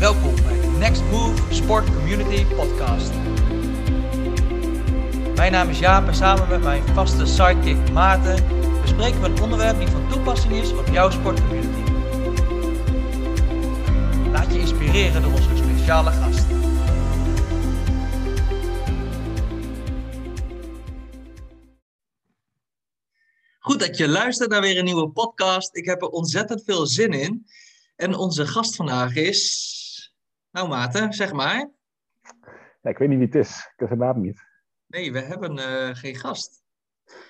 Welkom 0.00 0.34
bij 0.34 0.60
de 0.60 0.66
Next 0.66 1.02
Move 1.02 1.54
Sport 1.54 1.84
Community 1.84 2.44
Podcast. 2.44 3.12
Mijn 5.34 5.52
naam 5.52 5.68
is 5.68 5.78
Jaap 5.78 6.06
en 6.06 6.14
samen 6.14 6.48
met 6.48 6.62
mijn 6.62 6.82
vaste 6.86 7.26
sidekick 7.26 7.90
Maarten 7.92 8.44
bespreken 8.82 9.20
we 9.20 9.26
een 9.26 9.42
onderwerp 9.42 9.78
die 9.78 9.88
van 9.88 10.08
toepassing 10.08 10.52
is 10.52 10.72
op 10.72 10.86
jouw 10.86 11.10
sportcommunity. 11.10 11.90
Laat 14.30 14.52
je 14.52 14.58
inspireren 14.58 15.22
door 15.22 15.32
onze 15.32 15.56
speciale 15.56 16.10
gast. 16.10 16.46
Goed 23.58 23.80
dat 23.80 23.96
je 23.96 24.08
luistert 24.08 24.50
naar 24.50 24.60
weer 24.60 24.78
een 24.78 24.84
nieuwe 24.84 25.10
podcast. 25.10 25.76
Ik 25.76 25.84
heb 25.84 26.02
er 26.02 26.08
ontzettend 26.08 26.62
veel 26.64 26.86
zin 26.86 27.12
in. 27.12 27.46
En 27.96 28.14
onze 28.14 28.46
gast 28.46 28.76
vandaag 28.76 29.14
is. 29.14 29.78
Nou, 30.50 30.68
Maarten, 30.68 31.12
zeg 31.12 31.32
maar. 31.32 31.70
Ja, 32.82 32.90
ik 32.90 32.98
weet 32.98 33.08
niet 33.08 33.18
wie 33.18 33.26
het 33.26 33.36
is. 33.36 33.56
Ik 33.56 33.72
heb 33.76 33.88
zijn 33.88 34.00
naam 34.00 34.20
niet. 34.20 34.44
Nee, 34.86 35.12
we 35.12 35.20
hebben 35.20 35.58
uh, 35.58 35.94
geen 35.94 36.16
gast. 36.16 36.62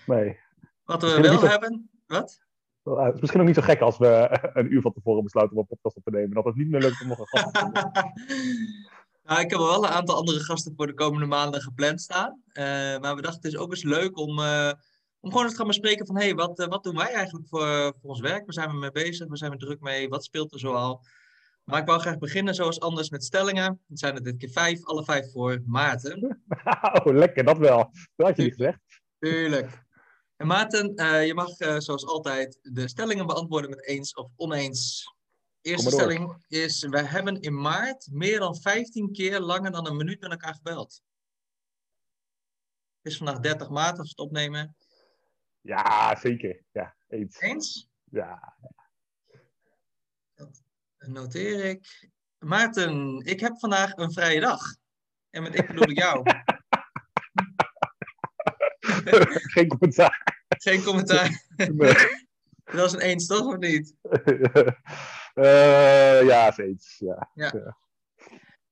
Nee. 0.07 0.39
Wat 0.85 1.03
we 1.03 1.21
wel 1.21 1.41
hebben. 1.41 1.91
Wat? 2.07 2.41
Well, 2.83 3.05
het 3.05 3.15
is 3.15 3.21
misschien 3.21 3.41
ook 3.41 3.47
niet 3.47 3.57
zo 3.57 3.63
gek 3.63 3.81
als 3.81 3.99
we 3.99 4.39
een 4.59 4.73
uur 4.73 4.81
van 4.81 4.93
tevoren 4.93 5.23
besluiten 5.23 5.57
om 5.57 5.63
een 5.63 5.69
podcast 5.69 5.97
op 5.97 6.05
te 6.05 6.11
nemen. 6.11 6.31
Dat 6.31 6.45
het 6.45 6.57
niet 6.57 6.69
meer 6.69 6.81
lukt 6.81 7.01
om 7.01 7.09
nog 7.09 7.19
een 7.19 7.27
gast 7.27 7.55
te 7.55 7.61
nou, 9.25 9.41
ik 9.41 9.51
heb 9.51 9.59
wel 9.59 9.85
een 9.85 9.91
aantal 9.91 10.17
andere 10.17 10.41
gasten 10.41 10.73
voor 10.77 10.87
de 10.87 10.95
komende 10.95 11.27
maanden 11.27 11.61
gepland 11.61 12.01
staan. 12.01 12.43
Uh, 12.53 12.65
maar 12.99 13.15
we 13.15 13.23
dachten 13.23 13.43
het 13.43 13.53
is 13.53 13.57
ook 13.57 13.71
eens 13.71 13.83
leuk 13.83 14.19
om. 14.19 14.41
Om 15.23 15.31
gewoon 15.31 15.45
eens 15.45 15.53
te 15.53 15.59
gaan 15.59 15.69
bespreken 15.69 16.07
van, 16.07 16.17
hé, 16.17 16.25
hey, 16.25 16.35
wat, 16.35 16.67
wat 16.67 16.85
doen 16.85 16.97
wij 16.97 17.13
eigenlijk 17.13 17.49
voor, 17.49 17.95
voor 18.01 18.11
ons 18.11 18.21
werk? 18.21 18.45
Waar 18.45 18.53
zijn 18.53 18.71
we 18.71 18.77
mee 18.77 18.91
bezig? 18.91 19.29
Waar 19.29 19.37
zijn 19.37 19.51
we 19.51 19.57
druk 19.57 19.81
mee? 19.81 20.09
Wat 20.09 20.25
speelt 20.25 20.53
er 20.53 20.59
zoal? 20.59 21.05
Maar 21.65 21.81
ik 21.81 21.87
wou 21.87 22.01
graag 22.01 22.19
beginnen 22.19 22.55
zoals 22.55 22.81
anders 22.81 23.11
met 23.11 23.25
stellingen. 23.25 23.81
Het 23.89 23.99
zijn 23.99 24.15
er 24.15 24.23
dit 24.23 24.37
keer 24.37 24.51
vijf, 24.51 24.85
alle 24.85 25.05
vijf 25.05 25.33
voor 25.33 25.63
Maarten. 25.67 26.43
Oh, 26.93 27.15
lekker, 27.15 27.45
dat 27.45 27.59
wel. 27.59 27.91
Dat 28.17 28.27
had 28.27 28.37
je 28.37 28.43
niet 28.43 28.55
gezegd. 28.55 28.79
Tuurlijk. 29.19 29.85
En 30.37 30.47
Maarten, 30.47 30.93
uh, 31.01 31.27
je 31.27 31.35
mag 31.35 31.61
uh, 31.61 31.79
zoals 31.79 32.07
altijd 32.07 32.59
de 32.63 32.89
stellingen 32.89 33.27
beantwoorden 33.27 33.71
met 33.71 33.87
eens 33.87 34.15
of 34.15 34.31
oneens. 34.37 35.15
Eerste 35.61 35.91
stelling 35.91 36.45
is, 36.49 36.87
we 36.87 37.03
hebben 37.03 37.41
in 37.41 37.61
maart 37.61 38.09
meer 38.13 38.39
dan 38.39 38.57
15 38.57 39.13
keer 39.13 39.41
langer 39.41 39.71
dan 39.71 39.87
een 39.87 39.97
minuut 39.97 40.21
met 40.21 40.31
elkaar 40.31 40.55
gebeld. 40.55 41.03
Het 43.03 43.13
is 43.13 43.17
vandaag 43.17 43.39
30 43.39 43.69
maart 43.69 43.99
als 43.99 44.15
we 44.15 44.23
het 44.23 44.31
opnemen. 44.31 44.77
Ja, 45.61 46.17
zeker. 46.17 46.63
Ja, 46.73 46.97
eens. 47.09 47.39
Eens? 47.39 47.89
Ja. 48.05 48.57
Noteer 51.13 51.65
ik. 51.65 52.11
Maarten, 52.39 53.23
ik 53.25 53.41
heb 53.41 53.59
vandaag 53.59 53.97
een 53.97 54.13
vrije 54.13 54.41
dag. 54.41 54.61
En 55.31 55.43
met 55.43 55.59
ik 55.59 55.67
bedoel 55.67 55.91
ik 55.91 55.99
jou. 55.99 56.23
Geen 59.55 59.69
commentaar. 59.69 60.45
Geen 60.49 60.83
commentaar. 60.83 61.45
Nee. 61.57 61.95
Dat 62.65 62.87
is 62.87 62.93
een 62.93 63.01
eens, 63.01 63.27
toch? 63.27 63.47
Of 63.47 63.57
niet? 63.57 63.95
Uh, 65.35 66.23
ja, 66.31 66.49
is 66.49 66.57
eens. 66.57 66.97
Ja. 66.99 67.31
Ja. 67.35 67.53
ja. 67.55 67.77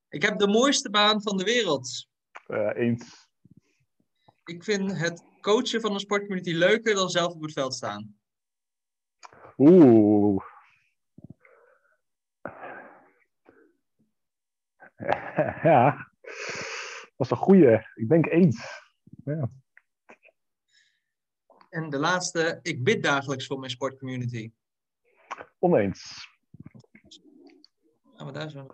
Ik 0.08 0.23
heb 0.23 0.39
de 0.39 0.48
mooiste 0.48 0.91
baan 0.91 1.23
van 1.23 1.36
de 1.36 1.45
wereld. 1.45 2.06
Uh, 2.47 2.70
eens. 2.75 3.28
Ik 4.45 4.64
vind 4.64 4.98
het 4.98 5.23
coachen 5.41 5.80
van 5.80 5.92
een 5.92 6.00
sportcommunity 6.00 6.52
leuker 6.52 6.95
dan 6.95 7.11
zelf 7.11 7.33
op 7.33 7.42
het 7.42 7.52
veld 7.52 7.75
staan. 7.75 8.19
Oeh. 9.56 10.47
Ja, 15.62 16.10
dat 17.16 17.27
is 17.27 17.30
een 17.30 17.36
goeie. 17.36 17.86
Ik 17.94 18.08
denk 18.08 18.27
eens. 18.27 18.82
Ja. 19.24 19.50
En 21.68 21.90
de 21.90 21.98
laatste, 21.98 22.58
ik 22.62 22.84
bid 22.84 23.02
dagelijks 23.02 23.46
voor 23.46 23.58
mijn 23.58 23.70
sportcommunity. 23.70 24.52
Oneens. 25.58 26.28
Gaan 28.14 28.27
we 28.27 28.33
daar 28.33 28.50
zo... 28.50 28.67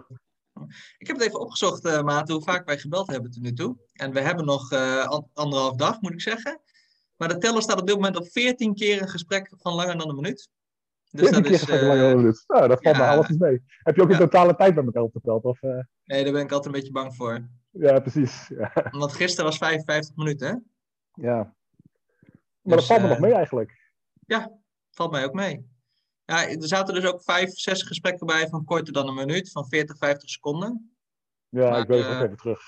Ik 0.99 1.07
heb 1.07 1.17
het 1.17 1.27
even 1.27 1.41
opgezocht, 1.41 1.85
uh, 1.85 2.03
Maat, 2.03 2.29
hoe 2.29 2.43
vaak 2.43 2.67
wij 2.67 2.79
gebeld 2.79 3.07
hebben 3.07 3.31
tot 3.31 3.43
nu 3.43 3.53
toe. 3.53 3.77
En 3.93 4.13
we 4.13 4.21
hebben 4.21 4.45
nog 4.45 4.73
uh, 4.73 5.21
anderhalf 5.33 5.77
dag, 5.77 6.01
moet 6.01 6.13
ik 6.13 6.21
zeggen. 6.21 6.61
Maar 7.17 7.29
de 7.29 7.39
teller 7.39 7.63
staat 7.63 7.81
op 7.81 7.87
dit 7.87 7.95
moment 7.95 8.17
op 8.17 8.31
14 8.31 8.75
keer 8.75 9.03
een 9.03 9.09
gesprek 9.09 9.53
van 9.57 9.75
langer 9.75 9.99
dan 9.99 10.09
een 10.09 10.15
minuut. 10.15 10.49
Dus 11.15 11.31
dat 11.31 11.47
is, 11.47 11.69
uh. 11.69 12.33
Nou, 12.47 12.69
dat 12.69 12.83
valt 12.83 12.97
ja, 12.97 13.03
me 13.03 13.17
alles 13.17 13.29
mee. 13.29 13.63
Heb 13.67 13.97
je 13.97 14.03
ook 14.03 14.09
een 14.09 14.15
ja. 14.15 14.21
totale 14.21 14.55
tijd 14.55 14.75
met 14.75 14.85
elkaar 14.85 15.03
opgeteld? 15.03 15.45
Of, 15.45 15.61
Nee, 16.05 16.25
daar 16.25 16.33
ben 16.33 16.43
ik 16.43 16.53
altijd 16.53 16.75
een 16.75 16.81
beetje 16.81 16.93
bang 16.93 17.15
voor. 17.15 17.49
Ja, 17.71 18.01
precies. 18.01 18.49
Ja. 18.59 18.73
Want 18.91 19.13
gisteren 19.13 19.45
was 19.45 19.59
55 19.59 20.17
minuten, 20.17 20.49
hè? 20.49 20.55
Ja. 21.25 21.37
Maar 21.37 21.57
dus, 22.63 22.75
dat 22.75 22.85
valt 22.85 23.03
me 23.03 23.09
nog 23.09 23.19
mee 23.19 23.33
eigenlijk. 23.33 23.93
Ja, 24.27 24.53
valt 24.91 25.11
mij 25.11 25.25
ook 25.25 25.33
mee. 25.33 25.67
Ja, 26.25 26.49
er 26.49 26.69
zaten 26.69 26.95
dus 26.95 27.05
ook 27.05 27.23
vijf, 27.23 27.59
zes 27.59 27.83
gesprekken 27.83 28.27
bij 28.27 28.49
van 28.49 28.65
korter 28.65 28.93
dan 28.93 29.09
een 29.09 29.15
minuut, 29.15 29.51
van 29.51 29.69
40, 29.69 29.99
50 29.99 30.29
seconden. 30.29 30.97
Ja, 31.49 31.71
maar, 31.71 31.81
ik 31.81 31.89
weet 31.89 32.05
het 32.05 32.17
ook 32.17 32.23
even 32.23 32.37
terug. 32.37 32.61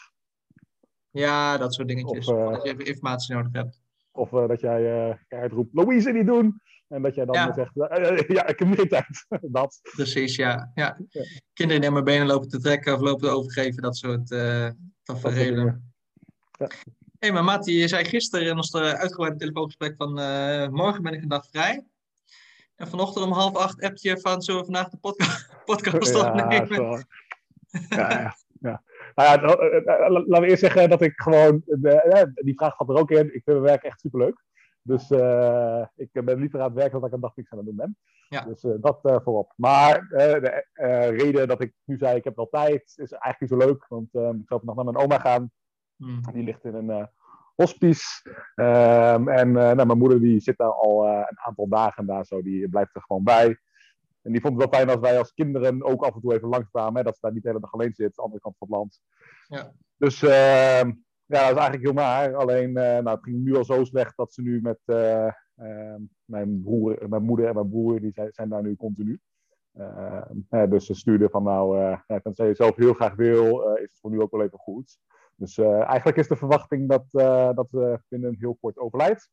Ja, 1.10 1.56
dat 1.56 1.74
soort 1.74 1.88
dingetjes. 1.88 2.28
Of, 2.28 2.36
als 2.36 2.62
je 2.62 2.70
even 2.70 2.84
informatie 2.84 3.34
nodig 3.34 3.52
hebt. 3.52 3.80
Of 4.12 4.32
uh, 4.32 4.48
dat 4.48 4.60
jij 4.60 5.08
uh, 5.28 5.48
roept, 5.48 5.74
Louise 5.74 6.10
niet 6.10 6.26
doen! 6.26 6.60
En 6.88 7.02
dat 7.02 7.14
jij 7.14 7.24
dan 7.24 7.34
ja. 7.34 7.52
zegt, 7.52 7.70
ja, 8.28 8.46
ik 8.46 8.58
heb 8.58 8.68
meer 8.68 8.88
tijd. 8.88 9.26
dat. 9.58 9.80
Precies, 9.82 10.36
ja. 10.36 10.70
ja. 10.74 10.98
ja. 11.08 11.22
Kinderen 11.52 11.80
die 11.80 11.88
aan 11.88 11.92
mijn 11.92 12.04
benen 12.04 12.26
lopen 12.26 12.48
te 12.48 12.60
trekken 12.60 12.94
of 12.94 13.00
lopen 13.00 13.28
te 13.28 13.34
overgeven, 13.34 13.82
dat 13.82 13.96
soort 13.96 14.28
tafereelen. 15.02 15.94
Ja. 16.58 16.66
Hé, 16.66 16.72
hey, 17.18 17.32
maar 17.32 17.44
Matti, 17.44 17.78
je 17.78 17.88
zei 17.88 18.04
gisteren 18.04 18.46
in 18.46 18.56
ons 18.56 18.74
uitgebreide 18.74 19.38
telefoongesprek 19.38 19.94
van 19.96 20.12
morgen 20.72 21.02
ben 21.02 21.12
ik 21.12 21.22
een 21.22 21.28
dag 21.28 21.46
vrij. 21.50 21.84
En 22.76 22.88
vanochtend 22.88 23.24
om 23.24 23.32
half 23.32 23.56
acht 23.56 23.80
heb 23.80 23.96
je 23.96 24.20
van, 24.20 24.42
zullen 24.42 24.60
we 24.60 24.66
vandaag 24.66 24.88
de 24.88 24.96
podca 24.96 25.26
podcast 25.64 26.12
ja, 26.12 26.28
opnemen? 26.28 27.06
Ja, 27.88 28.10
ja, 28.10 28.36
ja. 28.60 28.82
Nou 29.14 29.28
ja, 29.28 29.58
laten 30.26 30.40
we 30.40 30.46
eerst 30.46 30.60
zeggen 30.60 30.90
dat 30.90 31.02
ik 31.02 31.12
gewoon, 31.20 31.62
de, 31.64 32.30
die 32.34 32.54
vraag 32.54 32.74
gaat 32.74 32.88
er 32.88 32.94
ook 32.94 33.10
in. 33.10 33.26
Ik 33.26 33.30
vind 33.30 33.44
mijn 33.44 33.60
werk 33.60 33.82
echt 33.82 34.00
superleuk. 34.00 34.44
Dus 34.86 35.10
uh, 35.10 35.84
ik 35.96 36.10
ben 36.12 36.38
liever 36.38 36.60
aan 36.60 36.66
het 36.66 36.74
werk 36.74 36.92
dan 36.92 37.00
dat 37.00 37.08
ik 37.08 37.14
een 37.14 37.20
dag 37.20 37.36
niks 37.36 37.50
aan 37.50 37.58
het 37.58 37.66
doen 37.66 37.76
ben. 37.76 37.96
Ja. 38.28 38.40
Dus 38.40 38.64
uh, 38.64 38.74
dat 38.80 38.98
uh, 39.02 39.16
voorop. 39.22 39.52
Maar 39.56 40.06
de 40.08 40.64
reden 41.16 41.48
dat 41.48 41.60
ik 41.60 41.74
nu 41.84 41.96
zei 41.98 42.16
ik 42.16 42.24
heb 42.24 42.36
wel 42.36 42.48
tijd, 42.48 42.82
is 42.82 43.12
eigenlijk 43.12 43.40
niet 43.40 43.50
zo 43.50 43.56
leuk. 43.56 43.86
Want 43.88 44.14
ik 44.14 44.48
zal 44.48 44.60
nog 44.62 44.74
naar 44.74 44.84
mijn 44.84 44.96
oma 44.96 45.18
gaan. 45.18 45.50
Hmm. 45.96 46.20
Die 46.32 46.42
ligt 46.42 46.64
in 46.64 46.74
een 46.74 47.08
hospice. 47.54 48.28
Um, 48.54 49.28
en 49.28 49.52
nou, 49.52 49.86
mijn 49.86 49.98
moeder 49.98 50.20
die 50.20 50.40
zit 50.40 50.58
daar 50.58 50.72
al 50.72 51.06
een 51.06 51.38
aantal 51.38 51.68
dagen 51.68 52.06
daar 52.06 52.24
zo, 52.24 52.42
die 52.42 52.68
blijft 52.68 52.94
er 52.94 53.02
gewoon 53.02 53.24
bij. 53.24 53.58
En 54.22 54.32
die 54.32 54.40
vond 54.40 54.60
het 54.60 54.70
wel 54.70 54.80
fijn 54.80 54.90
als 54.90 55.00
wij 55.00 55.18
als 55.18 55.34
kinderen 55.34 55.84
ook 55.84 56.04
af 56.04 56.14
en 56.14 56.20
toe 56.20 56.34
even 56.34 56.48
langskwamen, 56.48 56.96
hè, 56.96 57.02
dat 57.02 57.14
ze 57.14 57.20
daar 57.20 57.32
niet 57.32 57.42
de 57.42 57.48
hele 57.48 57.60
dag 57.60 57.72
alleen 57.72 57.94
zit, 57.94 58.06
aan 58.06 58.12
de 58.14 58.22
andere 58.22 58.40
kant 58.40 58.56
van 58.58 58.68
het 58.68 58.76
land. 58.76 59.00
Ja. 59.46 59.72
Dus 59.96 60.22
uh, 60.22 60.92
ja, 61.26 61.40
dat 61.40 61.50
is 61.50 61.62
eigenlijk 61.62 61.82
heel 61.82 61.92
naar. 61.92 62.34
Alleen, 62.34 62.72
nou, 62.72 63.08
het 63.08 63.24
ging 63.24 63.44
nu 63.44 63.56
al 63.56 63.64
zo 63.64 63.84
slecht 63.84 64.16
dat 64.16 64.32
ze 64.32 64.42
nu 64.42 64.60
met 64.60 64.78
mijn, 66.24 66.60
broer, 66.62 67.08
mijn 67.08 67.22
moeder 67.22 67.46
en 67.46 67.54
mijn 67.54 67.68
broer, 67.68 68.00
die 68.00 68.12
zijn, 68.12 68.32
zijn 68.32 68.48
daar 68.48 68.62
nu 68.62 68.76
continu. 68.76 69.20
dus 70.68 70.86
ze 70.86 70.94
stuurden 70.94 71.30
van 71.30 71.42
nou, 71.42 71.78
uh, 71.78 72.16
tenzij 72.22 72.46
je 72.46 72.54
zelf 72.54 72.76
heel 72.76 72.94
graag 72.94 73.14
wil, 73.14 73.74
is 73.74 73.82
het 73.82 73.98
voor 74.00 74.10
nu 74.10 74.20
ook 74.20 74.30
wel 74.30 74.42
even 74.42 74.58
goed. 74.58 74.98
Dus 75.36 75.58
eigenlijk 75.58 76.16
is 76.16 76.28
de 76.28 76.36
verwachting 76.36 76.88
dat, 76.88 77.04
dat 77.56 77.70
ze 77.70 78.00
binnen 78.08 78.36
heel 78.38 78.56
kort 78.60 78.78
overlijdt. 78.78 79.30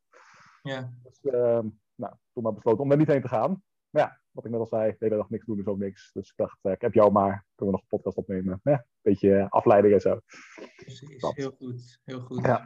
Ja. 0.64 0.94
Dus 1.04 1.20
uh, 1.22 1.60
nou, 1.96 2.14
toen 2.34 2.44
maar 2.44 2.54
besloten 2.54 2.84
om 2.84 2.92
er 2.92 2.98
niet 2.98 3.08
heen 3.08 3.22
te 3.22 3.28
gaan. 3.28 3.64
Maar 3.90 4.02
ja, 4.02 4.22
wat 4.34 4.46
ik 4.46 4.52
net 4.52 4.60
al 4.60 4.66
zei, 4.66 4.92
de 4.92 4.96
hele 5.00 5.16
dag 5.16 5.30
niks 5.30 5.46
doen 5.46 5.60
is 5.60 5.66
ook 5.66 5.78
niks. 5.78 6.12
Dus 6.14 6.30
ik 6.30 6.34
dacht, 6.36 6.58
ik 6.62 6.82
heb 6.82 6.94
jou 6.94 7.12
maar, 7.12 7.46
kunnen 7.56 7.74
we 7.76 7.82
nog 7.82 7.82
een 7.82 7.98
podcast 7.98 8.18
opnemen. 8.18 8.60
Ja, 8.64 8.72
een 8.74 8.86
beetje 9.02 9.50
afleiding 9.50 9.94
en 9.94 10.02
zo. 10.02 10.20
Precies, 10.76 11.20
dat. 11.20 11.36
heel 11.36 11.52
goed. 11.52 12.00
Heel 12.04 12.20
goed. 12.20 12.46
Ja. 12.46 12.66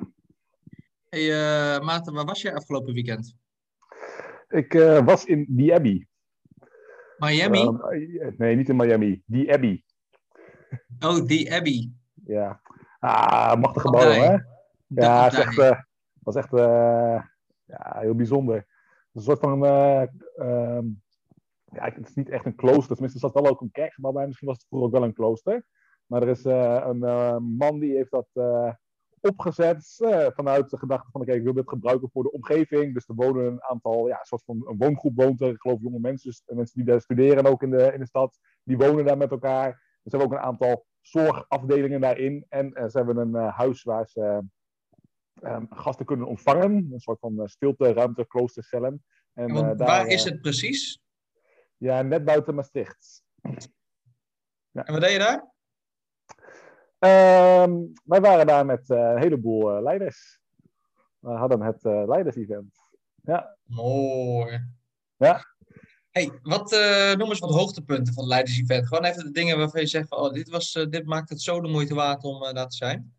Hey 1.10 1.24
uh, 1.24 1.86
Maarten, 1.86 2.14
waar 2.14 2.26
was 2.26 2.42
je 2.42 2.56
afgelopen 2.56 2.94
weekend? 2.94 3.38
Ik 4.48 4.74
uh, 4.74 5.06
was 5.06 5.26
in 5.26 5.54
The 5.58 5.74
Abbey. 5.74 6.08
Miami? 7.18 7.62
Uh, 7.62 8.38
nee, 8.38 8.56
niet 8.56 8.70
in 8.70 8.76
Miami. 8.76 9.24
The 9.28 9.54
Abbey. 9.54 9.84
Oh, 11.00 11.26
The 11.26 11.52
Abbey. 11.52 11.92
Ja. 12.26 12.62
Ah, 13.00 13.60
machtige 13.60 13.90
bal, 13.90 14.12
hè? 14.12 14.38
Ja, 14.88 15.24
het 15.24 15.34
echt, 15.34 15.58
uh, 15.58 15.82
was 16.20 16.36
echt 16.36 16.52
ja, 17.66 18.00
heel 18.00 18.16
bijzonder. 18.16 18.68
Een 19.14 19.22
soort 19.22 19.40
van. 19.40 19.64
Um, 19.64 21.06
ja, 21.74 21.84
het 21.84 22.08
is 22.08 22.16
niet 22.16 22.30
echt 22.30 22.46
een 22.46 22.56
klooster. 22.56 22.96
Tenminste, 22.96 23.20
er 23.20 23.32
zat 23.32 23.44
wel 23.44 23.52
ook 23.52 23.62
een 23.62 23.72
kerkgebouw 23.72 24.12
bij. 24.12 24.26
Misschien 24.26 24.48
was 24.48 24.58
het 24.58 24.68
vroeger 24.68 24.88
ook 24.88 24.94
wel 24.94 25.04
een 25.04 25.14
klooster. 25.14 25.66
Maar 26.06 26.22
er 26.22 26.30
is 26.30 26.44
een 26.44 27.00
man 27.58 27.80
die 27.80 27.96
heeft 27.96 28.12
dat 28.12 28.28
opgezet 29.22 29.96
vanuit 30.36 30.70
de 30.70 30.78
gedachte 30.78 31.12
van: 31.12 31.22
oké, 31.22 31.30
okay, 31.30 31.36
ik 31.36 31.44
wil 31.44 31.54
dit 31.54 31.70
gebruiken 31.70 32.10
voor 32.10 32.24
de 32.24 32.32
omgeving. 32.32 32.94
Dus 32.94 33.08
er 33.08 33.16
wonen 33.16 33.46
een 33.46 33.64
aantal, 33.64 34.08
ja, 34.08 34.20
een 34.20 34.26
soort 34.26 34.44
van 34.44 34.68
een 34.68 34.78
woongroep 34.78 35.16
woont 35.16 35.42
er. 35.42 35.50
Ik 35.50 35.62
geloof 35.62 35.82
jonge 35.82 36.00
mensen, 36.00 36.30
dus 36.30 36.42
mensen 36.46 36.76
die 36.76 36.86
daar 36.86 37.02
studeren 37.02 37.46
ook 37.46 37.64
in 37.64 37.70
de, 37.70 37.92
in 37.94 38.00
de 38.00 38.06
stad. 38.06 38.40
Die 38.64 38.78
wonen 38.78 39.06
daar 39.06 39.18
met 39.18 39.32
elkaar. 39.32 39.72
ze 40.04 40.10
hebben 40.10 40.28
ook 40.28 40.34
een 40.34 40.48
aantal 40.48 40.86
zorgafdelingen 41.02 42.02
daarin. 42.02 42.46
En 42.50 42.72
ze 42.74 42.98
hebben 42.98 43.18
een 43.18 43.36
huis 43.36 43.84
waar 43.84 44.08
ze 44.08 44.42
ehm, 45.42 45.66
gasten 45.70 46.06
kunnen 46.06 46.28
ontvangen. 46.28 46.90
Een 46.92 47.00
soort 47.00 47.20
van 47.20 47.48
stilte, 47.48 47.94
ruimte, 47.94 48.28
kloostercellen. 48.28 49.04
En, 49.34 49.50
en 49.50 49.78
waar 49.78 50.08
is 50.08 50.24
het 50.24 50.42
precies? 50.42 51.02
Ja, 51.78 52.02
net 52.02 52.26
buiten 52.26 52.56
Maastricht. 52.56 53.24
Ja. 54.72 54.86
En 54.86 54.94
wat 54.94 55.02
deed 55.02 55.12
je 55.12 55.18
daar? 55.18 55.52
Ehm, 57.00 57.80
wij 58.04 58.22
waren 58.22 58.48
daar 58.48 58.66
met 58.66 58.90
uh, 58.90 58.98
een 58.98 59.18
heleboel 59.18 59.76
uh, 59.76 59.82
leiders. 59.82 60.40
We 61.20 61.30
hadden 61.30 61.62
het 61.62 61.84
uh, 61.84 62.04
leiders-event. 62.08 62.80
Ja. 63.24 63.58
Mooi. 63.64 64.68
Ja. 65.18 65.56
Hey, 66.10 66.40
wat, 66.42 66.72
noem 67.18 67.30
eens 67.30 67.40
wat 67.40 67.54
hoogtepunten 67.54 68.14
van 68.14 68.24
het 68.24 68.32
leiders-event. 68.32 68.88
Gewoon 68.88 69.04
even 69.04 69.24
de 69.24 69.32
dingen 69.32 69.58
waarvan 69.58 69.82
je 69.82 69.88
zegt 69.88 70.08
van, 70.08 70.18
oh, 70.18 70.34
dit, 70.34 70.50
was, 70.50 70.72
dit 70.90 71.06
maakt 71.06 71.30
het 71.30 71.42
zo 71.42 71.62
de 71.62 71.68
moeite 71.68 71.96
waard 71.96 72.24
om 72.24 72.54
daar 72.54 72.68
te 72.68 72.76
zijn. 72.76 73.16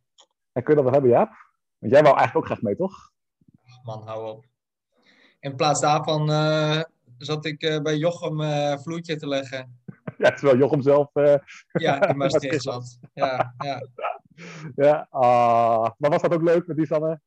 En 0.52 0.62
kun 0.62 0.74
je 0.74 0.82
dat 0.82 0.84
wel 0.84 0.92
hebben, 0.92 1.10
Jaap? 1.10 1.30
Want 1.78 1.92
jij 1.92 2.02
wou 2.02 2.16
eigenlijk 2.16 2.36
ook 2.36 2.44
graag 2.44 2.62
mee, 2.62 2.76
toch? 2.76 3.10
man, 3.82 4.02
hou 4.02 4.28
op. 4.28 4.44
In 5.40 5.56
plaats 5.56 5.80
daarvan 5.80 6.30
zat 7.18 7.44
ik 7.44 7.80
bij 7.82 7.96
Jochem 7.96 8.40
vloedje 8.80 9.16
te 9.16 9.28
leggen. 9.28 9.78
ja, 10.18 10.30
terwijl 10.30 10.58
Jochem 10.58 10.82
zelf... 10.82 11.10
Uh, 11.14 11.34
ja, 11.84 12.08
in 12.08 12.16
Maastricht 12.16 12.62
zat. 12.72 12.98
Ja, 13.14 13.54
ja. 13.58 13.88
ja 14.76 15.08
uh, 15.12 15.90
maar 15.98 16.10
was 16.10 16.22
dat 16.22 16.34
ook 16.34 16.42
leuk 16.42 16.66
met 16.66 16.76
die 16.76 16.86
Sanne? 16.86 17.20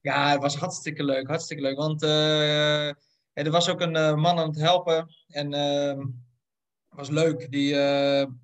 Ja, 0.00 0.30
het 0.30 0.42
was 0.42 0.56
hartstikke 0.56 1.04
leuk, 1.04 1.28
hartstikke 1.28 1.62
leuk. 1.62 1.76
Want 1.76 2.02
uh, 2.02 2.88
er 3.32 3.50
was 3.50 3.68
ook 3.68 3.80
een 3.80 3.96
uh, 3.96 4.14
man 4.14 4.38
aan 4.38 4.48
het 4.48 4.60
helpen. 4.60 5.14
En 5.28 5.54
ehm, 5.54 6.06
was 6.88 7.08
leuk. 7.08 7.50
Die, 7.50 7.74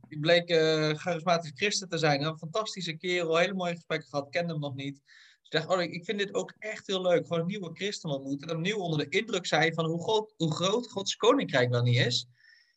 die 0.09 0.21
bleek 0.21 0.53
charismatisch 0.99 1.53
christen 1.55 1.89
te 1.89 1.99
zijn. 1.99 2.25
Een 2.25 2.39
fantastische 2.39 2.97
kerel, 2.97 3.37
hele 3.37 3.55
mooie 3.55 3.75
gesprekken 3.75 4.09
gehad. 4.09 4.31
Kende 4.31 4.53
hem 4.53 4.61
nog 4.61 4.75
niet. 4.75 5.03
Dus 5.49 5.61
ik 5.61 5.67
dacht, 5.67 5.81
oh, 5.81 5.93
ik 5.93 6.05
vind 6.05 6.19
dit 6.19 6.35
ook 6.35 6.55
echt 6.59 6.87
heel 6.87 7.03
leuk. 7.03 7.27
Gewoon 7.27 7.41
een 7.41 7.47
nieuwe 7.47 7.71
christen 7.73 8.11
ontmoeten. 8.11 8.49
En 8.49 8.57
opnieuw 8.57 8.79
onder 8.79 8.99
de 8.99 9.19
indruk 9.19 9.47
zijn 9.47 9.75
van 9.75 9.85
hoe 9.85 10.03
groot, 10.03 10.35
hoe 10.37 10.55
groot 10.55 10.91
Gods 10.91 11.17
koninkrijk 11.17 11.71
wel 11.71 11.83
niet 11.83 11.99
is. 11.99 12.27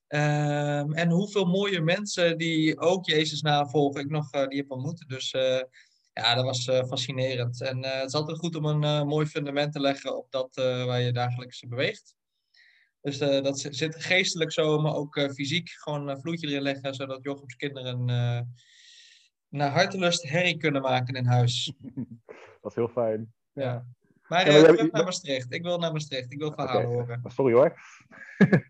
Um, 0.08 0.94
en 0.94 1.10
hoeveel 1.10 1.46
mooie 1.46 1.82
mensen 1.82 2.38
die 2.38 2.80
ook 2.80 3.06
Jezus 3.06 3.42
navolgen, 3.42 4.02
ik 4.02 4.10
nog 4.10 4.36
uh, 4.36 4.48
die 4.48 4.58
heb 4.58 4.72
ontmoet. 4.72 5.04
Dus 5.08 5.34
uh, 5.34 5.62
ja, 6.14 6.36
dat 6.36 6.44
was 6.44 6.68
uh, 6.68 6.84
fascinerend. 6.84 7.62
En 7.62 7.86
het 7.86 8.08
is 8.08 8.14
altijd 8.14 8.38
goed 8.38 8.56
om 8.56 8.66
een 8.66 9.08
mooi 9.08 9.26
fundament 9.26 9.74
te 9.74 9.80
leggen 9.80 10.18
op 10.18 10.32
dat 10.32 10.56
waar 10.56 11.02
je 11.02 11.12
dagelijks 11.12 11.64
beweegt. 11.68 12.16
Dus 13.02 13.18
dat 13.18 13.60
zit 13.60 13.96
geestelijk 14.04 14.52
zo, 14.52 14.80
maar 14.80 14.96
ook 14.96 15.20
fysiek 15.34 15.70
gewoon 15.70 16.08
een 16.08 16.22
vloedje 16.22 16.48
erin 16.48 16.62
leggen, 16.62 16.94
zodat 16.94 17.24
Jochems 17.24 17.56
kinderen 17.56 18.08
naar 19.52 19.72
hartelust 19.72 20.30
herrie 20.30 20.58
kunnen 20.58 20.82
maken 20.82 21.16
in 21.16 21.26
huis. 21.26 21.74
Dat 22.62 22.72
is 22.72 22.76
heel 22.76 22.88
fijn. 22.88 23.34
Ja. 23.54 23.86
Maar 24.28 24.52
ja, 24.52 24.64
terug 24.64 24.92
naar 24.92 25.04
Maastricht. 25.04 25.54
Ik 25.54 25.64
wil 25.64 25.78
naar 25.78 25.92
Maastricht. 25.92 26.32
Ik 26.32 26.40
wil 26.40 26.52
verhalen 26.52 26.86
horen. 26.86 27.22
Sorry 27.26 27.54
hoor. 27.54 27.74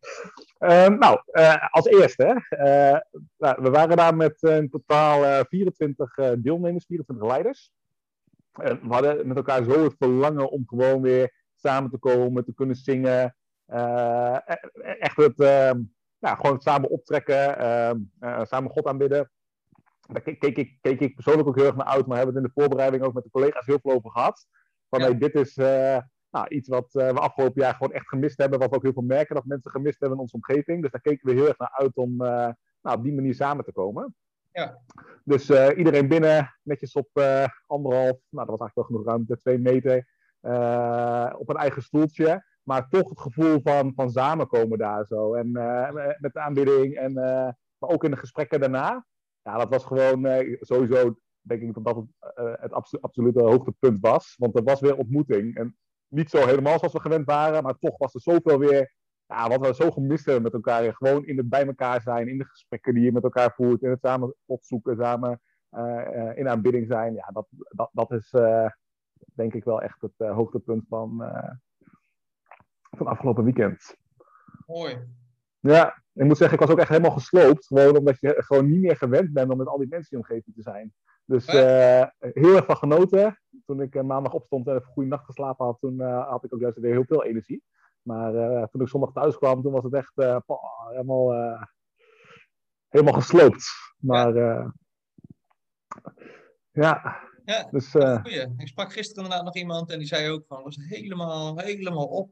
Ehm, 0.58 0.98
nou, 0.98 1.22
uh, 1.32 1.68
als 1.70 1.86
eerste, 1.86 2.46
uh, 2.50 3.20
nou, 3.38 3.62
we 3.62 3.70
waren 3.70 3.98
daar 3.98 4.16
met 4.16 4.42
in 4.42 4.70
totaal 4.70 5.46
24 5.46 6.14
deelnemers, 6.38 6.86
24 6.86 7.28
leiders. 7.28 7.72
we 8.52 8.78
hadden 8.88 9.28
met 9.28 9.38
elkaar 9.38 9.64
zo 9.64 9.84
het 9.84 9.96
verlangen 9.98 10.52
om 10.52 10.64
gewoon 10.66 11.02
weer 11.02 11.34
samen 11.56 11.90
te 11.90 11.98
komen, 11.98 12.46
te 12.46 12.54
kunnen 12.54 12.76
zingen. 12.76 13.36
E-, 13.66 13.76
echt 15.00 15.18
het, 15.18 15.40
ehm, 15.40 15.80
nou, 16.20 16.38
gewoon 16.38 16.62
samen 16.62 16.90
optrekken, 16.90 17.58
ehm, 17.58 17.98
samen 18.46 18.72
God 18.72 18.86
aanbidden. 18.86 19.32
Daar 20.14 20.22
keek, 20.22 20.44
ik, 20.58 20.78
keek 20.82 21.00
ik 21.00 21.16
persoonlijk 21.16 21.48
ook 21.48 21.56
heel 21.56 21.66
erg 21.66 21.76
naar 21.76 21.86
uit, 21.86 22.06
maar 22.06 22.18
hebben 22.18 22.36
we 22.36 22.40
het 22.42 22.50
in 22.50 22.54
de 22.56 22.62
voorbereiding 22.62 23.04
ook 23.04 23.14
met 23.14 23.24
de 23.24 23.30
collega's 23.30 23.66
heel 23.66 23.80
veel 23.82 23.92
over 23.92 24.12
gehad. 24.12 24.48
Van 24.90 25.00
ja. 25.00 25.10
dit 25.10 25.36
is 25.36 25.56
nou, 26.32 26.48
iets 26.48 26.68
wat 26.68 26.96
uh, 26.96 27.10
we 27.10 27.20
afgelopen 27.20 27.62
jaar 27.62 27.74
gewoon 27.74 27.94
echt 27.94 28.08
gemist 28.08 28.38
hebben. 28.38 28.60
Wat 28.60 28.70
we 28.70 28.76
ook 28.76 28.84
heel 28.84 28.94
veel 28.94 29.02
merken 29.02 29.36
dat 29.36 29.46
mensen 29.46 29.72
gemist 29.72 30.00
hebben 30.00 30.18
in 30.18 30.24
onze 30.24 30.36
omgeving. 30.36 30.82
Dus 30.82 30.92
daar 30.92 31.02
keken 31.02 31.28
we 31.28 31.34
heel 31.34 31.48
erg 31.48 31.58
naar 31.58 31.72
uit 31.74 31.96
om 31.96 32.12
uh, 32.12 32.50
nou, 32.82 32.98
op 32.98 33.04
die 33.04 33.14
manier 33.14 33.36
samen 33.36 33.66
te 33.66 33.72
komen. 33.72 34.16
Ja. 34.52 34.78
Dus 35.24 35.50
iedereen 35.50 36.08
binnen, 36.08 36.56
netjes 36.64 36.94
op 36.94 37.10
anderhalf, 37.68 38.18
nou 38.30 38.48
dat 38.48 38.58
was 38.58 38.60
eigenlijk 38.60 38.76
wel 38.76 38.84
genoeg 38.84 39.06
ruimte, 39.06 39.38
twee 39.38 39.58
meter. 39.58 39.98
op 41.38 41.50
een 41.50 41.56
eigen 41.56 41.82
stoeltje. 41.82 42.50
Maar 42.64 42.90
toch 42.90 43.10
het 43.10 43.20
gevoel 43.20 43.60
van, 43.62 43.94
van 43.96 44.12
samenkomen 44.12 44.78
daar 44.78 45.06
zo. 45.06 45.34
En 45.34 45.52
met 46.20 46.34
de 46.34 46.40
aanbidding 46.40 46.96
en 46.96 47.14
maar 47.14 47.90
ook 47.90 48.04
in 48.04 48.12
de 48.12 48.18
gesprekken 48.18 48.60
daarna. 48.60 49.06
Ja, 49.42 49.58
dat 49.58 49.70
was 49.70 49.86
gewoon 49.86 50.28
sowieso 50.60 51.16
denk 51.42 51.62
ik 51.62 51.74
dat 51.74 51.86
dat 51.86 51.96
het, 51.96 52.60
het 52.60 53.02
absolute 53.02 53.44
hoogtepunt 53.44 54.00
was. 54.00 54.36
Want 54.38 54.56
er 54.56 54.64
was 54.64 54.80
weer 54.80 54.98
ontmoeting. 54.98 55.56
En 55.56 55.78
niet 56.08 56.30
zo 56.30 56.46
helemaal 56.46 56.78
zoals 56.78 56.94
we 56.94 57.02
gewend 57.02 57.26
waren, 57.26 57.64
maar 57.64 57.78
toch 57.78 57.98
was 57.98 58.14
er 58.14 58.22
zoveel 58.22 58.60
weer 58.60 58.94
ja, 59.26 59.48
wat 59.48 59.68
we 59.68 59.74
zo 59.74 59.92
gemist 59.92 60.26
hebben 60.26 60.44
met 60.44 60.54
elkaar. 60.54 60.94
Gewoon 60.94 61.26
in 61.26 61.38
het 61.38 61.50
bij 61.50 61.66
elkaar 61.66 62.02
zijn, 62.02 62.28
in 62.28 62.38
de 62.38 62.46
gesprekken 62.46 62.94
die 62.94 63.04
je 63.04 63.12
met 63.12 63.24
elkaar 63.24 63.54
voert, 63.54 63.82
in 63.82 63.90
het 63.90 64.00
samen 64.02 64.36
opzoeken, 64.46 64.96
samen 64.96 65.42
uh, 65.72 66.38
in 66.38 66.50
aanbidding 66.50 66.88
zijn. 66.88 67.14
Ja, 67.14 67.30
dat, 67.34 67.48
dat, 67.52 67.90
dat 67.94 68.12
is 68.12 68.30
denk 69.36 69.54
ik 69.54 69.64
wel 69.64 69.82
echt 69.82 70.02
het 70.02 70.28
hoogtepunt 70.30 70.86
van, 70.88 71.24
van 72.98 73.08
afgelopen 73.08 73.44
weekend. 73.44 73.96
Mooi. 74.66 75.20
Ja, 75.62 76.04
ik 76.14 76.24
moet 76.24 76.38
zeggen, 76.38 76.60
ik 76.60 76.64
was 76.66 76.74
ook 76.74 76.80
echt 76.80 76.90
helemaal 76.90 77.12
gesloopt. 77.12 77.66
Gewoon 77.66 77.98
omdat 77.98 78.20
je 78.20 78.34
gewoon 78.38 78.70
niet 78.70 78.82
meer 78.82 78.96
gewend 78.96 79.34
bent 79.34 79.52
om 79.52 79.58
met 79.58 79.68
al 79.68 79.78
die 79.78 79.88
mensen 79.88 80.12
in 80.12 80.18
je 80.18 80.24
omgeving 80.24 80.56
te 80.56 80.62
zijn. 80.62 80.94
Dus 81.26 81.48
uh, 81.48 82.06
heel 82.20 82.56
erg 82.56 82.66
van 82.66 82.78
genoten. 82.78 83.40
Toen 83.66 83.82
ik 83.82 83.96
uh, 83.96 84.02
maandag 84.02 84.34
opstond 84.34 84.68
en 84.68 84.74
even 84.74 84.88
een 84.88 84.94
goede 84.94 85.10
nacht 85.10 85.26
geslapen 85.26 85.66
had, 85.66 85.80
toen 85.80 85.94
uh, 85.94 86.30
had 86.30 86.44
ik 86.44 86.54
ook 86.54 86.60
juist 86.60 86.78
weer 86.78 86.92
heel 86.92 87.06
veel 87.06 87.24
energie. 87.24 87.64
Maar 88.02 88.70
toen 88.70 88.82
ik 88.82 88.88
zondag 88.88 89.12
thuis 89.12 89.38
kwam, 89.38 89.62
toen 89.62 89.72
was 89.72 89.84
het 89.84 89.94
echt 89.94 90.12
helemaal, 90.16 91.34
helemaal 92.88 93.14
gesloopt. 93.14 93.70
Maar 93.98 94.36
ja. 94.36 94.74
ja. 96.72 97.30
Ja, 97.46 97.68
dus, 97.72 97.96
ik 98.58 98.68
sprak 98.68 98.94
gisteren 98.94 99.24
inderdaad 99.24 99.46
nog 99.46 99.56
iemand 99.56 99.92
en 99.92 99.98
die 99.98 100.08
zei 100.08 100.30
ook 100.30 100.46
van, 100.48 100.64
was 100.64 100.78
helemaal, 100.82 101.58
helemaal 101.58 102.06
op 102.06 102.32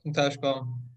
toen 0.00 0.10
ik 0.10 0.12
thuis 0.12 0.38
kwam. 0.38 0.90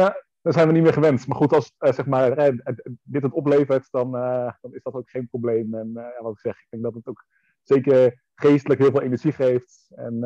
Ja, 0.00 0.24
dan 0.42 0.52
zijn 0.52 0.66
we 0.66 0.72
niet 0.72 0.82
meer 0.82 0.92
gewend. 0.92 1.26
Maar 1.26 1.36
goed, 1.36 1.52
als 1.52 1.72
uh, 1.78 1.92
zeg 1.92 2.06
maar, 2.06 2.52
uh, 2.52 2.76
dit 3.02 3.22
het 3.22 3.32
oplevert, 3.32 3.88
dan, 3.90 4.16
uh, 4.16 4.52
dan 4.60 4.74
is 4.74 4.82
dat 4.82 4.94
ook 4.94 5.10
geen 5.10 5.28
probleem. 5.28 5.74
En 5.74 5.92
wat 6.20 6.32
ik 6.32 6.38
zeg, 6.38 6.54
ik 6.54 6.66
denk 6.70 6.82
dat 6.82 6.94
het 6.94 7.08
ook 7.08 7.24
zeker 7.62 8.22
geestelijk 8.34 8.80
heel 8.80 8.90
veel 8.90 9.02
energie 9.02 9.32
geeft. 9.32 9.90
En 9.94 10.20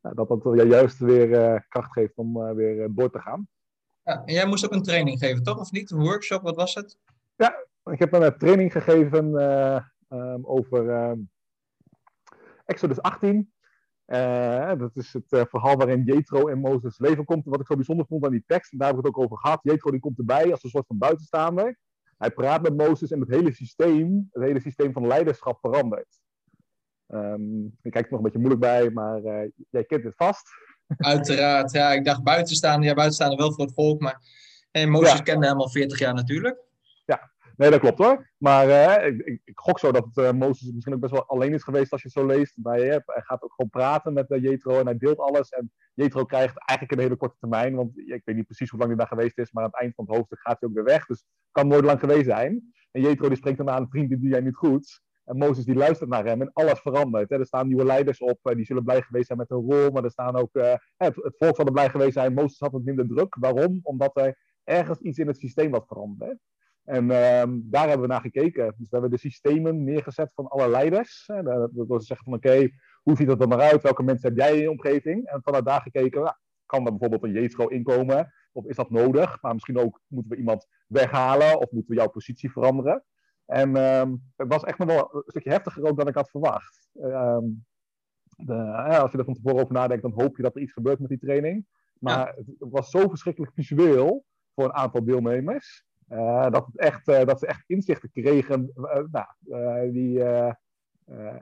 dat 0.00 0.28
dat 0.28 0.68
juist 0.68 0.98
weer 0.98 1.64
kracht 1.68 1.92
geeft 1.92 2.16
om 2.16 2.54
weer 2.54 2.94
door 2.94 3.10
te 3.10 3.20
gaan. 3.20 3.48
Ja, 4.02 4.22
en 4.24 4.34
jij 4.34 4.46
moest 4.46 4.64
ook 4.64 4.72
een 4.72 4.82
training 4.82 5.18
geven, 5.18 5.42
toch? 5.42 5.58
Of 5.58 5.70
niet? 5.70 5.90
Een 5.90 6.00
workshop, 6.00 6.42
wat 6.42 6.56
was 6.56 6.74
het? 6.74 6.98
Ja, 7.36 7.66
ik 7.84 7.98
heb 7.98 8.12
een 8.12 8.38
training 8.38 8.72
gegeven 8.72 9.34
um, 10.08 10.46
over 10.46 10.90
ehm, 10.90 11.18
Exodus 12.64 13.02
18. 13.02 13.51
Uh, 14.12 14.72
dat 14.78 14.96
is 14.96 15.12
het 15.12 15.32
uh, 15.32 15.42
verhaal 15.48 15.76
waarin 15.76 16.02
Jethro 16.04 16.46
in 16.46 16.58
Mozes 16.58 16.98
leven 16.98 17.24
komt. 17.24 17.44
Wat 17.44 17.60
ik 17.60 17.66
zo 17.66 17.74
bijzonder 17.74 18.06
vond 18.06 18.24
aan 18.24 18.30
die 18.30 18.44
tekst, 18.46 18.72
en 18.72 18.78
daar 18.78 18.88
heb 18.88 18.98
ik 18.98 19.04
het 19.04 19.14
ook 19.14 19.24
over 19.24 19.38
gehad. 19.38 19.60
Jethro 19.62 19.90
die 19.90 20.00
komt 20.00 20.18
erbij 20.18 20.50
als 20.50 20.62
een 20.62 20.70
soort 20.70 20.86
van 20.86 20.98
buitenstaander. 20.98 21.78
Hij 22.18 22.30
praat 22.30 22.62
met 22.62 22.76
Mozes 22.76 23.10
en 23.10 23.20
het 23.20 23.28
hele 23.28 23.52
systeem, 23.52 24.28
het 24.32 24.42
hele 24.42 24.60
systeem 24.60 24.92
van 24.92 25.06
leiderschap 25.06 25.58
verandert. 25.60 26.20
Um, 27.08 27.78
ik 27.82 27.90
kijk 27.90 28.04
er 28.04 28.10
nog 28.10 28.18
een 28.18 28.24
beetje 28.24 28.38
moeilijk 28.38 28.60
bij, 28.60 28.90
maar 28.90 29.22
uh, 29.22 29.50
jij 29.70 29.84
kent 29.84 30.04
het 30.04 30.16
vast. 30.16 30.48
Uiteraard, 30.96 31.72
ja. 31.72 31.92
Ik 31.92 32.04
dacht 32.04 32.22
buitenstaander, 32.22 32.88
ja, 32.88 32.94
buitenstaander 32.94 33.38
wel 33.38 33.52
voor 33.52 33.64
het 33.64 33.74
volk, 33.74 34.00
maar 34.00 34.20
en 34.70 34.90
Mozes 34.90 35.12
ja. 35.12 35.22
kende 35.22 35.46
hem 35.46 35.60
al 35.60 35.68
40 35.70 35.98
jaar 35.98 36.14
natuurlijk. 36.14 36.58
Nee, 37.56 37.70
dat 37.70 37.80
klopt 37.80 37.98
hoor. 37.98 38.30
Maar 38.36 38.66
uh, 38.68 39.06
ik, 39.06 39.40
ik, 39.44 39.58
gok 39.58 39.78
zo 39.78 39.92
dat 39.92 40.06
uh, 40.14 40.30
Mozes 40.32 40.72
misschien 40.72 40.94
ook 40.94 41.00
best 41.00 41.12
wel 41.12 41.26
alleen 41.26 41.54
is 41.54 41.62
geweest 41.62 41.92
als 41.92 42.02
je 42.02 42.08
het 42.12 42.16
zo 42.16 42.26
leest. 42.26 42.58
Hij, 42.62 42.80
hij 43.06 43.22
gaat 43.22 43.42
ook 43.42 43.52
gewoon 43.54 43.70
praten 43.70 44.12
met 44.12 44.26
Jethro 44.28 44.78
en 44.78 44.86
hij 44.86 44.96
deelt 44.96 45.18
alles. 45.18 45.48
En 45.48 45.72
Jethro 45.94 46.24
krijgt 46.24 46.58
eigenlijk 46.58 46.98
een 46.98 47.04
hele 47.06 47.16
korte 47.16 47.36
termijn, 47.38 47.74
want 47.74 47.98
ik 47.98 48.22
weet 48.24 48.36
niet 48.36 48.46
precies 48.46 48.70
hoe 48.70 48.78
lang 48.78 48.90
hij 48.90 48.98
daar 48.98 49.18
geweest 49.18 49.38
is, 49.38 49.52
maar 49.52 49.64
aan 49.64 49.70
het 49.70 49.80
eind 49.80 49.94
van 49.94 50.04
het 50.04 50.16
hoofdstuk 50.16 50.40
gaat 50.40 50.56
hij 50.60 50.68
ook 50.68 50.74
weer 50.74 50.84
weg. 50.84 51.06
Dus 51.06 51.24
kan 51.50 51.68
nooit 51.68 51.84
lang 51.84 52.00
geweest 52.00 52.24
zijn. 52.24 52.72
En 52.90 53.00
Jethro 53.00 53.28
die 53.28 53.36
spreekt 53.36 53.58
dan 53.58 53.70
aan, 53.70 53.88
vriend, 53.88 54.08
die 54.08 54.28
jij 54.28 54.40
niet 54.40 54.56
goed. 54.56 55.00
En 55.24 55.36
Mozes 55.36 55.64
die 55.64 55.74
luistert 55.74 56.10
naar 56.10 56.24
hem 56.24 56.40
en 56.40 56.50
alles 56.52 56.80
verandert. 56.80 57.30
Hè. 57.30 57.38
Er 57.38 57.46
staan 57.46 57.66
nieuwe 57.66 57.84
leiders 57.84 58.18
op, 58.18 58.38
die 58.42 58.64
zullen 58.64 58.84
blij 58.84 59.02
geweest 59.02 59.26
zijn 59.26 59.38
met 59.38 59.48
hun 59.48 59.70
rol. 59.70 59.90
Maar 59.90 60.04
er 60.04 60.10
staan 60.10 60.36
ook, 60.36 60.50
het, 60.52 60.80
het, 60.96 61.34
volk 61.38 61.56
zal 61.56 61.66
er 61.66 61.72
blij 61.72 61.90
geweest 61.90 62.12
zijn. 62.12 62.34
Mozes 62.34 62.58
had 62.58 62.72
het 62.72 62.84
minder 62.84 63.06
druk. 63.06 63.36
Waarom? 63.40 63.80
Omdat 63.82 64.16
er 64.16 64.38
ergens 64.64 64.98
iets 64.98 65.18
in 65.18 65.26
het 65.26 65.38
systeem 65.38 65.70
wat 65.70 65.86
verandert. 65.86 66.38
En 66.84 67.04
uh, 67.04 67.42
daar 67.48 67.88
hebben 67.88 68.00
we 68.00 68.12
naar 68.12 68.20
gekeken. 68.20 68.66
Dus 68.66 68.88
we 68.88 68.88
hebben 68.90 69.10
de 69.10 69.18
systemen 69.18 69.84
neergezet 69.84 70.32
van 70.34 70.48
alle 70.48 70.68
leiders. 70.68 71.24
Dat 71.26 71.70
wil 71.72 72.00
zeggen 72.00 72.24
van 72.24 72.34
oké, 72.34 72.68
hoe 73.02 73.16
ziet 73.16 73.26
dat 73.26 73.40
er 73.40 73.48
maar 73.48 73.60
uit? 73.60 73.82
Welke 73.82 74.02
mensen 74.02 74.28
heb 74.28 74.38
jij 74.38 74.54
in 74.54 74.62
je 74.62 74.70
omgeving? 74.70 75.26
En 75.26 75.42
vanuit 75.42 75.64
daar 75.64 75.80
gekeken, 75.80 76.22
nou, 76.22 76.34
kan 76.66 76.84
er 76.84 76.90
bijvoorbeeld 76.90 77.22
een 77.22 77.42
Jethro 77.42 77.66
inkomen? 77.66 78.32
Of 78.52 78.64
is 78.64 78.76
dat 78.76 78.90
nodig? 78.90 79.42
Maar 79.42 79.52
misschien 79.52 79.78
ook 79.78 80.00
moeten 80.06 80.30
we 80.30 80.36
iemand 80.36 80.66
weghalen 80.86 81.58
of 81.58 81.70
moeten 81.70 81.90
we 81.90 82.00
jouw 82.00 82.10
positie 82.10 82.52
veranderen? 82.52 83.04
En 83.46 83.76
ehm, 83.76 84.14
het 84.36 84.48
was 84.48 84.64
echt 84.64 84.78
nog 84.78 84.88
wel 84.88 85.08
een 85.12 85.22
stukje 85.26 85.50
heftiger 85.50 85.84
ook 85.84 85.96
dan 85.96 86.08
ik 86.08 86.14
had 86.14 86.30
verwacht. 86.30 86.88
Ehm, 87.00 87.44
de, 88.36 88.54
als 88.76 89.12
je 89.12 89.18
er 89.18 89.24
van 89.24 89.34
tevoren 89.34 89.62
over 89.62 89.74
nadenkt, 89.74 90.02
dan 90.02 90.12
hoop 90.14 90.36
je 90.36 90.42
dat 90.42 90.54
er 90.56 90.62
iets 90.62 90.72
gebeurt 90.72 90.98
met 90.98 91.08
die 91.08 91.18
training. 91.18 91.66
Maar 91.98 92.34
het, 92.36 92.46
was 92.58 92.90
zo 92.90 93.08
verschrikkelijk 93.08 93.52
visueel 93.54 94.24
voor 94.54 94.64
een 94.64 94.72
aantal 94.72 95.04
deelnemers. 95.04 95.84
Uh, 96.08 96.50
dat, 96.50 96.66
het 96.66 96.78
echt, 96.78 97.08
uh, 97.08 97.24
dat 97.24 97.38
ze 97.38 97.46
echt 97.46 97.64
inzichten 97.66 98.10
kregen 98.10 98.72
uh, 98.76 98.98
nou, 99.10 99.92
die 99.92 100.22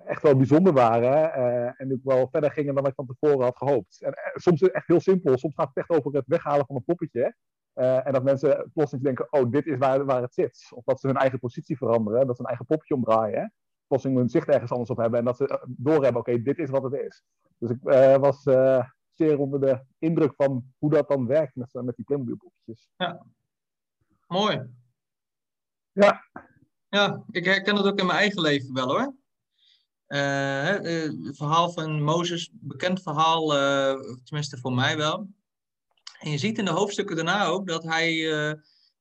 echt 0.04 0.22
wel 0.22 0.36
bijzonder 0.36 0.72
waren. 0.72 1.34
en 1.76 1.92
ook 1.92 2.02
wel 2.02 2.28
verder 2.30 2.50
gingen 2.50 2.74
dan 2.74 2.86
ik 2.86 2.94
van 2.94 3.06
tevoren 3.06 3.44
had 3.44 3.56
gehoopt. 3.56 4.02
En 4.02 4.14
soms 4.34 4.62
echt 4.62 4.86
heel 4.86 5.00
simpel. 5.00 5.38
Soms 5.38 5.54
gaat 5.54 5.70
het 5.74 5.76
echt 5.76 5.90
over 5.90 6.12
het 6.12 6.26
weghalen 6.26 6.66
van 6.66 6.76
een 6.76 6.84
poppetje. 6.84 7.34
en 7.74 8.12
dat 8.12 8.22
mensen 8.22 8.70
plotseling 8.74 9.04
denken, 9.04 9.26
oh, 9.30 9.50
dit 9.50 9.66
is 9.66 9.78
waar, 9.78 10.04
waar 10.04 10.22
het 10.22 10.34
zit. 10.34 10.68
Of 10.74 10.84
dat 10.84 11.00
ze 11.00 11.06
hun 11.06 11.16
eigen 11.16 11.38
positie 11.38 11.76
veranderen. 11.76 12.26
Dat 12.26 12.36
ze 12.36 12.42
een 12.42 12.48
eigen 12.48 12.66
poppetje 12.66 12.94
omdraaien. 12.94 13.52
Plotseling 13.86 14.18
hun 14.18 14.28
zicht 14.28 14.48
ergens 14.48 14.70
anders 14.70 14.90
op 14.90 14.96
hebben. 14.96 15.18
En 15.18 15.24
dat 15.24 15.36
ze 15.36 15.66
doorhebben, 15.66 16.20
oké, 16.20 16.42
dit 16.42 16.58
is 16.58 16.70
wat 16.70 16.82
het 16.82 16.92
is. 16.92 17.24
Dus 17.58 17.70
ik 17.70 17.78
was 18.20 18.42
zeer 19.10 19.38
onder 19.38 19.60
de 19.60 19.80
indruk 19.98 20.34
van 20.36 20.64
hoe 20.78 20.90
dat 20.90 21.08
dan 21.08 21.26
werkt 21.26 21.56
met, 21.56 21.72
met 21.72 21.96
die 21.96 22.04
Playmobil 22.04 22.36
poppetjes. 22.36 22.88
Ja, 22.96 23.26
mooi. 24.30 24.60
Ja. 25.92 26.28
Ja, 26.88 27.24
ik 27.30 27.44
herken 27.44 27.76
het 27.76 27.86
ook 27.86 27.98
in 27.98 28.06
mijn 28.06 28.18
eigen 28.18 28.40
leven 28.40 28.74
wel 28.74 28.88
hoor. 28.88 29.14
Uh, 30.08 30.66
het 31.26 31.36
verhaal 31.36 31.70
van 31.70 32.02
Mozes, 32.02 32.50
bekend 32.52 33.02
verhaal, 33.02 33.54
uh, 33.54 34.00
tenminste 34.24 34.58
voor 34.58 34.72
mij 34.72 34.96
wel. 34.96 35.28
En 36.18 36.30
je 36.30 36.38
ziet 36.38 36.58
in 36.58 36.64
de 36.64 36.70
hoofdstukken 36.70 37.16
daarna 37.16 37.46
ook 37.46 37.66
dat 37.66 37.82
hij 37.82 38.14
uh, 38.14 38.52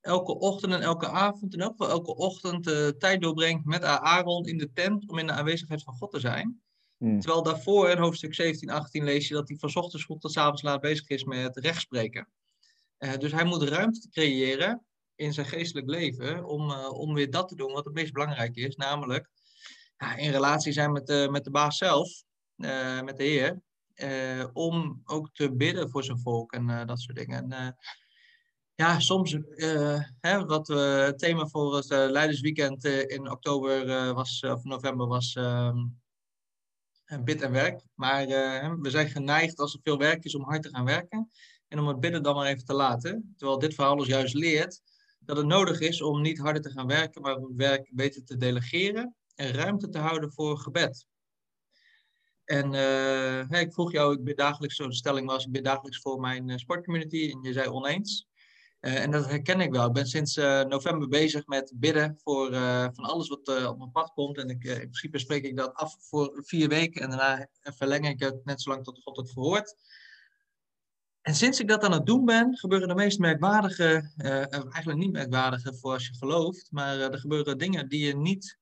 elke 0.01 0.39
ochtend 0.39 0.73
en 0.73 0.81
elke 0.81 1.09
avond 1.09 1.53
en 1.53 1.63
ook 1.63 1.77
wel 1.77 1.89
elke 1.89 2.15
ochtend 2.15 2.63
tijd 2.99 3.21
doorbrengt 3.21 3.65
met 3.65 3.83
Aaron 3.83 4.45
in 4.45 4.57
de 4.57 4.71
tent 4.73 5.09
om 5.09 5.17
in 5.17 5.27
de 5.27 5.33
aanwezigheid 5.33 5.83
van 5.83 5.93
God 5.93 6.11
te 6.11 6.19
zijn. 6.19 6.61
Hmm. 6.97 7.19
Terwijl 7.19 7.43
daarvoor 7.43 7.89
in 7.89 7.97
hoofdstuk 7.97 8.33
17, 8.33 8.69
18 8.69 9.03
lees 9.03 9.27
je 9.27 9.33
dat 9.33 9.47
hij 9.47 9.57
van 9.57 9.75
ochtends 9.75 10.05
goed 10.05 10.21
tot 10.21 10.37
avonds 10.37 10.61
laat 10.61 10.81
bezig 10.81 11.07
is 11.07 11.23
met 11.23 11.57
rechtspreken. 11.57 12.27
dus 12.97 13.31
hij 13.31 13.43
moet 13.43 13.63
ruimte 13.63 14.09
creëren 14.09 14.83
in 15.19 15.33
zijn 15.33 15.45
geestelijk 15.45 15.89
leven 15.89 16.45
om, 16.45 16.69
uh, 16.69 16.91
om 16.91 17.13
weer 17.13 17.29
dat 17.29 17.47
te 17.47 17.55
doen 17.55 17.71
wat 17.71 17.85
het 17.85 17.93
meest 17.93 18.13
belangrijk 18.13 18.55
is, 18.55 18.75
namelijk 18.75 19.29
ja, 19.97 20.15
in 20.15 20.31
relatie 20.31 20.71
zijn 20.71 20.91
met 20.91 21.07
de, 21.07 21.27
met 21.31 21.43
de 21.43 21.51
baas 21.51 21.77
zelf, 21.77 22.23
uh, 22.57 23.01
met 23.01 23.17
de 23.17 23.23
Heer, 23.23 23.61
uh, 23.95 24.47
om 24.53 25.01
ook 25.05 25.29
te 25.33 25.55
bidden 25.55 25.89
voor 25.89 26.03
zijn 26.03 26.19
volk 26.19 26.53
en 26.53 26.87
dat 26.87 26.99
soort 26.99 27.17
dingen. 27.17 27.51
En, 27.51 27.77
ja, 28.75 28.99
soms, 28.99 29.37
hè, 30.19 30.45
wat 30.45 30.67
we, 30.67 30.75
het 30.75 31.19
thema 31.19 31.47
voor 31.47 31.75
het 31.75 31.89
Leidersweekend 31.89 32.85
in 32.85 33.31
oktober 33.31 34.13
was, 34.13 34.43
of 34.43 34.63
november 34.63 35.07
was 35.07 35.35
ehm, 35.35 35.77
bid 37.23 37.41
en 37.41 37.51
werk. 37.51 37.81
Maar 37.95 38.27
we 38.81 38.89
zijn 38.89 39.09
geneigd 39.09 39.59
als 39.59 39.73
er 39.73 39.79
veel 39.83 39.97
werk 39.97 40.23
is 40.23 40.35
om 40.35 40.43
hard 40.43 40.63
te 40.63 40.69
gaan 40.69 40.85
werken 40.85 41.29
en 41.67 41.79
om 41.79 41.87
het 41.87 41.99
bidden 41.99 42.23
dan 42.23 42.35
maar 42.35 42.47
even 42.47 42.65
te 42.65 42.73
laten. 42.73 43.33
Terwijl 43.37 43.59
dit 43.59 43.73
verhaal 43.73 43.97
ons 43.97 44.07
juist 44.07 44.33
leert 44.33 44.81
dat 45.29 45.37
het 45.37 45.47
nodig 45.47 45.79
is 45.79 46.01
om 46.01 46.21
niet 46.21 46.37
harder 46.37 46.61
te 46.61 46.69
gaan 46.69 46.87
werken, 46.87 47.21
maar 47.21 47.35
om 47.35 47.57
werk 47.57 47.89
beter 47.93 48.23
te 48.23 48.37
delegeren 48.37 49.15
en 49.35 49.51
ruimte 49.51 49.89
te 49.89 49.97
houden 49.97 50.31
voor 50.31 50.57
gebed. 50.57 51.05
En 52.45 52.73
uh, 52.73 53.61
ik 53.61 53.73
vroeg 53.73 53.91
jou, 53.91 54.13
ik 54.13 54.23
ben 54.23 54.35
dagelijks, 54.35 54.75
zo 54.75 54.87
de 54.87 54.93
stelling 54.93 55.27
was, 55.27 55.45
ik 55.45 55.51
ben 55.51 55.63
dagelijks 55.63 55.99
voor 56.01 56.19
mijn 56.19 56.49
uh, 56.49 56.57
sportcommunity 56.57 57.31
en 57.31 57.41
je 57.41 57.53
zei 57.53 57.67
oneens. 57.67 58.27
Uh, 58.81 59.01
en 59.03 59.11
dat 59.11 59.25
herken 59.25 59.61
ik 59.61 59.71
wel. 59.71 59.87
Ik 59.87 59.93
ben 59.93 60.07
sinds 60.07 60.35
november 60.67 61.07
bezig 61.07 61.47
met 61.47 61.73
bidden 61.75 62.19
voor 62.23 62.53
van 62.93 63.03
alles 63.03 63.27
wat 63.27 63.67
op 63.67 63.77
mijn 63.77 63.91
pad 63.91 64.11
komt. 64.13 64.37
En 64.37 64.49
ik, 64.49 64.63
in 64.63 64.77
principe 64.77 65.19
spreek 65.19 65.43
ik 65.43 65.57
dat 65.57 65.73
af 65.73 65.95
voor 65.99 66.41
vier 66.45 66.69
weken 66.69 67.01
en 67.01 67.09
daarna 67.09 67.47
verleng 67.61 68.07
ik 68.07 68.19
het 68.19 68.45
net 68.45 68.61
zolang 68.61 68.83
tot 68.83 69.01
God 69.03 69.17
het 69.17 69.31
verhoort. 69.31 69.75
En 71.29 71.35
sinds 71.35 71.59
ik 71.59 71.67
dat 71.67 71.83
aan 71.83 71.91
het 71.91 72.05
doen 72.05 72.25
ben, 72.25 72.57
gebeuren 72.57 72.87
de 72.87 72.95
meest 72.95 73.19
merkwaardige, 73.19 74.11
uh, 74.17 74.53
eigenlijk 74.53 74.97
niet 74.97 75.11
merkwaardige 75.11 75.73
voor 75.73 75.91
als 75.91 76.07
je 76.07 76.15
gelooft, 76.15 76.67
maar 76.71 76.95
uh, 76.97 77.03
er 77.03 77.19
gebeuren 77.19 77.57
dingen 77.57 77.89
die 77.89 78.05
je 78.05 78.15
niet 78.15 78.57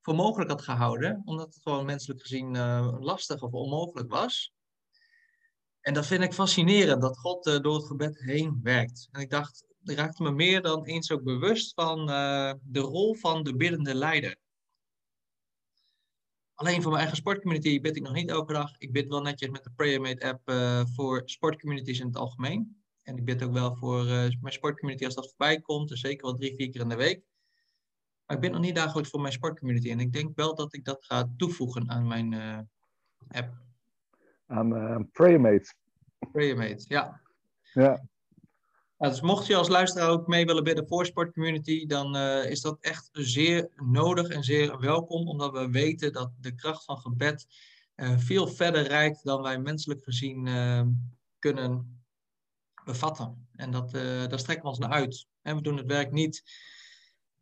voor 0.00 0.14
mogelijk 0.14 0.50
had 0.50 0.62
gehouden, 0.62 1.22
omdat 1.24 1.54
het 1.54 1.62
gewoon 1.62 1.84
menselijk 1.84 2.20
gezien 2.20 2.58
lastig 3.00 3.42
of 3.42 3.52
onmogelijk 3.52 4.10
was. 4.10 4.52
En 5.80 5.94
dat 5.94 6.06
vind 6.06 6.22
ik 6.22 6.32
fascinerend, 6.32 7.02
dat 7.02 7.18
God 7.18 7.44
door 7.62 7.74
het 7.74 7.86
gebed 7.86 8.18
heen 8.18 8.60
werkt. 8.62 9.08
En 9.10 9.20
ik 9.20 9.30
dacht, 9.30 9.64
ik 9.84 9.96
raakte 9.96 10.22
me 10.22 10.30
meer 10.30 10.62
dan 10.62 10.84
eens 10.84 11.10
ook 11.10 11.22
bewust 11.22 11.74
van 11.74 12.06
de 12.62 12.80
rol 12.80 13.14
van 13.14 13.42
de 13.42 13.56
biddende 13.56 13.94
leider. 13.94 14.36
Alleen 16.54 16.82
voor 16.82 16.90
mijn 16.90 17.00
eigen 17.00 17.16
sportcommunity 17.16 17.80
bid 17.80 17.96
ik 17.96 18.02
nog 18.02 18.12
niet 18.12 18.30
elke 18.30 18.52
dag. 18.52 18.74
Ik 18.78 18.92
bid 18.92 19.08
wel 19.08 19.22
netjes 19.22 19.50
met 19.50 19.64
de 19.64 19.70
PrayerMate 19.76 20.26
app 20.26 20.50
uh, 20.50 20.82
voor 20.94 21.22
sportcommunities 21.24 22.00
in 22.00 22.06
het 22.06 22.16
algemeen. 22.16 22.82
En 23.02 23.16
ik 23.16 23.24
bid 23.24 23.42
ook 23.42 23.52
wel 23.52 23.76
voor 23.76 24.04
uh, 24.04 24.10
mijn 24.10 24.52
sportcommunity 24.52 25.04
als 25.04 25.14
dat 25.14 25.28
voorbij 25.28 25.60
komt. 25.60 25.88
Dus 25.88 26.00
zeker 26.00 26.26
wel 26.26 26.36
drie, 26.36 26.54
vier 26.56 26.70
keer 26.70 26.80
in 26.80 26.88
de 26.88 26.96
week. 26.96 27.22
Maar 28.26 28.36
ik 28.36 28.42
bid 28.42 28.52
nog 28.52 28.60
niet 28.60 28.74
dagelijks 28.74 29.10
voor 29.10 29.20
mijn 29.20 29.32
sportcommunity. 29.32 29.90
En 29.90 30.00
ik 30.00 30.12
denk 30.12 30.36
wel 30.36 30.54
dat 30.54 30.74
ik 30.74 30.84
dat 30.84 31.04
ga 31.04 31.32
toevoegen 31.36 31.90
aan 31.90 32.06
mijn 32.06 32.32
uh, 32.32 32.58
app. 33.28 33.54
Aan 34.46 35.10
PrayerMate. 35.12 35.74
PrayerMate, 36.32 36.84
ja. 36.88 37.20
Ja 37.72 38.10
dus 39.08 39.20
mocht 39.20 39.46
je 39.46 39.56
als 39.56 39.68
luisteraar 39.68 40.10
ook 40.10 40.26
mee 40.26 40.46
willen 40.46 40.64
bidden 40.64 40.88
voor 40.88 41.06
Sportcommunity, 41.06 41.86
dan 41.86 42.16
uh, 42.16 42.50
is 42.50 42.60
dat 42.60 42.76
echt 42.80 43.08
zeer 43.12 43.70
nodig 43.76 44.28
en 44.28 44.44
zeer 44.44 44.78
welkom, 44.80 45.28
omdat 45.28 45.52
we 45.52 45.70
weten 45.70 46.12
dat 46.12 46.30
de 46.40 46.54
kracht 46.54 46.84
van 46.84 46.98
gebed 46.98 47.46
uh, 47.96 48.18
veel 48.18 48.46
verder 48.46 48.86
reikt 48.86 49.24
dan 49.24 49.42
wij 49.42 49.58
menselijk 49.58 50.02
gezien 50.02 50.46
uh, 50.46 50.82
kunnen 51.38 52.02
bevatten. 52.84 53.48
En 53.52 53.70
dat, 53.70 53.90
daar 53.90 54.38
strekken 54.38 54.62
we 54.62 54.68
ons 54.68 54.78
naar 54.78 54.90
uit. 54.90 55.26
En 55.42 55.56
we 55.56 55.62
doen 55.62 55.76
het 55.76 55.86
werk 55.86 56.12
niet 56.12 56.42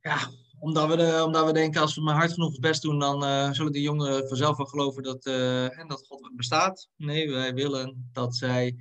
ja, 0.00 0.18
omdat, 0.58 0.88
we 0.88 0.96
de, 0.96 1.22
omdat 1.24 1.46
we 1.46 1.52
denken, 1.52 1.80
als 1.80 1.94
we 1.94 2.00
maar 2.00 2.14
hard 2.14 2.32
genoeg 2.32 2.52
het 2.52 2.60
best 2.60 2.82
doen, 2.82 2.98
dan 2.98 3.54
zullen 3.54 3.72
die 3.72 3.82
jongeren 3.82 4.28
vanzelf 4.28 4.56
wel 4.56 4.66
geloven 4.66 5.02
dat, 5.02 5.26
en 5.26 5.88
dat 5.88 6.06
God 6.06 6.30
bestaat. 6.36 6.88
Nee, 6.96 7.30
wij 7.30 7.54
willen 7.54 8.10
dat 8.12 8.36
zij 8.36 8.76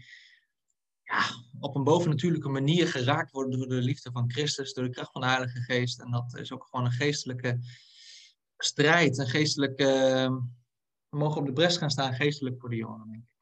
ja, 1.10 1.22
op 1.60 1.76
een 1.76 1.84
bovennatuurlijke 1.84 2.50
manier 2.50 2.88
geraakt 2.88 3.32
worden 3.32 3.60
door 3.60 3.68
de 3.68 3.76
liefde 3.76 4.12
van 4.12 4.32
Christus, 4.32 4.74
door 4.74 4.84
de 4.84 4.90
kracht 4.90 5.12
van 5.12 5.22
de 5.22 5.28
Heilige 5.28 5.60
Geest. 5.60 6.02
En 6.02 6.12
dat 6.12 6.38
is 6.38 6.52
ook 6.52 6.68
gewoon 6.70 6.86
een 6.86 6.92
geestelijke 6.92 7.60
strijd, 8.58 9.18
een 9.18 9.28
geestelijke. 9.28 9.86
We 11.10 11.18
mogen 11.18 11.42
op 11.42 11.46
de 11.46 11.54
bres 11.54 11.78
gaan 11.78 11.90
staan, 11.90 12.14
geestelijk 12.14 12.60
voor 12.60 12.70
de 12.70 12.76
jongeren, 12.76 13.12
denk 13.12 13.24
ik. 13.24 13.38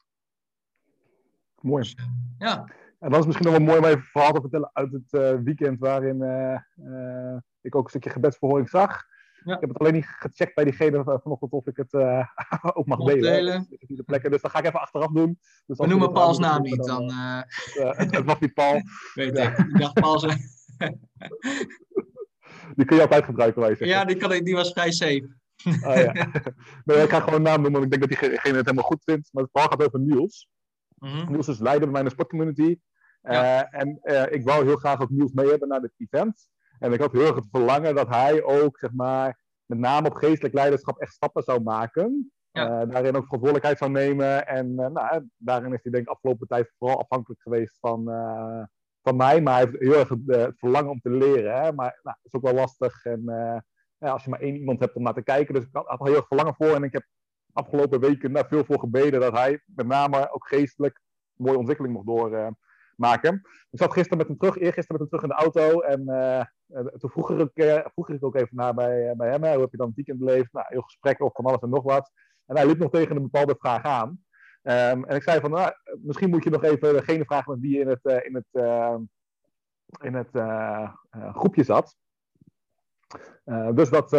Mooi. 1.62 1.95
Ja. 2.38 2.65
En 3.00 3.09
dat 3.09 3.19
is 3.19 3.25
misschien 3.25 3.47
nog 3.47 3.57
wel 3.57 3.65
mooi 3.65 3.77
om 3.77 3.86
even 3.86 4.03
verhaal 4.03 4.33
te 4.33 4.41
vertellen 4.41 4.69
uit 4.74 4.91
het 4.91 5.13
uh, 5.13 5.43
weekend 5.43 5.79
waarin 5.79 6.21
uh, 6.75 7.38
ik 7.62 7.75
ook 7.75 7.83
een 7.83 7.89
stukje 7.89 8.09
gebedsverhoring 8.09 8.69
zag. 8.69 9.05
Ja. 9.47 9.53
Ik 9.53 9.59
heb 9.59 9.69
het 9.69 9.79
alleen 9.79 9.93
niet 9.93 10.05
gecheckt 10.05 10.55
bij 10.55 10.63
diegene 10.63 11.03
vanochtend 11.03 11.51
of 11.51 11.67
ik 11.67 11.77
het 11.77 11.93
uh, 11.93 12.25
ook 12.77 12.85
mag 12.85 12.99
delen. 12.99 13.21
delen. 13.21 13.67
De 13.69 14.03
plekken, 14.03 14.31
dus 14.31 14.41
dat 14.41 14.51
ga 14.51 14.59
ik 14.59 14.65
even 14.65 14.79
achteraf 14.79 15.11
doen. 15.11 15.39
Dus 15.65 15.77
We 15.77 15.87
noemen 15.87 16.11
Pauls 16.11 16.37
naam 16.37 16.61
niet. 16.61 16.83
Dan, 16.85 17.03
uh... 17.09 17.41
het, 17.97 18.15
het, 18.15 18.25
was 18.25 18.39
niet 18.39 18.53
Paul. 18.53 18.81
Weet 19.13 19.37
ik. 19.37 19.57
Ik 19.57 19.79
dacht 19.79 19.93
Paul 19.93 20.19
zijn. 20.19 20.39
die 22.75 22.85
kun 22.85 22.95
je 22.95 23.01
altijd 23.01 23.25
gebruiken, 23.25 23.61
wij 23.61 23.75
Ja, 23.79 24.05
die, 24.05 24.15
kan, 24.15 24.43
die 24.43 24.55
was 24.55 24.71
vrij 24.71 24.91
safe. 24.91 25.35
ah, 25.63 25.95
ja. 25.95 26.11
nee, 26.83 27.03
ik 27.03 27.09
ga 27.09 27.19
gewoon 27.19 27.35
een 27.35 27.41
naam 27.41 27.61
noemen, 27.61 27.79
want 27.79 27.93
ik 27.93 27.99
denk 27.99 28.01
dat 28.01 28.19
diegene 28.19 28.57
het 28.57 28.65
helemaal 28.65 28.83
goed 28.89 29.03
vindt. 29.03 29.29
Maar 29.31 29.43
het 29.43 29.51
verhaal 29.51 29.69
gaat 29.71 29.85
over 29.85 29.99
Niels. 29.99 30.47
Mm 30.95 31.09
-hmm. 31.09 31.31
Niels 31.31 31.47
is 31.47 31.59
leider 31.59 31.91
bij 31.91 32.01
mijn 32.01 32.13
sportcommunity. 32.13 32.77
Ja. 33.21 33.73
Uh, 33.73 33.79
en 33.81 33.99
ik 34.33 34.43
wou 34.43 34.65
heel 34.65 34.77
graag 34.77 35.01
ook 35.01 35.09
Niels 35.09 35.31
mee 35.31 35.49
hebben 35.49 35.67
naar 35.67 35.81
dit 35.81 35.93
event. 35.97 36.49
En 36.79 36.93
ik 36.93 37.00
had 37.00 37.12
heel 37.12 37.25
erg 37.25 37.36
het 37.36 37.48
verlangen 37.51 37.96
dat 37.96 38.07
hij 38.07 38.43
ook, 38.43 38.77
zeg 38.77 38.91
maar, 38.93 39.39
met 39.65 39.79
name 39.79 40.07
op 40.07 40.15
geestelijk 40.15 40.53
leiderschap 40.53 40.98
echt 40.98 41.13
stappen 41.13 41.43
zou 41.43 41.62
maken. 41.62 42.31
Ja. 42.51 42.81
Uh, 42.81 42.89
daarin 42.91 43.15
ook 43.15 43.24
verantwoordelijkheid 43.24 43.77
zou 43.77 43.91
nemen. 43.91 44.48
En 44.48 44.67
uh, 44.67 44.88
nou, 44.88 45.29
daarin 45.38 45.74
is 45.74 45.84
hij 45.84 45.91
denk 45.91 46.03
ik 46.03 46.10
afgelopen 46.10 46.48
tijd 46.48 46.74
vooral 46.77 47.00
afhankelijk 47.00 47.41
geweest 47.41 47.77
van, 47.79 48.10
uh, 48.10 48.63
van 49.01 49.15
mij. 49.15 49.41
Maar 49.41 49.53
hij 49.53 49.63
heeft 49.63 49.79
heel 49.79 50.00
erg 50.00 50.10
het, 50.10 50.57
verlangen 50.57 50.91
om 50.91 51.00
te 51.00 51.10
leren. 51.10 51.53
Hè? 51.53 51.74
Maar 51.74 52.00
nou, 52.03 52.15
dat 52.15 52.19
is 52.22 52.34
ook 52.34 52.41
wel 52.41 52.53
lastig. 52.53 53.05
En 53.05 53.22
ja, 53.98 54.12
als 54.12 54.24
je 54.24 54.29
maar 54.29 54.39
één 54.39 54.55
iemand 54.55 54.79
hebt 54.79 54.96
om 54.96 55.03
naar 55.03 55.13
te 55.13 55.24
kijken. 55.24 55.53
Dus 55.53 55.63
ik 55.63 55.69
had, 55.72 55.86
had 55.88 56.07
heel 56.07 56.15
erg 56.15 56.27
verlangen 56.27 56.55
voor. 56.55 56.75
En 56.75 56.84
ik 56.84 56.93
heb 56.93 57.05
afgelopen 57.53 58.00
weken 58.00 58.34
daar 58.34 58.48
veel 58.48 58.63
voor 58.63 58.79
gebeden 58.79 59.19
dat 59.19 59.34
hij 59.34 59.62
met 59.65 59.88
name 59.88 60.34
ook 60.34 60.48
geestelijk 60.48 61.01
een 61.38 61.46
mooie 61.46 61.57
ontwikkeling 61.57 61.93
mocht 61.93 62.05
doormaken. 62.97 63.41
ik 63.69 63.79
zat 63.79 63.93
gisteren 63.93 64.17
met 64.17 64.27
hem 64.27 64.37
terug, 64.37 64.57
eergisteren 64.57 65.01
met 65.01 65.09
hem 65.11 65.19
terug 65.19 65.23
in 65.23 65.29
de 65.29 65.43
auto. 65.43 65.79
En 65.79 66.01
uh, 66.07 66.89
toen 66.97 67.09
vroeg 67.09 67.31
ik, 67.31 67.51
uh, 67.53 67.85
vroeg 67.93 68.09
ik 68.09 68.25
ook 68.25 68.35
even 68.35 68.55
naar 68.55 68.73
bij, 68.73 69.13
bij 69.15 69.29
hem. 69.29 69.43
Hoe 69.43 69.61
heb 69.61 69.71
je 69.71 69.77
dan 69.77 69.87
het 69.87 69.95
weekend 69.95 70.19
beleefd? 70.19 70.53
Nou, 70.53 70.65
heel 70.69 70.81
gesprek 70.81 71.21
over 71.21 71.35
van 71.35 71.45
alles 71.45 71.61
en 71.61 71.69
nog 71.69 71.83
wat. 71.83 72.11
En 72.45 72.55
hij 72.55 72.65
liep 72.65 72.77
nog 72.77 72.91
tegen 72.91 73.15
een 73.15 73.21
bepaalde 73.21 73.55
vraag 73.59 73.83
aan. 73.83 74.25
Um, 74.63 75.05
en 75.05 75.15
ik 75.15 75.23
zei 75.23 75.39
van, 75.39 75.51
nou, 75.51 75.73
misschien 76.01 76.29
moet 76.29 76.43
je 76.43 76.49
nog 76.49 76.63
even 76.63 76.93
degene 76.93 77.25
vragen 77.25 77.51
met 77.51 77.61
wie 77.61 77.73
je 77.73 77.79
in 77.79 77.87
het, 77.87 78.23
in 78.23 78.35
het 78.35 78.45
in 80.01 80.13
het 80.13 80.29
groepje 81.35 81.63
zat. 81.63 81.95
dus 83.73 83.89
wat, 83.89 84.09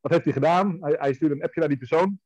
wat 0.00 0.12
heeft 0.12 0.24
hij 0.24 0.32
gedaan? 0.32 0.76
Hij, 0.80 0.96
hij 0.98 1.12
stuurde 1.12 1.34
een 1.34 1.42
appje 1.42 1.60
naar 1.60 1.68
die 1.68 1.78
persoon. 1.78 2.20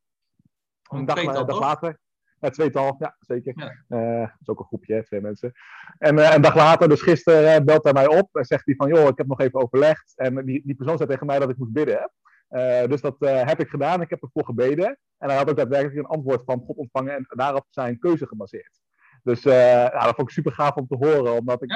Een, 0.83 1.05
dag, 1.05 1.45
dag 1.45 1.61
later. 1.61 1.99
Ja, 2.47 2.53
tweetal, 2.53 2.97
ja, 2.99 3.17
zeker. 3.19 3.53
Ja. 3.89 4.21
dat 4.21 4.41
is 4.41 4.49
ook 4.49 4.59
een 4.59 4.65
groepje, 4.65 5.05
twee 5.05 5.21
mensen. 5.21 5.53
En 5.99 6.19
uh, 6.19 6.35
een 6.35 6.41
dag 6.41 6.55
later, 6.55 6.89
dus 6.89 7.03
gisteren, 7.03 7.65
belt 7.65 7.85
hij 7.85 7.93
mij 7.93 8.07
op 8.07 8.37
en 8.37 8.45
zegt 8.45 8.67
hij 8.67 8.75
van, 8.75 8.89
joh, 8.89 9.09
ik 9.09 9.19
heb 9.19 9.27
nog 9.27 9.41
even 9.41 9.61
overlegd. 9.61 10.13
En 10.17 10.45
die, 10.45 10.63
die 10.65 10.75
persoon 10.75 10.97
zei 10.97 11.09
tegen 11.09 11.27
mij 11.27 11.39
dat 11.39 11.51
ik 11.51 11.57
moest 11.57 11.73
bidden. 11.73 12.11
Uh, 12.51 12.85
dus 12.85 13.01
dat 13.01 13.17
uh, 13.19 13.43
heb 13.43 13.61
ik 13.61 13.69
gedaan. 13.69 14.01
Ik 14.01 14.11
heb 14.11 14.23
ervoor 14.23 14.45
gebeden. 14.45 14.99
En 15.19 15.29
hij 15.29 15.37
had 15.37 15.51
ook 15.51 15.57
daadwerkelijk 15.57 15.99
een 15.99 16.17
antwoord 16.17 16.45
van 16.45 16.61
God 16.61 16.77
ontvangen 16.77 17.15
en 17.15 17.27
daarop 17.29 17.67
zijn 17.71 17.99
keuze 17.99 18.27
gebaseerd. 18.27 18.81
Dus 19.23 19.45
uh, 19.45 19.53
nou, 19.53 20.05
dat 20.05 20.15
vond 20.15 20.29
ik 20.29 20.35
super 20.35 20.53
gaaf 20.53 20.75
om 20.75 20.87
te 20.87 20.97
horen. 20.97 21.33
Omdat 21.33 21.63
ik 21.63 21.71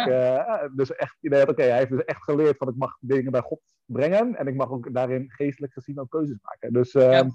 dus 0.76 0.94
echt 0.94 1.16
idee 1.20 1.38
had, 1.38 1.48
oké, 1.48 1.62
hij 1.62 1.78
heeft 1.78 1.90
dus 1.90 2.04
echt 2.04 2.22
geleerd 2.22 2.56
van 2.56 2.68
ik 2.68 2.76
mag 2.76 2.96
dingen 3.00 3.32
bij 3.32 3.40
God 3.40 3.60
brengen. 3.84 4.36
En 4.36 4.46
ik 4.46 4.54
mag 4.54 4.70
ook 4.70 4.94
daarin 4.94 5.30
geestelijk 5.30 5.72
gezien 5.72 6.00
ook 6.00 6.10
keuzes 6.10 6.38
maken. 6.42 6.72
Dus 6.72 6.92
ja. 6.92 7.26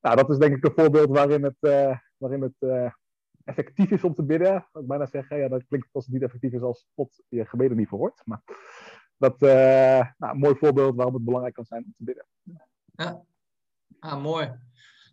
nou, 0.00 0.16
dat 0.16 0.30
is 0.30 0.38
denk 0.38 0.56
ik 0.56 0.64
een 0.64 0.72
voorbeeld 0.74 1.08
waarin 1.08 1.42
het, 1.44 1.98
waarin 2.24 2.42
het 2.42 2.92
effectief 3.44 3.90
is 3.90 4.04
om 4.04 4.14
te 4.14 4.22
bidden. 4.22 4.56
Ik 4.56 4.80
ik 4.80 4.86
bijna 4.86 5.06
zeggen, 5.06 5.38
ja, 5.38 5.48
dat 5.48 5.66
klinkt 5.68 5.88
als 5.92 6.04
het 6.04 6.14
niet 6.14 6.22
effectief 6.22 6.52
is 6.52 6.60
als 6.60 6.86
God 6.94 7.22
je 7.28 7.46
gebeden 7.46 7.76
niet 7.76 7.88
verhoort. 7.88 8.20
Maar 8.24 8.42
dat 9.16 9.42
uh, 9.42 9.50
nou, 10.18 10.32
een 10.32 10.38
mooi 10.38 10.54
voorbeeld 10.54 10.94
waarom 10.94 11.14
het 11.14 11.24
belangrijk 11.24 11.54
kan 11.54 11.64
zijn 11.64 11.84
om 11.84 11.94
te 11.96 12.04
bidden. 12.04 12.26
Ja, 12.96 13.22
ah, 13.98 14.22
mooi. 14.22 14.52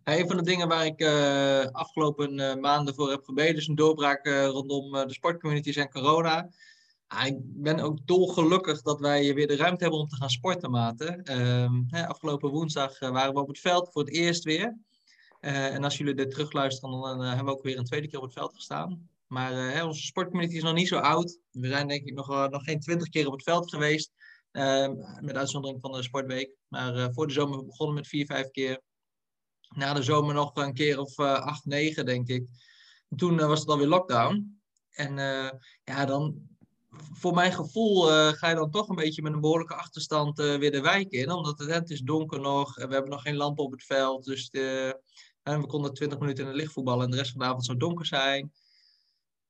een 0.04 0.28
van 0.28 0.38
de 0.38 0.44
dingen 0.44 0.68
waar 0.68 0.86
ik 0.86 1.02
uh, 1.02 1.66
afgelopen 1.66 2.60
maanden 2.60 2.96
voor 2.96 3.10
heb 3.10 3.24
gebeden 3.24 3.56
is 3.56 3.68
een 3.68 3.76
doorbraak 3.76 4.28
rondom 4.28 4.92
de 4.92 5.14
sportcommunities 5.14 5.76
en 5.76 5.90
corona. 5.90 6.50
Ah, 7.08 7.26
ik 7.26 7.38
ben 7.40 7.80
ook 7.80 8.08
dolgelukkig 8.08 8.82
dat 8.82 9.00
wij 9.00 9.34
weer 9.34 9.48
de 9.48 9.56
ruimte 9.56 9.84
hebben 9.84 10.02
om 10.02 10.08
te 10.08 10.16
gaan 10.16 10.30
sporten, 10.30 10.72
Maten. 10.72 11.24
Ehm, 11.24 12.06
afgelopen 12.08 12.50
woensdag 12.50 13.00
waren 13.00 13.34
we 13.34 13.40
op 13.40 13.48
het 13.48 13.60
veld 13.60 13.92
voor 13.92 14.04
het 14.04 14.14
eerst 14.14 14.44
weer. 14.44 14.78
En 15.42 15.84
als 15.84 15.98
jullie 15.98 16.14
dit 16.14 16.32
terugluisteren, 16.32 17.02
dan 17.02 17.22
hebben 17.22 17.46
we 17.46 17.52
ook 17.52 17.64
weer 17.64 17.78
een 17.78 17.84
tweede 17.84 18.08
keer 18.08 18.18
op 18.18 18.26
het 18.26 18.34
veld 18.34 18.56
gestaan. 18.56 19.10
Maar 19.32 19.76
uh, 19.76 19.86
onze 19.86 20.06
sportcommunity 20.06 20.56
is 20.56 20.64
nog 20.64 20.74
niet 20.74 20.88
zo 20.88 20.98
oud. 20.98 21.40
We 21.52 21.68
zijn 21.68 21.88
denk 21.88 22.06
ik 22.06 22.14
nog, 22.14 22.50
nog 22.50 22.64
geen 22.64 22.80
twintig 22.80 23.10
keer 23.10 23.28
op 23.28 23.32
het 23.32 23.44
veld 23.44 23.70
geweest. 23.70 24.12
Met 25.22 25.36
uitzondering 25.36 25.82
van 25.82 25.92
de 25.92 26.04
sportweek. 26.04 26.56
Maar 26.68 26.96
eh, 26.96 27.08
voor 27.12 27.28
de 27.28 27.34
zomer 27.34 27.66
begonnen 27.66 27.96
met 27.96 28.08
vier, 28.08 28.26
vijf 28.26 28.50
keer. 28.50 28.82
Na 29.76 29.94
de 29.94 30.04
zomer 30.04 30.34
nog 30.34 30.56
een 30.56 30.74
keer 30.74 31.00
of 31.00 31.20
acht, 31.20 31.66
negen, 31.66 32.06
denk 32.06 32.28
ik. 32.28 32.48
En 33.10 33.18
toen 33.18 33.38
was 33.38 33.60
het 33.60 33.70
alweer 33.70 33.88
lockdown. 33.88 34.62
En 34.90 35.16
ja, 35.84 36.06
dan 36.06 36.50
voor 37.14 37.34
mijn 37.34 37.54
gevoel 37.54 38.02
ga 38.32 38.50
je 38.50 38.56
dan 38.56 38.72
toch 38.72 38.90
een 38.90 38.96
beetje 38.96 39.22
met 39.22 39.34
een 39.34 39.42
behoorlijke 39.42 39.76
achterstand 39.76 40.38
weer 40.38 40.72
de 40.72 40.82
wijk 40.82 41.12
in. 41.12 41.32
Omdat 41.32 41.60
het, 41.60 41.70
het 41.70 41.90
is 41.90 42.02
donker 42.02 42.40
nog. 42.40 42.78
En 42.78 42.88
we 42.88 42.94
hebben 42.94 43.12
nog 43.12 43.22
geen 43.22 43.36
lampen 43.36 43.64
op 43.64 43.72
het 43.72 43.84
veld. 43.84 44.24
Dus 44.26 44.50
de, 44.50 45.00
we 45.44 45.66
konden 45.66 45.94
20 45.94 46.20
minuten 46.20 46.44
in 46.44 46.50
de 46.50 46.56
lichtvoetballen 46.56 47.06
en 47.06 47.12
de 47.12 47.18
rest 47.18 47.32
van 47.32 47.40
de 47.40 47.46
avond 47.46 47.66
zou 47.66 47.78
donker 47.78 48.06
zijn. 48.06 48.52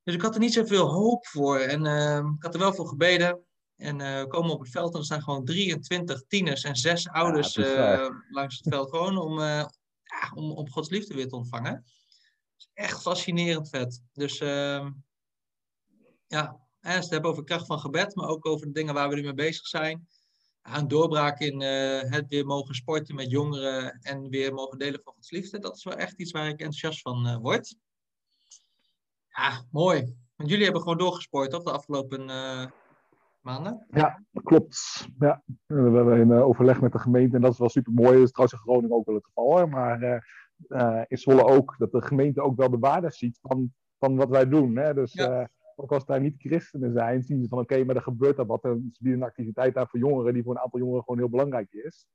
Dus 0.04 0.14
ik 0.14 0.22
had 0.22 0.34
er 0.34 0.40
niet 0.40 0.54
zoveel 0.54 0.88
hoop 0.88 1.28
voor. 1.28 1.60
En 1.60 1.86
uh, 1.86 2.32
ik 2.36 2.44
had 2.44 2.54
er 2.54 2.60
wel 2.60 2.74
voor 2.74 2.88
gebeden. 2.88 3.46
En 3.76 4.00
uh, 4.00 4.20
we 4.20 4.28
komen 4.28 4.52
op 4.52 4.60
het 4.60 4.70
veld 4.70 4.94
en 4.94 5.00
er 5.00 5.06
staan 5.06 5.22
gewoon 5.22 5.46
23 5.46 6.24
tieners 6.28 6.64
en 6.64 6.76
zes 6.76 7.10
ouders 7.10 7.54
ja, 7.54 8.00
uh, 8.00 8.10
langs 8.30 8.58
het 8.58 8.68
veld. 8.68 8.90
Gewoon 8.90 9.18
om, 9.18 9.40
uh, 9.40 9.46
ja, 10.04 10.32
om, 10.34 10.52
om 10.52 10.70
Gods 10.70 10.90
liefde 10.90 11.14
weer 11.14 11.28
te 11.28 11.36
ontvangen. 11.36 11.86
echt 12.74 13.02
fascinerend 13.02 13.70
vet. 13.70 14.02
Dus 14.14 14.40
ehm, 14.40 14.92
ja, 16.28 16.60
en 16.80 17.04
ze 17.04 17.10
hebben 17.10 17.32
over 17.32 17.44
kracht 17.44 17.66
van 17.66 17.80
gebed, 17.80 18.16
maar 18.16 18.28
ook 18.28 18.46
over 18.46 18.66
de 18.66 18.74
dingen 18.74 18.94
waar 18.94 19.10
we 19.10 19.16
nu 19.16 19.22
mee 19.22 19.34
bezig 19.34 19.68
zijn. 19.68 20.08
Een 20.62 20.88
doorbraak 20.88 21.40
in 21.40 21.62
het 22.12 22.28
weer 22.28 22.46
mogen 22.46 22.76
sporten 22.76 23.16
met 23.16 23.32
jongeren 23.32 24.00
en 24.02 24.30
weer 24.30 24.54
mogen 24.54 24.78
delen 24.78 25.02
van 25.04 25.14
Gods 25.14 25.32
liefde. 25.32 25.60
Dat 25.60 25.76
is 25.76 25.84
wel 25.84 25.96
echt 25.96 26.20
iets 26.20 26.32
waar 26.32 26.48
ik 26.48 26.60
enthousiast 26.60 27.02
van 27.02 27.40
word. 27.42 27.76
Ja, 29.28 29.66
mooi. 29.72 30.16
Want 30.36 30.50
jullie 30.50 30.64
hebben 30.64 30.82
gewoon 30.82 30.98
doorgesport, 30.98 31.50
toch? 31.50 31.64
De 31.64 31.72
afgelopen 31.72 32.30
uh, 32.30 32.66
maanden? 33.40 33.86
Ja, 33.90 34.24
klopt. 34.44 35.08
Ja. 35.20 35.44
We 35.66 35.76
hebben 35.76 36.20
in 36.20 36.30
uh, 36.30 36.46
overleg 36.46 36.82
met 36.82 36.92
de 36.92 37.00
gemeente 37.00 37.36
en 37.36 37.42
dat 37.42 37.52
is 37.52 37.60
wel 37.60 37.70
super 37.70 37.94
mooi. 37.94 38.14
Dat 38.14 38.24
is 38.24 38.32
trouwens 38.32 38.60
in 38.60 38.64
Groningen 38.64 38.96
ook 38.96 39.06
wel 39.06 39.16
het 39.16 39.26
geval. 39.26 39.46
Hoor. 39.46 39.70
Maar 39.70 40.24
uh, 40.68 41.02
in 41.08 41.18
Zwolle 41.18 41.44
ook. 41.44 41.76
Dat 41.78 41.92
de 41.92 42.02
gemeente 42.02 42.42
ook 42.42 42.58
wel 42.58 42.70
de 42.70 42.78
waarde 42.78 43.12
ziet 43.12 43.40
van, 43.42 43.74
van 44.00 44.16
wat 44.16 44.30
wij 44.30 44.48
doen. 44.48 44.76
Hè? 44.76 44.94
Dus 44.94 45.14
ja. 45.14 45.50
Ook 45.76 45.92
als 45.92 46.06
daar 46.06 46.22
niet 46.22 46.36
christenen 46.38 46.94
zijn, 46.94 47.24
zien 47.24 47.42
ze 47.42 47.48
van 47.48 47.60
oké, 47.60 47.74
okay, 47.74 47.86
maar 47.86 47.96
er 47.96 48.02
gebeurt 48.02 48.38
er 48.38 48.46
wat. 48.46 48.64
En 48.64 48.90
ze 48.92 49.04
bieden 49.04 49.22
een 49.22 49.28
activiteit 49.28 49.74
daar 49.74 49.88
voor 49.88 50.00
jongeren 50.00 50.34
die 50.34 50.44
voor 50.44 50.56
een 50.56 50.62
aantal 50.62 50.80
jongeren 50.80 51.04
gewoon 51.04 51.20
heel 51.20 51.30
belangrijk 51.30 51.72
is. 51.72 52.06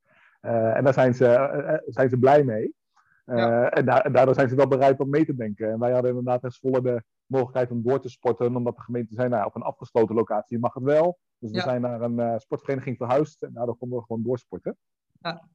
en 0.41 0.83
daar 0.83 0.93
zijn 0.93 1.13
ze, 1.13 1.83
zijn 1.85 2.09
ze 2.09 2.17
blij 2.17 2.43
mee. 2.43 2.73
Ja. 3.25 3.69
en, 3.69 3.85
da 3.85 4.01
daardoor 4.01 4.35
zijn 4.35 4.49
ze 4.49 4.55
wel 4.55 4.67
bereid 4.67 4.99
om 4.99 5.09
mee 5.09 5.25
te 5.25 5.35
denken. 5.35 5.71
En 5.71 5.79
wij 5.79 5.91
hadden 5.91 6.09
inderdaad 6.09 6.43
in 6.43 6.51
Zwolle 6.51 6.81
de 6.81 7.03
mogelijkheid 7.25 7.71
om 7.71 7.83
door 7.83 8.01
te 8.01 8.09
sporten, 8.09 8.55
omdat 8.55 8.75
de 8.75 8.81
gemeente 8.81 9.13
zei, 9.13 9.29
nou, 9.29 9.45
op 9.45 9.55
een 9.55 9.61
afgesloten 9.61 10.15
locatie 10.15 10.59
mag 10.59 10.73
het 10.73 10.83
wel. 10.83 11.19
Dus 11.39 11.51
we 11.51 11.61
zijn 11.61 11.81
naar 11.81 12.01
een 12.01 12.39
sportvereniging 12.39 12.97
verhuisd 12.97 13.43
en 13.43 13.53
daardoor 13.53 13.77
konden 13.77 13.97
we 13.97 14.05
gewoon 14.05 14.23
doorsporten. 14.23 14.77
Ja. 15.21 15.47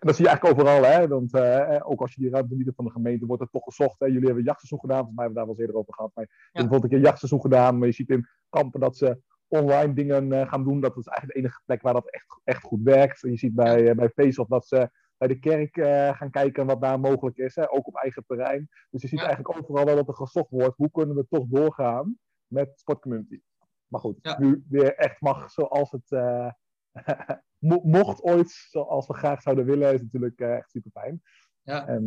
En 0.00 0.06
dat 0.06 0.16
zie 0.16 0.24
je 0.24 0.30
eigenlijk 0.30 0.60
overal, 0.60 0.82
hè? 0.84 1.08
Want 1.08 1.34
uh, 1.34 1.80
ook 1.82 2.00
als 2.00 2.14
je 2.14 2.20
die 2.20 2.30
ruimte 2.30 2.54
niet 2.54 2.72
van 2.76 2.84
de 2.84 2.90
gemeente, 2.90 3.26
wordt 3.26 3.42
het 3.42 3.52
toch 3.52 3.64
gezocht. 3.64 3.98
Hè? 3.98 4.06
Jullie 4.06 4.26
hebben 4.26 4.44
jachtseizoen 4.44 4.80
gedaan, 4.80 4.96
volgens 4.96 5.16
mij 5.16 5.24
hebben 5.24 5.42
we 5.42 5.48
daar 5.48 5.56
wel 5.56 5.58
eens 5.58 5.60
eerder 5.60 5.76
over 5.76 5.94
gehad. 5.94 6.10
Maar 6.14 6.24
je 6.24 6.30
hebt 6.32 6.52
bijvoorbeeld 6.52 6.82
een 6.82 6.98
keer 6.98 7.08
jachtseizoen 7.08 7.40
gedaan, 7.40 7.78
maar 7.78 7.86
je 7.86 7.94
ziet 7.94 8.10
in 8.10 8.26
kampen 8.48 8.80
dat 8.80 8.96
ze 8.96 9.20
online 9.48 9.92
dingen 9.92 10.32
uh, 10.32 10.48
gaan 10.48 10.64
doen. 10.64 10.80
Dat 10.80 10.96
is 10.96 11.06
eigenlijk 11.06 11.36
de 11.36 11.38
enige 11.38 11.60
plek 11.64 11.82
waar 11.82 11.92
dat 11.92 12.10
echt, 12.10 12.40
echt 12.44 12.62
goed 12.62 12.82
werkt. 12.82 13.20
Je 13.20 13.36
ziet 13.36 13.54
bij, 13.54 13.88
uh, 13.88 13.94
bij 13.94 14.08
Facebook 14.08 14.48
dat 14.48 14.66
ze 14.66 14.90
bij 15.16 15.28
de 15.28 15.38
kerk 15.38 15.76
uh, 15.76 16.16
gaan 16.16 16.30
kijken 16.30 16.66
wat 16.66 16.80
daar 16.80 17.00
mogelijk 17.00 17.36
is, 17.36 17.54
hè, 17.54 17.72
ook 17.72 17.86
op 17.86 17.96
eigen 17.96 18.24
terrein. 18.26 18.68
Dus 18.90 19.02
je 19.02 19.08
ziet 19.08 19.18
eigenlijk 19.18 19.58
overal 19.58 19.84
wel 19.84 19.96
dat 19.96 20.08
er 20.08 20.14
gezocht 20.14 20.50
wordt, 20.50 20.76
hoe 20.76 20.90
kunnen 20.90 21.16
we 21.16 21.26
toch 21.28 21.44
doorgaan 21.48 22.18
met 22.46 22.70
sportcommunity. 22.74 23.40
Maar 23.86 24.00
goed, 24.00 24.18
ja. 24.22 24.38
nu 24.38 24.64
weer 24.68 24.94
echt 24.94 25.20
mag 25.20 25.50
zoals 25.50 25.90
het 25.90 26.08
mocht 27.82 28.22
ooit, 28.22 28.50
zoals 28.70 29.06
we 29.06 29.14
graag 29.14 29.42
zouden 29.42 29.64
willen, 29.64 29.94
is 29.94 30.00
natuurlijk 30.00 30.40
uh, 30.40 30.56
echt 30.56 30.70
super 30.70 30.90
fijn. 30.90 31.22
Ja. 31.62 31.86
En 31.86 32.06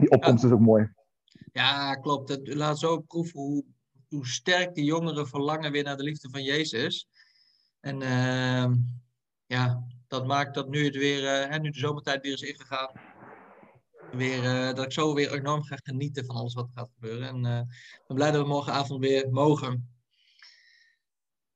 die 0.00 0.10
opkomst 0.10 0.42
ja. 0.42 0.48
is 0.48 0.54
ook 0.54 0.60
mooi. 0.60 0.92
Ja, 1.52 1.94
klopt. 1.94 2.28
Het 2.28 2.54
laat 2.54 2.78
zo 2.78 3.00
proeven 3.00 3.40
hoe, 3.40 3.64
hoe 4.08 4.26
sterk 4.26 4.74
die 4.74 4.84
jongeren 4.84 5.28
verlangen 5.28 5.72
weer 5.72 5.82
naar 5.82 5.96
de 5.96 6.02
liefde 6.02 6.30
van 6.30 6.42
Jezus. 6.42 7.08
En 7.80 8.02
ehm, 8.02 8.74
ja, 9.46 9.84
dat 10.06 10.26
maakt 10.26 10.54
dat 10.54 10.68
nu 10.68 10.84
het 10.84 10.96
weer, 10.96 11.50
uh, 11.50 11.58
nu 11.58 11.70
de 11.70 11.78
zomertijd 11.78 12.22
weer 12.22 12.32
is 12.32 12.42
ingegaan, 12.42 12.90
weer, 14.12 14.44
uh, 14.44 14.74
dat 14.74 14.84
ik 14.84 14.92
zo 14.92 15.14
weer 15.14 15.32
enorm 15.32 15.62
ga 15.62 15.76
genieten 15.82 16.24
van 16.24 16.36
alles 16.36 16.54
wat 16.54 16.66
er 16.66 16.72
gaat 16.74 16.90
gebeuren. 16.94 17.28
En 17.28 17.44
uh, 17.44 17.58
ik 17.58 18.04
ben 18.06 18.16
blij 18.16 18.30
dat 18.30 18.42
we 18.42 18.48
morgenavond 18.48 19.00
weer 19.00 19.30
mogen. 19.30 19.93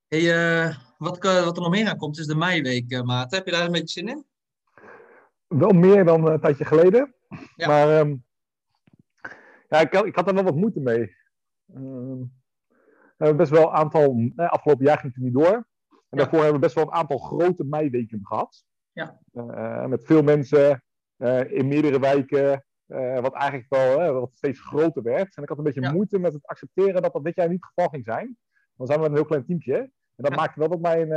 Hey, 0.08 0.74
wat, 0.98 1.18
wat 1.18 1.56
er 1.56 1.62
nog 1.62 1.70
meer 1.70 1.88
aan 1.88 1.96
komt 1.96 2.18
is 2.18 2.26
de 2.26 2.34
meiweek, 2.34 3.02
Maat. 3.04 3.30
Heb 3.30 3.44
je 3.44 3.50
daar 3.50 3.64
een 3.64 3.72
beetje 3.72 4.00
zin 4.00 4.08
in? 4.08 4.24
Wel 5.46 5.70
meer 5.70 6.04
dan 6.04 6.26
een 6.26 6.40
tijdje 6.40 6.64
geleden. 6.64 7.14
Ja. 7.56 7.68
Maar 7.68 8.00
um, 8.00 8.24
ja, 9.68 9.80
ik, 9.80 9.92
ik, 9.92 10.14
had 10.14 10.28
er 10.28 10.34
wel 10.34 10.42
wat 10.42 10.54
moeite 10.54 10.80
mee. 10.80 11.16
Um, 11.74 12.32
we 13.16 13.24
hebben 13.24 13.36
best 13.36 13.50
wel 13.50 13.62
een 13.62 13.74
aantal, 13.74 14.30
afgelopen 14.36 14.84
jaar 14.84 14.98
ging 14.98 15.14
het 15.14 15.22
niet 15.22 15.34
door. 15.34 15.66
En 15.88 16.18
daarvoor 16.18 16.38
hebben 16.38 16.60
we 16.60 16.66
best 16.66 16.74
wel 16.74 16.84
een 16.84 16.92
aantal 16.92 17.18
grote 17.18 17.64
meiweken 17.64 18.20
gehad. 18.22 18.64
Ja. 18.92 19.20
Uh, 19.32 19.86
met 19.86 20.04
veel 20.04 20.22
mensen 20.22 20.82
uh, 21.16 21.52
in 21.52 21.68
meerdere 21.68 21.98
wijken. 21.98 22.64
Uh, 22.86 23.20
wat 23.20 23.32
eigenlijk 23.32 23.66
wel 23.68 24.12
wat 24.12 24.30
steeds 24.34 24.60
groter 24.60 25.02
werd. 25.02 25.36
En 25.36 25.42
ik 25.42 25.48
had 25.48 25.58
een 25.58 25.64
beetje 25.64 25.80
ja. 25.80 25.92
moeite 25.92 26.18
met 26.18 26.32
het 26.32 26.46
accepteren 26.46 27.02
dat 27.02 27.12
dat 27.12 27.24
dit 27.24 27.36
jaar 27.36 27.48
niet 27.48 27.60
het 27.60 27.72
geval 27.74 27.88
ging 27.88 28.04
zijn. 28.04 28.36
Dan 28.76 28.86
zijn 28.86 28.98
we 28.98 29.04
met 29.04 29.12
een 29.12 29.18
heel 29.18 29.28
klein 29.28 29.44
teamje. 29.44 29.90
En 30.18 30.24
dat 30.24 30.33
ja. 30.33 30.37
maakte 30.38 30.61
wel 30.61 30.68
dat 30.68 30.81
mijn, 30.81 31.09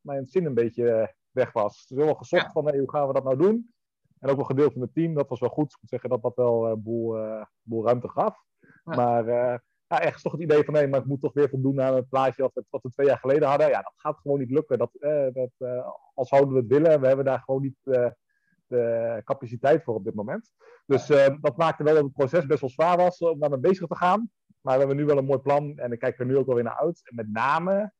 mijn 0.00 0.26
zin 0.26 0.44
een 0.44 0.54
beetje 0.54 1.14
weg 1.30 1.52
was. 1.52 1.86
Dus 1.86 2.04
wel 2.04 2.14
gezocht 2.14 2.52
van 2.52 2.66
hey, 2.66 2.78
hoe 2.78 2.90
gaan 2.90 3.06
we 3.06 3.12
dat 3.12 3.24
nou 3.24 3.36
doen. 3.36 3.72
En 4.18 4.30
ook 4.30 4.36
wel 4.36 4.44
gedeeld 4.44 4.72
van 4.72 4.82
het 4.82 4.94
team. 4.94 5.14
Dat 5.14 5.28
was 5.28 5.40
wel 5.40 5.48
goed. 5.48 5.72
Ik 5.72 5.78
moet 5.80 5.90
zeggen 5.90 6.10
dat 6.10 6.22
dat 6.22 6.36
wel 6.36 6.66
een 6.66 6.82
boel, 6.82 7.16
boel 7.62 7.84
ruimte 7.84 8.08
gaf. 8.08 8.44
Maar 8.82 9.26
ja, 9.88 10.00
ergens 10.00 10.22
toch 10.22 10.32
het 10.32 10.40
idee 10.40 10.64
van 10.64 10.74
nee, 10.74 10.88
maar 10.88 11.00
ik 11.00 11.06
moet 11.06 11.20
toch 11.20 11.32
weer 11.32 11.48
voldoen 11.48 11.80
aan 11.80 11.94
het 11.94 12.08
plaatje 12.08 12.42
wat 12.42 12.54
we, 12.54 12.64
wat 12.70 12.82
we 12.82 12.90
twee 12.90 13.06
jaar 13.06 13.18
geleden 13.18 13.48
hadden. 13.48 13.68
Ja, 13.68 13.82
dat 13.82 13.92
gaat 13.96 14.18
gewoon 14.18 14.38
niet 14.38 14.50
lukken. 14.50 14.78
Dat, 14.78 14.94
eh, 14.94 15.26
dat, 15.32 15.50
als 16.14 16.28
zouden 16.28 16.52
we 16.52 16.60
het 16.60 16.68
willen, 16.68 17.00
we 17.00 17.06
hebben 17.06 17.24
daar 17.24 17.42
gewoon 17.44 17.62
niet 17.62 17.76
de 18.66 19.20
capaciteit 19.24 19.82
voor 19.82 19.94
op 19.94 20.04
dit 20.04 20.14
moment. 20.14 20.52
Dus 20.86 21.06
dat 21.40 21.56
maakte 21.56 21.82
wel 21.82 21.94
dat 21.94 22.04
het 22.04 22.12
proces 22.12 22.46
best 22.46 22.60
wel 22.60 22.70
zwaar 22.70 22.96
was 22.96 23.18
om 23.18 23.40
daarmee 23.40 23.58
bezig 23.58 23.86
te 23.86 23.96
gaan. 23.96 24.30
Maar 24.60 24.72
we 24.72 24.78
hebben 24.78 24.96
nu 24.96 25.04
wel 25.04 25.18
een 25.18 25.24
mooi 25.24 25.38
plan 25.38 25.78
en 25.78 25.92
ik 25.92 25.98
kijk 25.98 26.18
er 26.18 26.26
nu 26.26 26.36
ook 26.36 26.46
wel 26.46 26.54
weer 26.54 26.64
naar 26.64 26.78
uit. 26.78 27.00
En 27.04 27.14
met 27.14 27.32
name, 27.32 27.92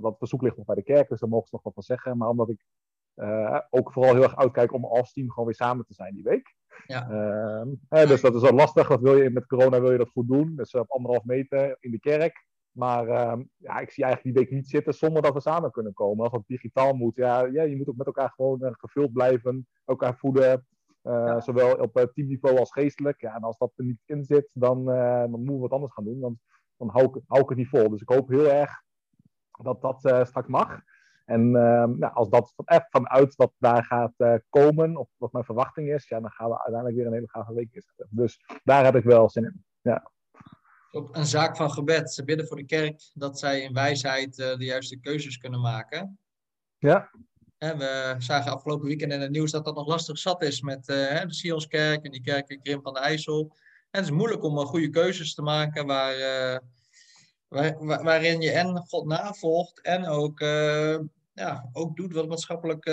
dat 0.00 0.18
verzoek 0.18 0.42
ligt 0.42 0.56
nog 0.56 0.66
bij 0.66 0.74
de 0.74 0.82
kerk, 0.82 1.08
dus 1.08 1.20
daar 1.20 1.28
mogen 1.28 1.46
ze 1.48 1.54
nog 1.54 1.64
wat 1.64 1.74
van 1.74 1.82
zeggen. 1.82 2.16
Maar 2.16 2.28
omdat 2.28 2.48
ik 2.48 2.64
ook 3.70 3.92
vooral 3.92 4.14
heel 4.14 4.22
erg 4.22 4.36
uitkijk 4.36 4.72
om 4.72 4.84
als 4.84 5.12
team 5.12 5.28
gewoon 5.28 5.44
weer 5.44 5.54
samen 5.54 5.86
te 5.86 5.94
zijn 5.94 6.14
die 6.14 6.22
week. 6.22 6.54
Ja. 6.86 7.06
Hè, 7.88 8.06
dus 8.06 8.20
dat 8.20 8.34
is 8.34 8.42
wel 8.42 8.52
lastig. 8.52 8.88
Dat 8.88 9.00
wil 9.00 9.16
je, 9.16 9.30
met 9.30 9.46
corona 9.46 9.80
wil 9.80 9.92
je 9.92 9.98
dat 9.98 10.10
goed 10.10 10.28
doen. 10.28 10.56
Dus 10.56 10.74
op 10.74 10.90
anderhalf 10.90 11.24
meter 11.24 11.76
in 11.80 11.90
de 11.90 12.00
kerk. 12.00 12.46
Maar 12.72 13.08
ehm, 13.08 13.42
ja, 13.56 13.78
ik 13.78 13.90
zie 13.90 14.04
eigenlijk 14.04 14.22
die 14.22 14.44
week 14.44 14.52
niet 14.52 14.68
zitten 14.68 14.94
zonder 14.94 15.22
dat 15.22 15.34
we 15.34 15.40
samen 15.40 15.70
kunnen 15.70 15.92
komen. 15.92 16.24
Als 16.24 16.32
dat 16.32 16.42
digitaal 16.46 16.92
moet, 16.92 17.16
ja, 17.16 17.44
ja 17.44 17.62
je 17.62 17.76
moet 17.76 17.88
ook 17.88 17.96
met 17.96 18.06
elkaar 18.06 18.30
gewoon 18.30 18.58
uh, 18.62 18.68
gevuld 18.72 19.12
blijven, 19.12 19.66
elkaar 19.84 20.16
voeden. 20.16 20.66
Uh, 21.02 21.40
Zowel 21.40 21.74
op 21.76 22.10
teamniveau 22.14 22.58
als 22.58 22.72
geestelijk. 22.72 23.20
Ja, 23.20 23.34
en 23.34 23.42
als 23.42 23.58
dat 23.58 23.72
er 23.76 23.84
niet 23.84 24.02
in 24.04 24.24
zit, 24.24 24.50
dan, 24.52 24.84
dan 24.84 25.30
moeten 25.30 25.54
we 25.54 25.60
wat 25.60 25.70
anders 25.70 25.92
gaan 25.92 26.04
doen. 26.04 26.20
Dan, 26.20 26.38
dan 26.76 26.88
hou, 26.88 27.04
ik, 27.04 27.22
hou 27.26 27.42
ik 27.42 27.48
het 27.48 27.58
niet 27.58 27.68
vol. 27.68 27.90
Dus 27.90 28.00
ik 28.00 28.08
hoop 28.08 28.28
heel 28.28 28.50
erg 28.50 28.82
dat 29.62 29.80
dat 29.80 30.26
straks 30.26 30.48
mag. 30.48 30.80
En 31.24 31.56
ehm, 31.56 31.98
nou, 31.98 32.14
als 32.14 32.28
dat 32.28 32.52
van, 32.56 32.82
vanuit 32.90 33.34
wat 33.36 33.52
daar 33.58 33.84
gaat 33.84 34.40
komen, 34.48 34.96
of 34.96 35.08
wat 35.16 35.32
mijn 35.32 35.44
verwachting 35.44 35.92
is, 35.92 36.08
ja, 36.08 36.20
dan 36.20 36.30
gaan 36.30 36.48
we 36.48 36.56
uiteindelijk 36.56 36.96
weer 36.96 37.06
een 37.06 37.12
hele 37.12 37.28
gave 37.28 37.54
week 37.54 37.68
inzetten. 37.72 38.08
Dus 38.10 38.44
daar 38.64 38.84
heb 38.84 38.96
ik 38.96 39.04
wel 39.04 39.30
zin 39.30 39.44
in. 39.44 39.64
Ja 39.80 40.10
op 40.92 41.16
een 41.16 41.26
zaak 41.26 41.56
van 41.56 41.70
gebed. 41.70 42.12
Ze 42.12 42.24
bidden 42.24 42.46
voor 42.46 42.56
de 42.56 42.64
kerk 42.64 43.10
dat 43.14 43.38
zij 43.38 43.60
in 43.60 43.72
wijsheid 43.72 44.38
uh, 44.38 44.56
de 44.56 44.64
juiste 44.64 44.96
keuzes 44.96 45.38
kunnen 45.38 45.60
maken. 45.60 46.18
Ja. 46.78 47.10
En 47.58 47.78
we 47.78 48.14
zagen 48.18 48.52
afgelopen 48.52 48.86
weekend 48.86 49.12
in 49.12 49.20
het 49.20 49.30
nieuws 49.30 49.50
dat 49.50 49.64
dat 49.64 49.74
nog 49.74 49.86
lastig 49.86 50.18
zat 50.18 50.42
is 50.42 50.60
met 50.60 50.88
uh, 50.88 51.20
de 51.20 51.34
Sionskerk 51.34 52.04
en 52.04 52.10
die 52.10 52.22
kerk 52.22 52.48
in 52.48 52.62
Krim 52.62 52.82
van 52.82 52.94
de 52.94 53.00
IJssel. 53.00 53.56
En 53.90 54.00
het 54.00 54.04
is 54.04 54.16
moeilijk 54.16 54.42
om 54.42 54.58
uh, 54.58 54.64
goede 54.64 54.88
keuzes 54.88 55.34
te 55.34 55.42
maken 55.42 55.86
waar, 55.86 56.14
waar, 57.52 58.02
waarin 58.02 58.40
je 58.40 58.50
en 58.50 58.76
God 58.76 59.06
navolgt 59.06 59.80
en 59.80 60.06
ook, 60.06 60.40
ja, 61.32 61.68
ook 61.72 61.96
doet 61.96 62.12
wat 62.12 62.28
maatschappelijk 62.28 62.86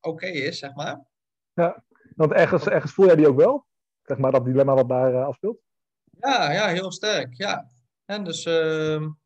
oké 0.00 0.26
is, 0.26 0.58
zeg 0.58 0.74
maar. 0.74 1.04
Ja, 1.52 1.84
want 2.16 2.32
ergens, 2.32 2.66
ergens 2.66 2.92
voel 2.92 3.06
jij 3.06 3.16
die 3.16 3.28
ook 3.28 3.36
wel? 3.36 3.66
Zeg 4.02 4.18
maar 4.18 4.32
dat 4.32 4.44
dilemma 4.44 4.74
wat 4.74 4.88
daar 4.88 5.24
afspeelt? 5.24 5.58
Ja, 6.20 6.52
ja, 6.52 6.66
heel 6.66 6.92
sterk. 6.92 7.34
Ja. 7.34 7.70
En, 8.04 8.24
dus, 8.24 8.46
uh, 8.46 8.94
en 8.94 9.16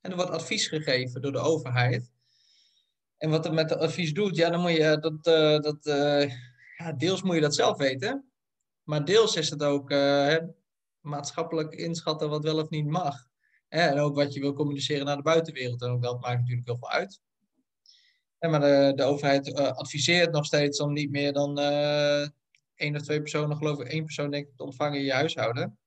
er 0.00 0.16
wordt 0.16 0.30
advies 0.30 0.68
gegeven 0.68 1.22
door 1.22 1.32
de 1.32 1.38
overheid. 1.38 2.12
En 3.16 3.30
wat 3.30 3.44
het 3.44 3.52
met 3.52 3.70
het 3.70 3.78
advies 3.78 4.14
doet, 4.14 4.36
ja, 4.36 4.50
dan 4.50 4.60
moet 4.60 4.70
je 4.70 4.98
dat, 5.00 5.24
dat 5.62 5.78
ja, 6.76 6.92
deels 6.92 7.22
moet 7.22 7.34
je 7.34 7.40
dat 7.40 7.54
zelf 7.54 7.76
weten. 7.76 8.30
Maar 8.82 9.04
deels 9.04 9.36
is 9.36 9.50
het 9.50 9.62
ook 9.62 9.90
uh, 9.90 10.36
maatschappelijk 11.00 11.74
inschatten 11.74 12.28
wat 12.28 12.44
wel 12.44 12.58
of 12.58 12.68
niet 12.68 12.86
mag. 12.86 13.26
En 13.82 13.98
ook 13.98 14.14
wat 14.14 14.34
je 14.34 14.40
wil 14.40 14.52
communiceren 14.52 15.04
naar 15.04 15.16
de 15.16 15.22
buitenwereld. 15.22 15.82
En 15.82 15.90
ook 15.90 16.02
dat 16.02 16.20
maakt 16.20 16.38
natuurlijk 16.38 16.66
heel 16.66 16.78
veel 16.78 16.90
uit. 16.90 17.20
En 18.38 18.50
maar 18.50 18.60
de, 18.60 18.92
de 18.94 19.02
overheid 19.02 19.54
adviseert 19.54 20.32
nog 20.32 20.44
steeds 20.44 20.80
om 20.80 20.92
niet 20.92 21.10
meer 21.10 21.32
dan 21.32 21.58
één 22.74 22.96
of 22.96 23.02
twee 23.02 23.18
personen, 23.20 23.56
geloof 23.56 23.80
ik, 23.80 23.88
één 23.88 24.04
persoon 24.04 24.30
denk 24.30 24.46
ik, 24.46 24.56
te 24.56 24.64
ontvangen 24.64 24.98
in 24.98 25.04
je 25.04 25.12
huishouden. 25.12 25.78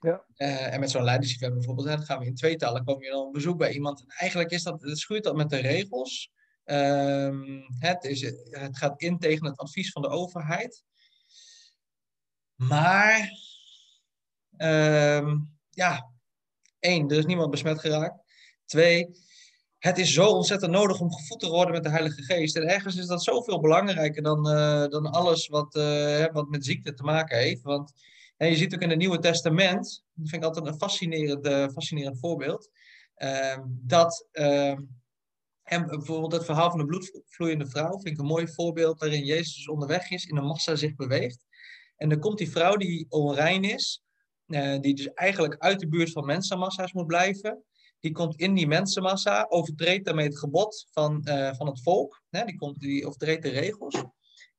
Ja. 0.00 0.24
Uh, 0.36 0.74
en 0.74 0.80
met 0.80 0.90
zo'n 0.90 1.04
leidersevent 1.04 1.54
bijvoorbeeld, 1.54 1.86
dan 1.86 2.02
gaan 2.02 2.18
we 2.18 2.26
in 2.26 2.34
tweetallen, 2.34 2.84
kom 2.84 3.02
je 3.02 3.10
dan 3.10 3.26
op 3.26 3.32
bezoek 3.32 3.58
bij 3.58 3.72
iemand. 3.72 4.00
En 4.00 4.08
eigenlijk 4.08 4.50
is 4.50 4.62
dat, 4.62 4.82
het 4.82 4.98
schuurt 4.98 5.24
dat 5.24 5.36
met 5.36 5.50
de 5.50 5.56
regels. 5.56 6.30
Um, 6.64 7.66
het, 7.78 8.04
is, 8.04 8.20
het 8.50 8.78
gaat 8.78 9.00
in 9.00 9.18
tegen 9.18 9.46
het 9.46 9.58
advies 9.58 9.90
van 9.90 10.02
de 10.02 10.08
overheid. 10.08 10.84
Maar, 12.54 13.30
um, 14.56 15.58
ja, 15.70 16.10
één, 16.78 17.10
er 17.10 17.18
is 17.18 17.26
niemand 17.26 17.50
besmet 17.50 17.80
geraakt. 17.80 18.22
Twee, 18.64 19.08
het 19.78 19.98
is 19.98 20.12
zo 20.12 20.28
ontzettend 20.28 20.72
nodig 20.72 21.00
om 21.00 21.12
gevoed 21.12 21.40
te 21.40 21.48
worden 21.48 21.72
met 21.72 21.82
de 21.82 21.90
Heilige 21.90 22.22
Geest. 22.22 22.56
En 22.56 22.68
ergens 22.68 22.96
is 22.96 23.06
dat 23.06 23.22
zoveel 23.22 23.60
belangrijker 23.60 24.22
dan, 24.22 24.48
uh, 24.48 24.86
dan 24.86 25.06
alles 25.06 25.48
wat, 25.48 25.76
uh, 25.76 26.26
wat 26.32 26.48
met 26.48 26.64
ziekte 26.64 26.94
te 26.94 27.02
maken 27.02 27.38
heeft. 27.38 27.62
Want 27.62 27.92
en 28.36 28.48
je 28.48 28.56
ziet 28.56 28.74
ook 28.74 28.80
in 28.80 28.90
het 28.90 28.98
Nieuwe 28.98 29.18
Testament, 29.18 30.04
dat 30.14 30.28
vind 30.28 30.42
ik 30.42 30.48
altijd 30.48 30.66
een 30.66 30.78
fascinerend, 30.78 31.46
uh, 31.46 31.68
fascinerend 31.68 32.18
voorbeeld, 32.18 32.70
uh, 33.16 33.58
dat 33.66 34.28
en 35.66 35.86
bijvoorbeeld 35.86 36.32
het 36.32 36.44
verhaal 36.44 36.70
van 36.70 36.78
de 36.78 36.84
bloedvloeiende 36.84 37.66
vrouw, 37.66 37.90
vind 37.90 38.06
ik 38.06 38.18
een 38.18 38.26
mooi 38.26 38.48
voorbeeld 38.48 39.00
waarin 39.00 39.24
Jezus 39.24 39.68
onderweg 39.68 40.10
is, 40.10 40.24
in 40.24 40.36
een 40.36 40.44
massa 40.44 40.76
zich 40.76 40.94
beweegt. 40.94 41.44
En 41.96 42.08
dan 42.08 42.18
komt 42.18 42.38
die 42.38 42.50
vrouw 42.50 42.76
die 42.76 43.06
onrein 43.08 43.64
is, 43.64 44.04
uh, 44.46 44.80
die 44.80 44.94
dus 44.94 45.12
eigenlijk 45.12 45.56
uit 45.58 45.80
de 45.80 45.88
buurt 45.88 46.12
van 46.12 46.26
mensenmassa's 46.26 46.92
moet 46.92 47.06
blijven. 47.06 47.64
Die 48.00 48.12
komt 48.12 48.36
in 48.36 48.54
die 48.54 48.66
mensenmassa, 48.66 49.46
overtreedt 49.48 50.04
daarmee 50.04 50.26
het 50.26 50.38
gebod 50.38 50.86
van, 50.90 51.20
uh, 51.28 51.54
van 51.54 51.66
het 51.66 51.82
volk. 51.82 52.22
Hè, 52.30 52.44
die, 52.44 52.56
komt, 52.56 52.80
die 52.80 53.06
overtreedt 53.06 53.42
de 53.42 53.48
regels 53.48 54.04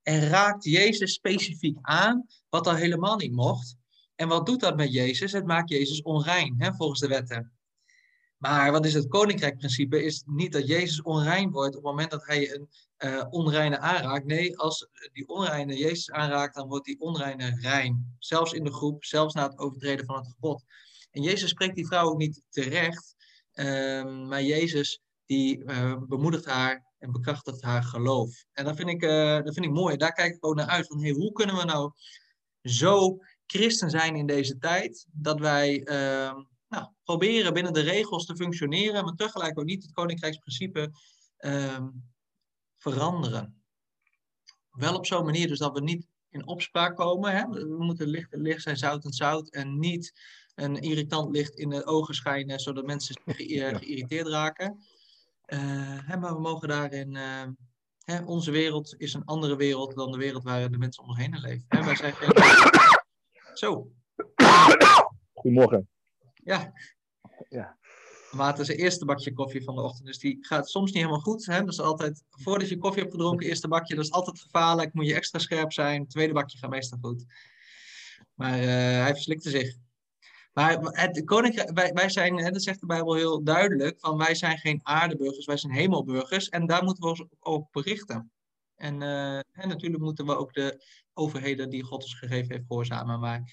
en 0.08 0.28
raakt 0.28 0.64
Jezus 0.64 1.14
specifiek 1.14 1.78
aan, 1.82 2.26
wat 2.50 2.68
al 2.68 2.76
helemaal 2.76 3.18
niet 3.18 3.32
mocht. 3.32 3.76
En 4.16 4.28
wat 4.28 4.46
doet 4.46 4.60
dat 4.60 4.76
met 4.76 4.94
Jezus? 4.94 5.32
Het 5.32 5.46
maakt 5.46 5.70
Jezus 5.70 6.02
onrein, 6.02 6.56
hè, 6.58 6.74
volgens 6.74 7.00
de 7.00 7.08
wetten. 7.08 7.57
Maar 8.38 8.72
wat 8.72 8.86
is 8.86 8.94
het 8.94 9.08
koninkrijkprincipe? 9.08 10.04
Is 10.04 10.24
niet 10.26 10.52
dat 10.52 10.68
Jezus 10.68 11.02
onrein 11.02 11.52
wordt 11.52 11.76
op 11.76 11.84
het 11.84 11.92
moment 11.92 12.12
dat 12.12 12.26
hij 12.26 12.54
een 12.54 12.70
uh, 12.98 13.26
onreine 13.30 13.80
aanraakt. 13.80 14.26
Nee, 14.26 14.58
als 14.58 14.88
die 15.14 15.28
onreine 15.28 15.78
Jezus 15.78 16.12
aanraakt, 16.12 16.56
dan 16.56 16.68
wordt 16.68 16.86
die 16.86 17.00
onreine 17.00 17.58
rein. 17.62 18.16
Zelfs 18.20 18.54
in 18.54 18.64
de 18.64 18.74
groep, 18.74 19.06
zelfs 19.06 19.34
na 19.34 19.44
het 19.44 19.58
overtreden 19.58 20.06
van 20.06 20.16
het 20.16 20.28
gebod. 20.28 20.64
En 21.12 21.22
Jezus 21.22 21.50
spreekt 21.50 21.76
die 21.76 21.88
vrouw 21.88 22.10
ook 22.10 22.18
niet 22.18 22.42
terecht. 22.50 23.16
Uh, 23.54 24.28
maar 24.28 24.44
Jezus 24.44 25.02
die 25.26 25.64
uh, 25.64 25.98
bemoedigt 26.08 26.46
haar 26.46 26.86
en 26.98 27.12
bekrachtigt 27.12 27.62
haar 27.62 27.84
geloof. 27.84 28.44
En 28.54 28.66
dat 28.66 28.76
vind 28.76 28.90
ik, 28.90 29.04
uh, 29.04 29.44
dat 29.44 29.54
vind 29.54 29.66
ik 29.66 29.72
mooi. 29.72 29.98
Daar 29.98 30.14
kijk 30.14 30.36
ik 30.36 30.46
ook 30.46 30.56
naar 30.56 30.68
uit. 30.68 30.88
Van, 30.88 31.02
hey, 31.02 31.12
hoe 31.12 31.32
kunnen 31.32 31.56
we 31.56 31.64
nou 31.64 31.92
zo 32.62 33.18
christen 33.46 33.90
zijn 33.90 34.16
in 34.16 34.26
deze 34.26 34.58
tijd, 34.58 35.08
dat 35.12 35.40
wij 35.40 35.88
uh, 35.88 36.38
nou, 36.68 36.88
proberen 37.04 37.54
binnen 37.54 37.74
de 37.74 37.82
regels 37.82 38.26
te 38.26 38.36
functioneren, 38.36 39.04
maar 39.04 39.16
tegelijk 39.16 39.60
ook 39.60 39.66
niet 39.66 39.84
het 39.84 39.92
koninkrijksprincipe 39.92 40.92
uh, 41.40 41.88
veranderen. 42.78 43.62
Wel 44.72 44.96
op 44.96 45.06
zo'n 45.06 45.26
manier 45.26 45.48
dus 45.48 45.60
dat 45.60 45.74
we 45.74 45.82
niet 45.82 46.08
in 46.30 46.48
opspraak 46.48 46.96
komen. 46.96 47.36
Hè? 47.36 47.48
We 47.48 47.84
moeten 47.84 48.08
licht 48.08 48.28
licht 48.30 48.62
zijn, 48.62 48.78
zout 48.78 49.06
en 49.06 49.14
zout. 49.14 49.50
En 49.50 49.80
niet 49.80 50.14
een 50.56 50.80
irritant 50.82 51.32
licht 51.32 51.56
in 51.56 51.70
de 51.70 51.86
ogen 51.86 52.16
schijnen, 52.16 52.60
zodat 52.60 52.86
mensen 52.86 53.22
ge 53.26 53.34
geïrriteerd 53.34 54.28
raken. 54.28 54.84
Uh, 55.48 56.16
maar 56.20 56.34
we 56.34 56.40
mogen 56.40 56.68
daarin. 56.68 57.16
Uh, 57.16 57.44
hè, 58.04 58.24
onze 58.24 58.52
wereld 58.52 58.96
is 58.98 59.14
een 59.14 59.26
andere 59.26 59.56
wereld 59.56 59.96
dan 59.96 60.12
de 60.12 60.18
wereld 60.18 60.44
waar 60.44 60.72
de 60.72 60.78
mensen 60.78 61.04
om 61.04 61.10
ons 61.10 61.18
heen 61.18 61.40
leven. 61.40 61.66
Hè, 61.68 61.84
wij 61.84 61.96
zijn 61.96 62.14
geen. 62.14 62.32
Zo. 63.54 63.92
Goedemorgen. 65.34 65.90
Ja. 66.48 66.74
ja. 67.50 67.78
Maar 68.32 68.52
het 68.52 68.60
is 68.60 68.68
het 68.68 68.78
eerste 68.78 69.06
bakje 69.06 69.34
koffie 69.34 69.64
van 69.64 69.76
de 69.76 69.82
ochtend. 69.82 70.06
Dus 70.06 70.20
die 70.20 70.38
gaat 70.42 70.70
soms 70.70 70.92
niet 70.92 71.04
helemaal 71.04 71.22
goed. 71.22 71.46
Hè? 71.46 71.64
Dus 71.64 71.80
altijd, 71.80 72.24
voordat 72.30 72.70
je 72.70 72.78
koffie 72.78 73.02
hebt 73.02 73.14
gedronken, 73.14 73.48
eerste 73.48 73.68
bakje, 73.68 73.96
dat 73.96 74.04
is 74.04 74.12
altijd 74.12 74.40
gevaarlijk. 74.40 74.94
Moet 74.94 75.08
je 75.08 75.14
extra 75.14 75.40
scherp 75.40 75.74
zijn. 75.74 76.08
tweede 76.08 76.34
bakje 76.34 76.58
gaat 76.58 76.70
meestal 76.70 76.98
goed. 77.02 77.26
Maar 78.34 78.60
uh, 78.60 78.66
hij 79.02 79.14
verslikte 79.14 79.50
zich. 79.50 79.76
Maar 80.54 80.78
het 80.82 81.24
koninkrijk, 81.24 81.72
wij, 81.72 81.94
wij 81.94 82.10
zijn, 82.10 82.38
en 82.38 82.54
dat 82.54 82.64
zegt 82.64 82.80
de 82.80 82.86
Bijbel 82.86 83.14
heel 83.14 83.44
duidelijk, 83.44 84.00
van 84.00 84.18
wij 84.18 84.36
zijn 84.36 84.58
geen 84.58 84.80
aardeburgers, 84.84 85.46
wij 85.46 85.58
zijn 85.58 85.74
hemelburgers. 85.74 86.50
En 86.50 86.66
daar 86.66 86.84
moeten 86.84 87.04
we 87.04 87.10
ons 87.10 87.26
op 87.40 87.76
richten. 87.76 88.32
En, 88.76 89.02
uh, 89.02 89.38
en 89.38 89.68
natuurlijk 89.68 90.04
moeten 90.04 90.26
we 90.26 90.38
ook 90.38 90.54
de 90.54 90.86
overheden 91.14 91.70
die 91.70 91.84
God 91.84 92.04
ons 92.04 92.16
gegeven 92.16 92.52
heeft 92.52 92.68
gehoorzamen. 92.68 93.20
Maar 93.20 93.52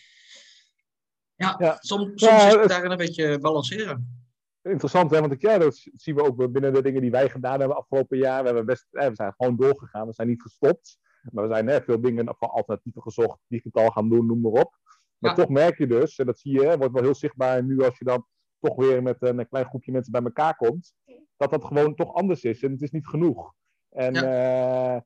ja, 1.37 1.55
ja. 1.59 1.77
soms, 1.79 2.05
soms 2.15 2.21
ja, 2.21 2.47
is 2.47 2.55
het 2.55 2.69
daar 2.69 2.85
een 2.85 2.97
beetje 2.97 3.39
balanceren. 3.39 4.23
Interessant, 4.63 5.11
hè? 5.11 5.21
want 5.21 5.33
ik, 5.33 5.41
ja, 5.41 5.59
dat 5.59 5.87
zien 5.93 6.15
we 6.15 6.23
ook 6.23 6.53
binnen 6.53 6.73
de 6.73 6.83
dingen 6.83 7.01
die 7.01 7.11
wij 7.11 7.31
gedaan 7.31 7.59
hebben 7.59 7.77
afgelopen 7.77 8.19
jaar. 8.19 8.41
We, 8.41 8.47
hebben 8.47 8.67
best, 8.67 8.87
we 8.91 9.11
zijn 9.13 9.35
gewoon 9.37 9.57
doorgegaan, 9.57 10.07
we 10.07 10.13
zijn 10.13 10.29
niet 10.29 10.43
gestopt. 10.43 10.99
Maar 11.33 11.49
we 11.49 11.55
zijn 11.55 11.69
hè, 11.69 11.83
veel 11.83 12.01
dingen 12.01 12.35
van 12.39 12.51
alternatieven 12.51 13.03
gezocht, 13.03 13.39
digitaal 13.47 13.91
gaan 13.91 14.09
doen, 14.09 14.27
noem 14.27 14.41
maar 14.41 14.53
op. 14.53 14.79
Maar 15.19 15.35
toch 15.35 15.49
merk 15.49 15.79
je 15.79 15.87
dus, 15.87 16.19
en 16.19 16.27
dat 16.27 16.39
zie 16.39 16.53
je, 16.53 16.79
wordt 16.79 16.93
wel 16.93 17.03
heel 17.03 17.15
zichtbaar 17.15 17.65
nu 17.65 17.83
als 17.83 17.99
je 17.99 18.05
dan 18.05 18.27
toch 18.61 18.77
weer 18.77 19.03
met 19.03 19.17
een 19.19 19.49
klein 19.49 19.67
groepje 19.67 19.93
mensen 19.93 20.13
bij 20.13 20.23
elkaar 20.23 20.57
komt, 20.57 20.95
dat 21.37 21.51
dat 21.51 21.65
gewoon 21.65 21.95
toch 21.95 22.15
anders 22.15 22.43
is. 22.43 22.63
En 22.63 22.71
het 22.71 22.83
is 22.83 22.91
niet 22.91 23.07
genoeg. 23.07 23.53
En 23.89 24.15
ja. 24.15 24.95
uh, 24.95 25.01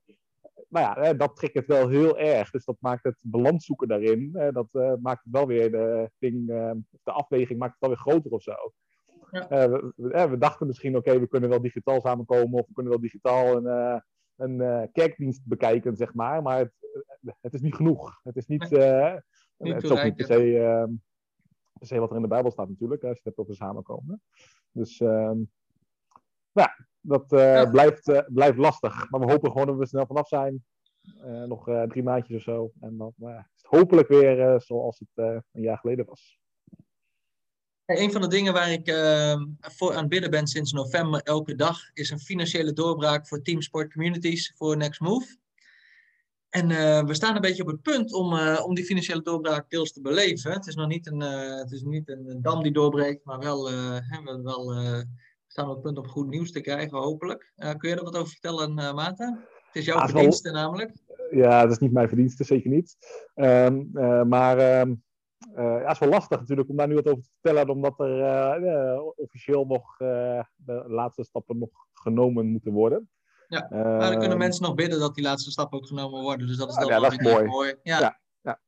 nou 0.69 1.03
ja, 1.03 1.13
dat 1.13 1.35
trekt 1.35 1.53
het 1.53 1.65
wel 1.65 1.87
heel 1.87 2.17
erg. 2.17 2.49
Dus 2.49 2.65
dat 2.65 2.77
maakt 2.79 3.03
het 3.03 3.21
balans 3.21 3.65
zoeken 3.65 3.87
daarin, 3.87 4.31
uh, 4.33 4.47
dat 4.51 4.67
uh, 4.71 4.93
maakt 5.01 5.23
het 5.23 5.33
wel 5.33 5.47
weer 5.47 5.71
de, 5.71 6.11
ding, 6.17 6.47
de 7.03 7.11
afweging 7.11 7.59
maakt 7.59 7.71
het 7.71 7.81
wel 7.81 7.89
weer 7.89 7.99
groter 7.99 8.31
of 8.31 8.41
zo. 8.41 8.55
Ja. 9.31 9.69
We, 9.69 9.93
we, 10.29 10.37
dachten 10.37 10.67
misschien, 10.67 10.95
oké, 10.95 11.19
we 11.19 11.27
kunnen 11.27 11.49
wel 11.49 11.61
digitaal 11.61 12.01
samenkomen 12.01 12.59
of 12.59 12.67
we 12.67 12.73
kunnen 12.73 12.91
wel 12.91 13.01
digitaal 13.01 13.65
een, 13.65 14.01
een 14.35 14.89
kerkdienst 14.91 15.41
bekijken, 15.45 15.95
zeg 15.95 16.13
maar. 16.13 16.41
Maar 16.41 16.59
het, 16.59 16.71
het 17.41 17.53
is 17.53 17.61
niet 17.61 17.75
genoeg. 17.75 18.19
Het 18.23 18.35
is 18.35 18.47
niet, 18.47 18.69
niet 19.57 19.73
het 19.73 19.83
is 19.83 19.91
ook 19.91 20.03
niet 20.03 20.15
per 20.15 20.25
se, 20.25 20.45
uh, 20.45 20.83
per 21.73 21.87
se 21.87 21.99
wat 21.99 22.09
er 22.09 22.15
in 22.15 22.21
de 22.21 22.27
Bijbel 22.27 22.51
staat 22.51 22.69
natuurlijk, 22.69 23.03
als 23.03 23.11
je 23.11 23.17
het 23.17 23.25
hebt 23.25 23.37
over 23.37 23.55
samenkomen. 23.55 24.21
Dus 24.71 24.99
uh, 24.99 25.31
ja, 26.51 26.75
dat 27.01 27.23
ja. 27.27 27.65
Blijft, 27.69 28.07
uh, 28.07 28.19
blijft 28.27 28.57
lastig. 28.57 29.09
Maar 29.09 29.19
we 29.19 29.31
hopen 29.31 29.51
gewoon 29.51 29.67
dat 29.67 29.77
we 29.77 29.87
snel 29.87 30.05
vanaf 30.05 30.27
zijn. 30.27 30.65
Uh, 31.25 31.43
nog 31.43 31.63
drie 31.87 32.03
maandjes 32.03 32.37
of 32.37 32.43
zo. 32.43 32.71
En 32.79 32.97
dan 32.97 33.13
is 33.17 33.25
het 33.61 33.65
hopelijk 33.69 34.07
weer 34.07 34.61
zoals 34.61 34.99
het 34.99 35.43
een 35.51 35.61
jaar 35.61 35.77
geleden 35.77 36.05
was. 36.05 36.39
Een 37.97 38.11
van 38.11 38.21
de 38.21 38.27
dingen 38.27 38.53
waar 38.53 38.71
ik 38.71 38.87
uh, 38.87 39.41
voor 39.61 39.93
aan 39.93 39.99
het 39.99 40.09
bidden 40.09 40.29
ben 40.31 40.47
sinds 40.47 40.71
november 40.71 41.21
elke 41.21 41.55
dag 41.55 41.79
is 41.93 42.09
een 42.09 42.19
financiële 42.19 42.73
doorbraak 42.73 43.27
voor 43.27 43.41
Team 43.41 43.61
Sport 43.61 43.93
Communities 43.93 44.53
voor 44.55 44.77
Next 44.77 44.99
Move. 44.99 45.37
En 46.49 46.69
uh, 46.69 47.03
we 47.03 47.13
staan 47.13 47.35
een 47.35 47.41
beetje 47.41 47.61
op 47.63 47.67
het 47.67 47.81
punt 47.81 48.13
om, 48.13 48.33
uh, 48.33 48.61
om 48.65 48.75
die 48.75 48.85
financiële 48.85 49.21
doorbraak 49.21 49.69
deels 49.69 49.91
te 49.91 50.01
beleven. 50.01 50.51
Het 50.51 50.67
is 50.67 50.75
nog 50.75 50.87
niet 50.87 51.07
een, 51.07 51.19
het 51.59 51.71
is 51.71 51.81
niet 51.81 52.09
een 52.09 52.41
dam 52.41 52.63
die 52.63 52.71
doorbreekt, 52.71 53.25
maar 53.25 53.39
wel, 53.39 53.69
hè, 54.01 54.21
we, 54.23 54.41
wel, 54.43 54.73
we 55.49 55.55
staan 55.55 55.67
op 55.67 55.73
het 55.73 55.83
punt 55.83 55.97
om 55.97 56.07
goed 56.07 56.27
nieuws 56.27 56.51
te 56.51 56.61
krijgen, 56.61 56.97
hopelijk. 56.97 57.51
kun 57.77 57.89
je 57.89 57.95
er 57.95 58.03
wat 58.03 58.15
over 58.15 58.29
vertellen, 58.29 58.73
Maarten? 58.73 59.45
Het 59.65 59.75
is 59.75 59.85
jouw 59.85 59.97
ja, 59.97 60.07
verdienste 60.07 60.51
namelijk. 60.51 60.91
Ja, 61.31 61.61
dat 61.61 61.71
is 61.71 61.77
niet 61.77 61.91
mijn 61.91 62.07
verdienste, 62.07 62.43
zeker 62.43 62.69
niet. 62.69 62.97
Um, 63.35 63.89
maar 64.27 64.81
um, 64.81 65.03
ja, 65.55 65.79
het 65.79 65.91
is 65.91 65.99
wel 65.99 66.09
lastig 66.09 66.39
natuurlijk 66.39 66.69
om 66.69 66.75
daar 66.75 66.87
nu 66.87 66.95
wat 66.95 67.07
over 67.07 67.23
te 67.23 67.29
vertellen, 67.41 67.69
omdat 67.69 67.99
er 67.99 69.01
officieel 69.01 69.65
nog 69.65 69.97
de 69.97 70.83
laatste 70.87 71.23
stappen 71.23 71.57
nog 71.57 71.69
genomen 71.93 72.45
moeten 72.45 72.71
worden. 72.71 73.09
Ja, 73.47 73.67
maar 73.69 73.99
dan 73.99 74.09
kunnen 74.09 74.29
ehm, 74.29 74.37
mensen 74.37 74.63
nog 74.63 74.75
bidden 74.75 74.99
dat 74.99 75.15
die 75.15 75.23
laatste 75.23 75.51
stappen 75.51 75.77
ook 75.77 75.87
genomen 75.87 76.21
worden. 76.21 76.47
Dus 76.47 76.57
dat 76.57 76.69
is, 76.69 76.75
dan 76.75 76.87
ja, 76.87 76.99
dat 76.99 77.11
is 77.11 77.19
mooi. 77.19 77.75
Ja. 77.83 77.99
ja. 77.99 78.19
Ja, 78.41 78.59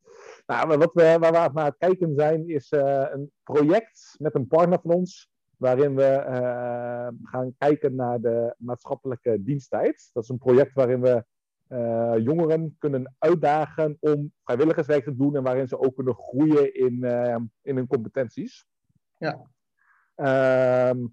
Nou, 0.46 0.78
wat 0.78 0.94
we, 0.94 1.18
waar 1.20 1.32
we 1.32 1.50
naar 1.54 1.66
het 1.66 1.78
kijken 1.78 2.16
zijn, 2.16 2.50
is 2.50 2.72
uh, 2.72 3.06
een 3.12 3.32
project 3.44 4.16
met 4.18 4.36
een 4.36 4.48
partner 4.48 4.80
van 4.82 4.92
ons. 4.92 5.31
Waarin 5.62 5.96
we 5.96 6.26
uh, 6.28 7.08
gaan 7.30 7.56
kijken 7.58 7.96
naar 7.96 8.22
de 8.22 8.56
maatschappelijke 8.58 9.44
diensttijd. 9.44 10.10
Dat 10.14 10.24
is 10.24 10.30
een 10.30 10.38
project 10.38 10.74
waarin 10.74 11.02
we 11.02 11.26
uh, 11.70 12.14
jongeren 12.18 12.76
kunnen 12.80 13.16
uitdagen 13.18 13.98
om 14.00 14.34
vrijwilligerswerk 14.44 15.04
te 15.04 15.16
doen. 15.16 15.36
En 15.36 15.44
waarin 15.44 15.68
ze 15.68 15.80
ook 15.80 15.96
kunnen 15.96 16.16
groeien 16.16 16.76
in, 16.76 17.04
in 17.62 17.76
hun 17.76 17.88
competenties. 17.88 18.66
Ja. 19.18 19.42
Ehm, 20.16 21.06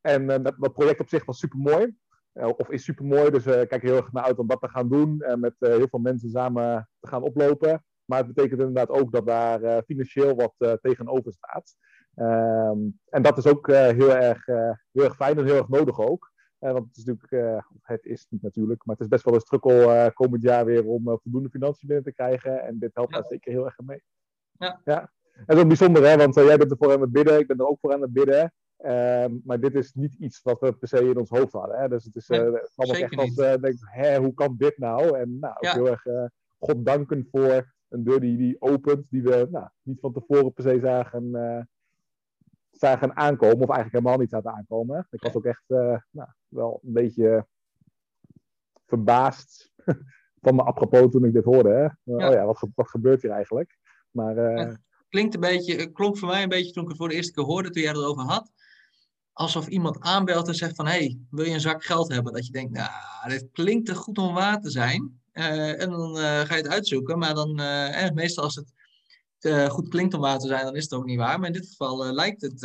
en 0.00 0.26
dat, 0.26 0.54
dat 0.58 0.72
project 0.72 1.00
op 1.00 1.08
zich 1.08 1.24
was 1.24 1.38
super 1.38 1.58
mooi. 1.58 1.96
Eh, 2.34 2.48
of 2.56 2.70
is 2.70 2.84
super 2.84 3.04
mooi. 3.04 3.30
Dus 3.30 3.44
we 3.44 3.66
kijken 3.68 3.88
heel 3.88 3.96
erg 3.96 4.12
naar 4.12 4.24
uit 4.24 4.38
om 4.38 4.46
dat 4.46 4.60
te 4.60 4.68
gaan 4.68 4.88
doen. 4.88 5.20
En 5.22 5.40
met 5.40 5.54
eh, 5.58 5.70
heel 5.70 5.88
veel 5.88 5.98
mensen 5.98 6.30
samen 6.30 6.88
te 7.00 7.08
gaan 7.08 7.22
oplopen. 7.22 7.84
Maar 8.04 8.18
het 8.18 8.34
betekent 8.34 8.60
inderdaad 8.60 8.88
ook 8.88 9.12
dat 9.12 9.26
daar 9.26 9.62
eh, 9.62 9.82
financieel 9.86 10.34
wat 10.34 10.78
tegenover 10.80 11.32
staat. 11.32 11.76
Ehm, 12.14 12.78
en 13.08 13.22
dat 13.22 13.38
is 13.38 13.46
ook 13.46 13.66
heel, 13.66 14.16
erg, 14.16 14.46
heel 14.92 15.04
erg 15.04 15.16
fijn 15.16 15.38
en 15.38 15.44
heel 15.44 15.56
erg 15.56 15.68
nodig 15.68 16.00
ook. 16.00 16.32
want 16.58 16.86
het 16.86 16.96
is 16.96 17.04
natuurlijk, 17.04 17.64
het 17.82 18.04
is 18.04 18.26
niet 18.28 18.42
natuurlijk, 18.42 18.84
maar 18.84 18.94
het 18.94 19.04
is 19.04 19.10
best 19.10 19.24
wel 19.24 19.34
een 19.34 19.40
strukkel 19.40 20.10
komend 20.12 20.42
jaar 20.42 20.64
weer 20.64 20.86
om 20.86 21.18
voldoende 21.22 21.50
financiën 21.50 21.88
binnen 21.88 22.04
te 22.04 22.12
krijgen. 22.12 22.62
En 22.62 22.78
dit 22.78 22.94
helpt 22.94 23.12
daar 23.12 23.24
zeker 23.24 23.52
heel 23.52 23.64
erg 23.64 23.76
mee. 23.84 24.02
Ja. 24.58 24.80
ja. 24.84 25.10
En 25.34 25.44
dat 25.46 25.56
is 25.56 25.62
ook 25.62 25.68
bijzonder, 25.68 26.08
hè? 26.08 26.16
want 26.16 26.34
jij 26.34 26.56
bent 26.56 26.70
er 26.70 26.76
voor 26.76 26.92
aan 26.92 27.00
het 27.00 27.12
bidden, 27.12 27.38
ik 27.38 27.46
ben 27.46 27.58
er 27.58 27.68
ook 27.68 27.78
voor 27.80 27.92
aan 27.92 28.00
het 28.00 28.12
bidden. 28.12 28.52
Ehm, 28.76 29.36
maar 29.44 29.60
dit 29.60 29.74
is 29.74 29.92
niet 29.92 30.14
iets 30.14 30.42
wat 30.42 30.60
we 30.60 30.72
per 30.72 30.88
se 30.88 31.08
in 31.08 31.18
ons 31.18 31.30
hoofd 31.30 31.52
hadden. 31.52 31.78
Hè? 31.78 31.88
Dus 31.88 32.04
het 32.04 32.16
is 32.16 32.28
uh, 32.28 32.38
allemaal 32.38 33.02
echt 33.02 33.16
als 33.16 33.36
uh, 33.36 33.54
denk, 33.54 33.76
hè, 33.80 34.18
hoe 34.18 34.34
kan 34.34 34.54
dit 34.58 34.78
nou? 34.78 35.18
En 35.18 35.38
nou, 35.38 35.54
ook 35.54 35.72
heel 35.72 35.88
erg 35.88 36.02
God 36.58 36.84
danken 36.84 37.28
voor 37.30 37.74
een 37.88 38.04
deur 38.04 38.20
die, 38.20 38.36
die 38.36 38.56
opent, 38.58 39.06
die 39.10 39.22
we 39.22 39.48
nou, 39.50 39.68
niet 39.82 40.00
van 40.00 40.12
tevoren 40.12 40.52
per 40.52 40.64
se 40.64 40.78
zagen, 40.80 41.30
zagen 42.78 43.16
aankomen, 43.16 43.62
of 43.62 43.68
eigenlijk 43.68 43.92
helemaal 43.92 44.18
niet 44.18 44.30
zagen 44.30 44.54
aankomen. 44.54 45.06
Ik 45.10 45.22
was 45.22 45.34
ook 45.34 45.44
echt 45.44 45.64
nou, 46.10 46.28
wel 46.48 46.80
een 46.84 46.92
beetje 46.92 47.46
verbaasd 48.86 49.72
van 50.42 50.54
mijn 50.54 50.68
apropos 50.68 51.10
toen 51.10 51.24
ik 51.24 51.32
dit 51.32 51.44
hoorde. 51.44 51.68
Hè? 51.68 51.82
Ja. 51.82 52.28
Oh 52.28 52.34
ja, 52.34 52.44
wat, 52.44 52.66
wat 52.74 52.88
gebeurt 52.88 53.22
hier 53.22 53.30
eigenlijk? 53.30 53.78
Maar, 54.10 54.78
Klinkt 55.08 55.34
een 55.34 55.40
beetje, 55.40 55.92
klonk 55.92 56.18
voor 56.18 56.28
mij 56.28 56.42
een 56.42 56.48
beetje 56.48 56.72
toen 56.72 56.82
ik 56.82 56.88
het 56.88 56.98
voor 56.98 57.08
de 57.08 57.14
eerste 57.14 57.32
keer 57.32 57.44
hoorde, 57.44 57.70
toen 57.70 57.82
jij 57.82 57.90
het 57.90 58.00
erover 58.00 58.22
had 58.22 58.52
alsof 59.34 59.66
iemand 59.66 60.00
aanbelt 60.00 60.48
en 60.48 60.54
zegt 60.54 60.74
van... 60.74 60.86
hey, 60.86 61.18
wil 61.30 61.44
je 61.44 61.52
een 61.52 61.60
zak 61.60 61.84
geld 61.84 62.12
hebben? 62.12 62.32
Dat 62.32 62.46
je 62.46 62.52
denkt, 62.52 62.72
nou, 62.72 62.90
dit 63.28 63.48
klinkt 63.52 63.86
te 63.86 63.94
goed 63.94 64.18
om 64.18 64.34
waar 64.34 64.60
te 64.60 64.70
zijn. 64.70 65.20
Uh, 65.32 65.82
en 65.82 65.90
dan 65.90 66.16
uh, 66.16 66.40
ga 66.40 66.54
je 66.54 66.62
het 66.62 66.68
uitzoeken. 66.68 67.18
Maar 67.18 67.34
dan, 67.34 67.54
meestal 68.14 68.44
als 68.44 68.54
het 68.54 68.72
goed 69.68 69.88
klinkt 69.88 70.14
om 70.14 70.20
waar 70.20 70.38
te 70.38 70.46
zijn, 70.46 70.64
dan 70.64 70.76
is 70.76 70.82
het 70.82 70.92
ook 70.92 71.04
niet 71.04 71.18
waar. 71.18 71.38
Maar 71.38 71.46
in 71.46 71.52
dit 71.52 71.68
geval 71.68 72.12
lijkt 72.12 72.42
het 72.42 72.60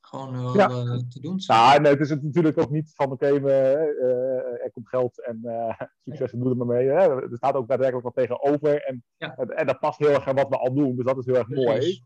gewoon 0.00 0.42
wel 0.42 0.54
ja. 0.54 0.68
te 1.08 1.20
doen. 1.20 1.34
Ja, 1.36 1.78
nee, 1.78 1.92
het 1.92 2.00
is 2.00 2.10
het 2.10 2.22
natuurlijk 2.22 2.58
ook 2.58 2.70
niet 2.70 2.92
van, 2.94 3.10
oké, 3.10 3.26
er 3.26 4.70
komt 4.72 4.88
geld 4.88 5.24
en 5.24 5.40
succes 6.04 6.32
en 6.32 6.38
doe 6.38 6.50
er 6.50 6.56
maar 6.56 6.66
mee. 6.66 6.86
Hè? 6.86 7.22
Er 7.22 7.36
staat 7.36 7.54
ook 7.54 7.68
daadwerkelijk 7.68 8.06
wat 8.06 8.14
tegenover. 8.14 8.84
En, 8.84 9.04
ja. 9.16 9.36
en 9.36 9.66
dat 9.66 9.78
past 9.78 9.98
heel 9.98 10.10
erg 10.10 10.28
aan 10.28 10.34
wat 10.34 10.48
we 10.48 10.56
al 10.56 10.74
doen. 10.74 10.96
Dus 10.96 11.04
dat 11.04 11.18
is 11.18 11.26
heel 11.26 11.36
erg 11.36 11.48
mooi. 11.48 12.02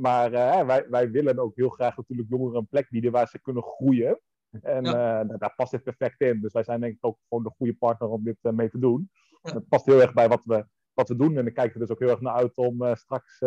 Maar 0.00 0.30
wij, 0.66 0.86
wij 0.88 1.10
willen 1.10 1.38
ook 1.38 1.56
heel 1.56 1.68
graag 1.68 1.96
natuurlijk 1.96 2.28
jongeren 2.28 2.58
een 2.58 2.68
plek 2.68 2.90
bieden 2.90 3.12
waar 3.12 3.28
ze 3.28 3.40
kunnen 3.40 3.62
groeien. 3.62 4.20
En 4.60 4.84
ja. 4.84 5.24
uh, 5.24 5.28
daar 5.38 5.54
past 5.56 5.70
dit 5.70 5.82
perfect 5.82 6.20
in. 6.20 6.40
Dus 6.40 6.52
wij 6.52 6.62
zijn 6.62 6.80
denk 6.80 6.94
ik 6.94 7.06
ook 7.06 7.18
gewoon 7.28 7.44
de 7.44 7.52
goede 7.56 7.74
partner 7.74 8.08
om 8.08 8.24
dit 8.24 8.36
mee 8.40 8.70
te 8.70 8.78
doen. 8.78 9.10
Ja. 9.42 9.52
Het 9.54 9.68
past 9.68 9.86
heel 9.86 10.00
erg 10.00 10.12
bij 10.12 10.28
wat 10.28 10.44
we, 10.44 10.66
wat 10.94 11.08
we 11.08 11.16
doen. 11.16 11.36
En 11.36 11.46
ik 11.46 11.54
kijk 11.54 11.74
er 11.74 11.80
dus 11.80 11.90
ook 11.90 11.98
heel 11.98 12.08
erg 12.08 12.20
naar 12.20 12.34
uit 12.34 12.56
om 12.56 12.96
straks 12.96 13.40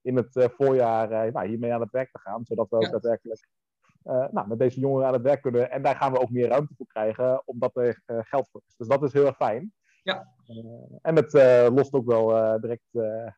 in 0.00 0.16
het 0.16 0.48
voorjaar 0.56 1.32
nou, 1.32 1.46
hiermee 1.46 1.74
aan 1.74 1.80
het 1.80 1.90
werk 1.90 2.12
te 2.12 2.18
gaan. 2.18 2.44
Zodat 2.44 2.68
we 2.70 2.76
ook 2.76 2.90
daadwerkelijk 2.90 3.48
nou, 4.02 4.48
met 4.48 4.58
deze 4.58 4.80
jongeren 4.80 5.06
aan 5.06 5.12
het 5.12 5.22
werk 5.22 5.42
kunnen. 5.42 5.70
En 5.70 5.82
daar 5.82 5.96
gaan 5.96 6.12
we 6.12 6.20
ook 6.20 6.30
meer 6.30 6.48
ruimte 6.48 6.74
voor 6.76 6.86
krijgen, 6.86 7.42
omdat 7.44 7.76
er 7.76 8.02
geld 8.06 8.48
voor 8.50 8.62
is. 8.66 8.74
Dus 8.76 8.88
dat 8.88 9.02
is 9.02 9.12
heel 9.12 9.26
erg 9.26 9.36
fijn. 9.36 9.72
Ja. 10.02 10.34
En 11.02 11.16
het 11.16 11.32
lost 11.72 11.92
ook 11.92 12.06
wel 12.06 12.60
direct 12.60 12.88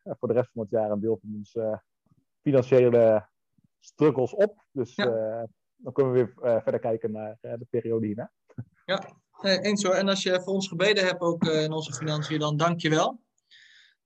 voor 0.03 0.27
de 0.27 0.33
rest 0.33 0.51
van 0.51 0.61
het 0.61 0.71
jaar 0.71 0.91
een 0.91 0.99
deel 0.99 1.17
van 1.21 1.33
onze 1.35 1.81
financiële 2.41 3.27
struggles 3.79 4.33
op. 4.33 4.63
Dus 4.71 4.95
ja. 4.95 5.47
dan 5.75 5.93
kunnen 5.93 6.13
we 6.13 6.19
weer 6.19 6.61
verder 6.61 6.79
kijken 6.79 7.11
naar 7.11 7.37
de 7.41 7.67
periode 7.69 8.05
hierna. 8.05 8.31
Ja, 8.85 9.03
eens 9.41 9.83
hoor. 9.83 9.93
En 9.93 10.07
als 10.07 10.23
je 10.23 10.41
voor 10.41 10.53
ons 10.53 10.67
gebeden 10.67 11.05
hebt 11.05 11.21
ook 11.21 11.43
in 11.43 11.71
onze 11.71 11.93
financiën, 11.93 12.39
dan 12.39 12.57
dank 12.57 12.79
je 12.79 12.89
wel. 12.89 13.19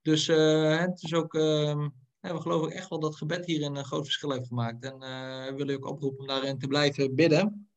Dus 0.04 0.28
het 0.28 1.04
is 1.04 1.14
ook, 1.14 1.34
ehm, 1.34 1.90
we 2.20 2.42
geloven 2.42 2.72
echt 2.72 2.90
wel 2.90 3.00
dat 3.00 3.16
gebed 3.16 3.46
hier 3.46 3.64
een 3.64 3.86
groot 3.86 4.04
verschil 4.04 4.32
heeft 4.32 4.48
gemaakt. 4.48 4.84
En 4.84 5.00
we 5.00 5.54
willen 5.56 5.74
je 5.74 5.78
ook 5.78 5.90
oproepen 5.90 6.20
om 6.20 6.28
daarin 6.28 6.60
te 6.60 6.68
blijven 6.68 7.16
bidden. 7.16 7.70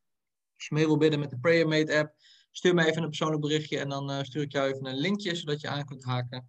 Als 0.57 0.67
je 0.69 0.75
mee 0.75 0.87
wil 0.87 0.97
bidden 0.97 1.21
met 1.21 1.31
de 1.31 1.39
PrayerMate 1.39 1.99
app, 1.99 2.15
stuur 2.51 2.75
me 2.75 2.87
even 2.87 3.03
een 3.03 3.09
persoonlijk 3.09 3.41
berichtje 3.41 3.79
en 3.79 3.89
dan 3.89 4.25
stuur 4.25 4.43
ik 4.43 4.53
jou 4.53 4.73
even 4.73 4.87
een 4.87 4.97
linkje, 4.97 5.35
zodat 5.35 5.61
je 5.61 5.69
aan 5.69 5.85
kunt 5.85 6.05
haken. 6.05 6.49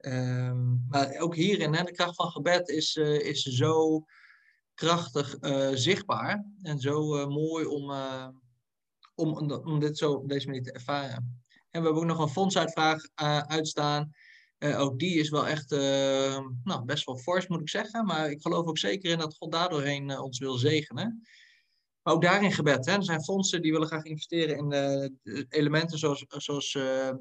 Um, 0.00 0.84
maar 0.88 1.18
ook 1.18 1.34
hierin, 1.34 1.74
hè, 1.74 1.84
de 1.84 1.92
kracht 1.92 2.14
van 2.14 2.30
gebed 2.30 2.68
is, 2.68 2.96
is 2.96 3.42
zo 3.42 4.04
krachtig 4.74 5.36
zichtbaar 5.72 6.44
en 6.62 6.78
zo 6.78 7.28
mooi 7.28 7.66
om, 7.66 7.90
om, 9.14 9.52
om 9.52 9.80
dit 9.80 9.98
zo 9.98 10.12
op 10.12 10.28
deze 10.28 10.46
manier 10.46 10.62
te 10.62 10.72
ervaren. 10.72 11.42
En 11.70 11.80
we 11.80 11.86
hebben 11.86 12.02
ook 12.02 12.04
nog 12.04 12.18
een 12.18 12.28
fondsuitvraag 12.28 13.02
uitstaan. 13.46 14.12
Ook 14.58 14.98
die 14.98 15.18
is 15.18 15.30
wel 15.30 15.46
echt 15.46 15.70
nou, 15.70 16.84
best 16.84 17.04
wel 17.04 17.18
fors, 17.18 17.46
moet 17.46 17.60
ik 17.60 17.68
zeggen. 17.68 18.04
Maar 18.04 18.30
ik 18.30 18.42
geloof 18.42 18.66
ook 18.66 18.78
zeker 18.78 19.10
in 19.10 19.18
dat 19.18 19.36
God 19.36 19.52
daardoorheen 19.52 20.18
ons 20.18 20.38
wil 20.38 20.56
zegenen 20.56 21.22
ook 22.08 22.22
daarin 22.22 22.52
gebed. 22.52 22.86
Hè. 22.86 22.92
Er 22.92 23.04
zijn 23.04 23.24
fondsen 23.24 23.62
die 23.62 23.72
willen 23.72 23.86
graag 23.86 24.04
investeren 24.04 24.56
in 24.56 25.46
elementen 25.48 25.98
zoals, 25.98 26.24
zoals 26.28 26.72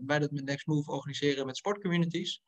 wij 0.06 0.20
dat 0.20 0.32
met 0.32 0.46
Next 0.46 0.68
Move 0.68 0.92
organiseren 0.92 1.46
met 1.46 1.58
sportcommunities. 1.58 2.42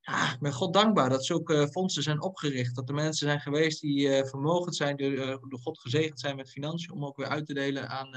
Ja, 0.00 0.32
ik 0.32 0.40
ben 0.40 0.52
God 0.52 0.74
dankbaar 0.74 1.08
dat 1.08 1.24
zulke 1.24 1.68
fondsen 1.70 2.02
zijn 2.02 2.22
opgericht. 2.22 2.74
Dat 2.74 2.88
er 2.88 2.94
mensen 2.94 3.26
zijn 3.26 3.40
geweest 3.40 3.80
die 3.80 4.24
vermogend 4.24 4.76
zijn, 4.76 4.96
door, 4.96 5.16
door, 5.48 5.58
God 5.58 5.80
gezegend 5.80 6.20
zijn 6.20 6.36
met 6.36 6.50
financiën, 6.50 6.92
om 6.92 7.04
ook 7.04 7.16
weer 7.16 7.28
uit 7.28 7.46
te 7.46 7.54
delen 7.54 7.88
aan, 7.88 8.14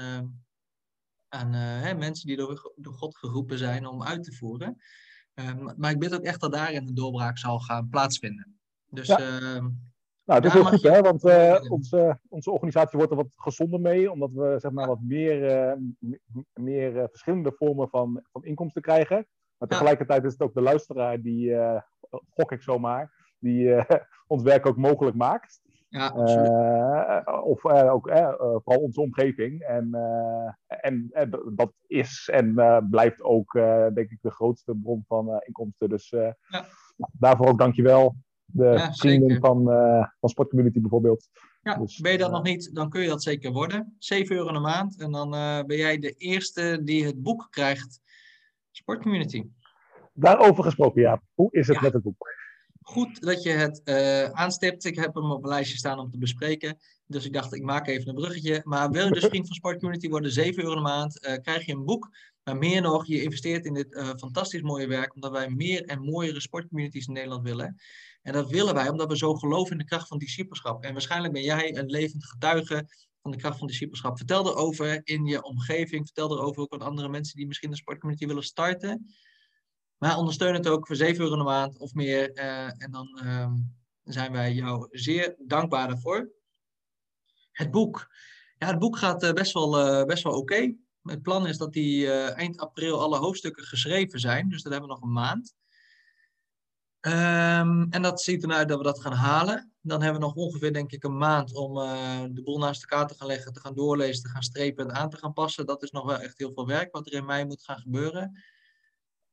aan 1.28 1.52
hè, 1.52 1.94
mensen 1.94 2.26
die 2.26 2.36
door 2.36 2.94
God 2.94 3.16
geroepen 3.16 3.58
zijn 3.58 3.86
om 3.86 4.02
uit 4.02 4.24
te 4.24 4.32
voeren. 4.32 4.76
Maar 5.76 5.90
ik 5.90 5.98
bid 5.98 6.14
ook 6.14 6.22
echt 6.22 6.40
dat 6.40 6.52
daarin 6.52 6.86
de 6.86 6.92
doorbraak 6.92 7.38
zal 7.38 7.58
gaan 7.58 7.88
plaatsvinden. 7.88 8.58
Dus 8.90 9.06
ja. 9.06 9.18
Ehm, 9.18 9.68
nou, 10.24 10.40
het 10.40 10.44
is 10.44 10.52
heel 10.52 10.64
goed, 10.64 10.82
hè? 10.82 11.00
Want 11.00 11.24
uh, 11.24 11.60
onze, 11.68 12.18
onze 12.28 12.50
organisatie 12.50 12.98
wordt 12.98 13.12
er 13.12 13.18
wat 13.18 13.32
gezonder 13.36 13.80
mee, 13.80 14.10
omdat 14.10 14.30
we 14.32 14.56
zeg 14.58 14.70
maar, 14.70 14.86
wat 14.86 15.00
meer, 15.02 15.68
uh, 15.68 16.12
meer 16.54 16.96
uh, 16.96 17.04
verschillende 17.10 17.52
vormen 17.52 17.88
van, 17.88 18.22
van 18.32 18.44
inkomsten 18.44 18.82
krijgen. 18.82 19.26
Maar 19.58 19.68
tegelijkertijd 19.68 20.24
is 20.24 20.32
het 20.32 20.42
ook 20.42 20.54
de 20.54 20.60
luisteraar 20.60 21.20
die, 21.20 21.54
gok 22.28 22.52
ik 22.52 22.62
zomaar, 22.62 23.34
die 23.38 23.84
ons 24.26 24.42
werk 24.42 24.66
ook 24.66 24.76
mogelijk 24.76 25.16
maakt. 25.16 25.60
Ja, 25.88 26.10
of 27.42 27.64
ook 27.64 28.10
vooral 28.64 28.82
onze 28.82 29.00
omgeving. 29.00 29.60
En, 29.60 29.94
en 30.66 31.10
dat 31.54 31.72
is 31.86 32.28
en 32.32 32.54
blijft 32.90 33.22
ook, 33.22 33.52
denk 33.94 34.10
ik, 34.10 34.18
de 34.20 34.30
grootste 34.30 34.74
bron 34.82 35.04
van 35.06 35.40
inkomsten. 35.44 35.88
Dus 35.88 36.08
ja. 36.08 36.36
daarvoor 37.12 37.46
ook 37.46 37.58
dankjewel 37.58 38.14
de 38.46 38.64
ja, 38.64 38.92
vrienden 38.92 39.40
van, 39.40 39.72
uh, 39.72 40.06
van 40.20 40.28
Sportcommunity 40.28 40.80
bijvoorbeeld. 40.80 41.28
Ja, 41.62 41.76
dus, 41.78 41.98
ben 41.98 42.12
je 42.12 42.18
dat 42.18 42.28
uh, 42.28 42.34
nog 42.34 42.42
niet, 42.42 42.74
dan 42.74 42.90
kun 42.90 43.02
je 43.02 43.08
dat 43.08 43.22
zeker 43.22 43.52
worden. 43.52 43.96
7 43.98 44.36
euro 44.36 44.54
een 44.54 44.62
maand 44.62 45.00
en 45.00 45.12
dan 45.12 45.34
uh, 45.34 45.62
ben 45.62 45.76
jij 45.76 45.98
de 45.98 46.12
eerste 46.12 46.80
die 46.84 47.06
het 47.06 47.22
boek 47.22 47.46
krijgt. 47.50 48.00
Sportcommunity. 48.70 49.44
Daarover 50.12 50.64
gesproken, 50.64 51.02
ja. 51.02 51.22
Hoe 51.34 51.52
is 51.52 51.66
het 51.66 51.76
ja. 51.76 51.82
met 51.82 51.92
het 51.92 52.02
boek? 52.02 52.34
Goed 52.88 53.20
dat 53.20 53.42
je 53.42 53.50
het 53.50 53.80
uh, 53.84 54.24
aanstipt. 54.24 54.84
Ik 54.84 54.96
heb 54.96 55.14
hem 55.14 55.30
op 55.30 55.42
een 55.42 55.48
lijstje 55.48 55.76
staan 55.76 55.98
om 55.98 56.10
te 56.10 56.18
bespreken. 56.18 56.78
Dus 57.06 57.24
ik 57.24 57.32
dacht, 57.32 57.54
ik 57.54 57.62
maak 57.62 57.86
even 57.86 58.08
een 58.08 58.14
bruggetje. 58.14 58.60
Maar 58.64 58.90
wil 58.90 59.04
je 59.04 59.12
dus 59.12 59.24
vriend 59.32 59.46
van 59.46 59.56
Sport 59.56 59.78
Community 59.78 60.08
worden, 60.08 60.32
7 60.32 60.62
euro 60.62 60.76
een 60.76 60.82
maand, 60.82 61.26
uh, 61.26 61.34
krijg 61.34 61.66
je 61.66 61.72
een 61.72 61.84
boek. 61.84 62.10
Maar 62.42 62.56
meer 62.56 62.82
nog, 62.82 63.06
je 63.06 63.22
investeert 63.22 63.64
in 63.64 63.74
dit 63.74 63.92
uh, 63.92 64.08
fantastisch 64.16 64.62
mooie 64.62 64.86
werk, 64.86 65.14
omdat 65.14 65.30
wij 65.30 65.48
meer 65.48 65.84
en 65.84 66.00
mooiere 66.00 66.40
sportcommunities 66.40 67.06
in 67.06 67.12
Nederland 67.12 67.42
willen. 67.42 67.76
En 68.22 68.32
dat 68.32 68.50
willen 68.50 68.74
wij 68.74 68.88
omdat 68.88 69.08
we 69.08 69.16
zo 69.16 69.34
geloven 69.34 69.72
in 69.72 69.78
de 69.78 69.84
kracht 69.84 70.08
van 70.08 70.18
discipelschap. 70.18 70.84
En 70.84 70.92
waarschijnlijk 70.92 71.32
ben 71.32 71.42
jij 71.42 71.76
een 71.76 71.86
levend 71.86 72.24
getuige 72.24 72.88
van 73.22 73.30
de 73.30 73.36
kracht 73.36 73.58
van 73.58 73.66
discipelschap. 73.66 74.16
Vertel 74.16 74.46
erover 74.46 75.00
in 75.04 75.24
je 75.24 75.42
omgeving. 75.42 76.04
Vertel 76.04 76.30
erover 76.30 76.62
ook 76.62 76.72
aan 76.72 76.80
andere 76.80 77.08
mensen 77.08 77.36
die 77.36 77.46
misschien 77.46 77.70
een 77.70 77.76
sportcommunity 77.76 78.26
willen 78.26 78.42
starten. 78.42 79.06
Maar 79.98 80.16
ondersteun 80.16 80.54
het 80.54 80.68
ook 80.68 80.86
voor 80.86 80.96
7 80.96 81.24
euro 81.24 81.38
een 81.38 81.44
maand 81.44 81.78
of 81.78 81.94
meer. 81.94 82.38
Uh, 82.38 82.82
en 82.82 82.90
dan 82.90 83.20
uh, 83.24 83.52
zijn 84.04 84.32
wij 84.32 84.52
jou 84.52 84.88
zeer 84.90 85.34
dankbaar 85.38 85.88
daarvoor. 85.88 86.30
Het 87.52 87.70
boek. 87.70 88.14
Ja, 88.58 88.66
het 88.66 88.78
boek 88.78 88.96
gaat 88.98 89.24
uh, 89.24 89.32
best 89.32 89.52
wel, 89.52 90.00
uh, 90.00 90.04
best 90.04 90.22
wel 90.22 90.32
oké. 90.38 90.74
Het 91.02 91.22
plan 91.22 91.46
is 91.46 91.58
dat 91.58 91.72
die 91.72 92.10
eind 92.12 92.58
april 92.58 93.00
alle 93.00 93.18
hoofdstukken 93.18 93.64
geschreven 93.64 94.20
zijn. 94.20 94.48
Dus 94.48 94.62
dat 94.62 94.72
hebben 94.72 94.90
we 94.90 94.94
nog 94.94 95.04
een 95.04 95.12
maand. 95.12 95.54
Um, 97.00 97.86
en 97.90 98.02
dat 98.02 98.22
ziet 98.22 98.44
eruit 98.44 98.68
dat 98.68 98.78
we 98.78 98.84
dat 98.84 99.00
gaan 99.00 99.12
halen. 99.12 99.72
Dan 99.80 100.02
hebben 100.02 100.20
we 100.20 100.26
nog 100.26 100.36
ongeveer, 100.36 100.72
denk 100.72 100.92
ik, 100.92 101.04
een 101.04 101.16
maand 101.16 101.54
om 101.54 101.74
de 102.34 102.40
boel 102.44 102.58
naast 102.58 102.82
elkaar 102.82 103.06
te 103.06 103.14
gaan 103.14 103.26
leggen, 103.26 103.52
te 103.52 103.60
gaan 103.60 103.74
doorlezen, 103.74 104.22
te 104.22 104.28
gaan 104.28 104.42
strepen 104.42 104.88
en 104.88 104.94
aan 104.94 105.10
te 105.10 105.16
gaan 105.16 105.32
passen. 105.32 105.66
Dat 105.66 105.82
is 105.82 105.90
nog 105.90 106.04
wel 106.04 106.18
echt 106.18 106.38
heel 106.38 106.52
veel 106.52 106.66
werk 106.66 106.92
wat 106.92 107.06
er 107.06 107.12
in 107.12 107.24
mei 107.24 107.44
moet 107.44 107.64
gaan 107.64 107.78
gebeuren. 107.78 108.44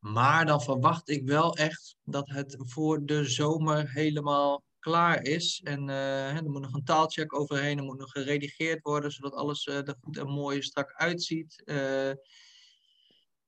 Maar 0.04 0.46
dan 0.46 0.62
verwacht 0.62 1.10
ik 1.10 1.28
wel 1.28 1.56
echt 1.56 1.96
dat 2.04 2.30
het 2.30 2.56
voor 2.60 3.06
de 3.06 3.26
zomer 3.26 3.92
helemaal 3.92 4.64
klaar 4.80 5.22
is. 5.22 5.62
En 5.64 5.88
uh, 5.90 6.36
er 6.36 6.50
moet 6.50 6.62
nog 6.62 6.74
een 6.74 6.84
taalcheck 6.84 7.40
overheen, 7.40 7.78
er 7.78 7.84
moet 7.84 7.98
nog 7.98 8.12
geredigeerd 8.12 8.82
worden, 8.82 9.12
zodat 9.12 9.34
alles 9.34 9.66
uh, 9.66 9.76
er 9.76 9.96
goed 10.02 10.18
en 10.18 10.28
mooi 10.28 10.62
strak 10.62 10.94
uitziet. 10.94 11.62
Uh, 11.66 12.12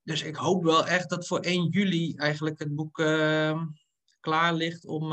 dus 0.04 0.22
ik 0.22 0.36
hoop 0.36 0.63
wel 0.63 0.86
echt 0.86 1.10
dat 1.10 1.28
voor 1.28 1.39
1 1.39 1.70
juli 1.70 2.15
eigenlijk 2.15 2.60
het 2.60 2.76
boek 2.76 3.00
ehm, 3.00 3.65
klaar 4.20 4.54
ligt 4.54 4.86
om, 4.86 5.04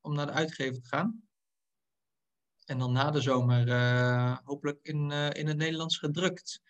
om 0.00 0.14
naar 0.14 0.26
de 0.26 0.32
uitgever 0.32 0.82
te 0.82 0.88
gaan. 0.88 1.22
En 2.64 2.78
dan 2.78 2.92
na 2.92 3.10
de 3.10 3.20
zomer 3.20 3.72
hopelijk 4.44 4.78
in, 4.82 5.10
in 5.10 5.46
het 5.46 5.56
Nederlands 5.56 5.98
gedrukt. 5.98 6.62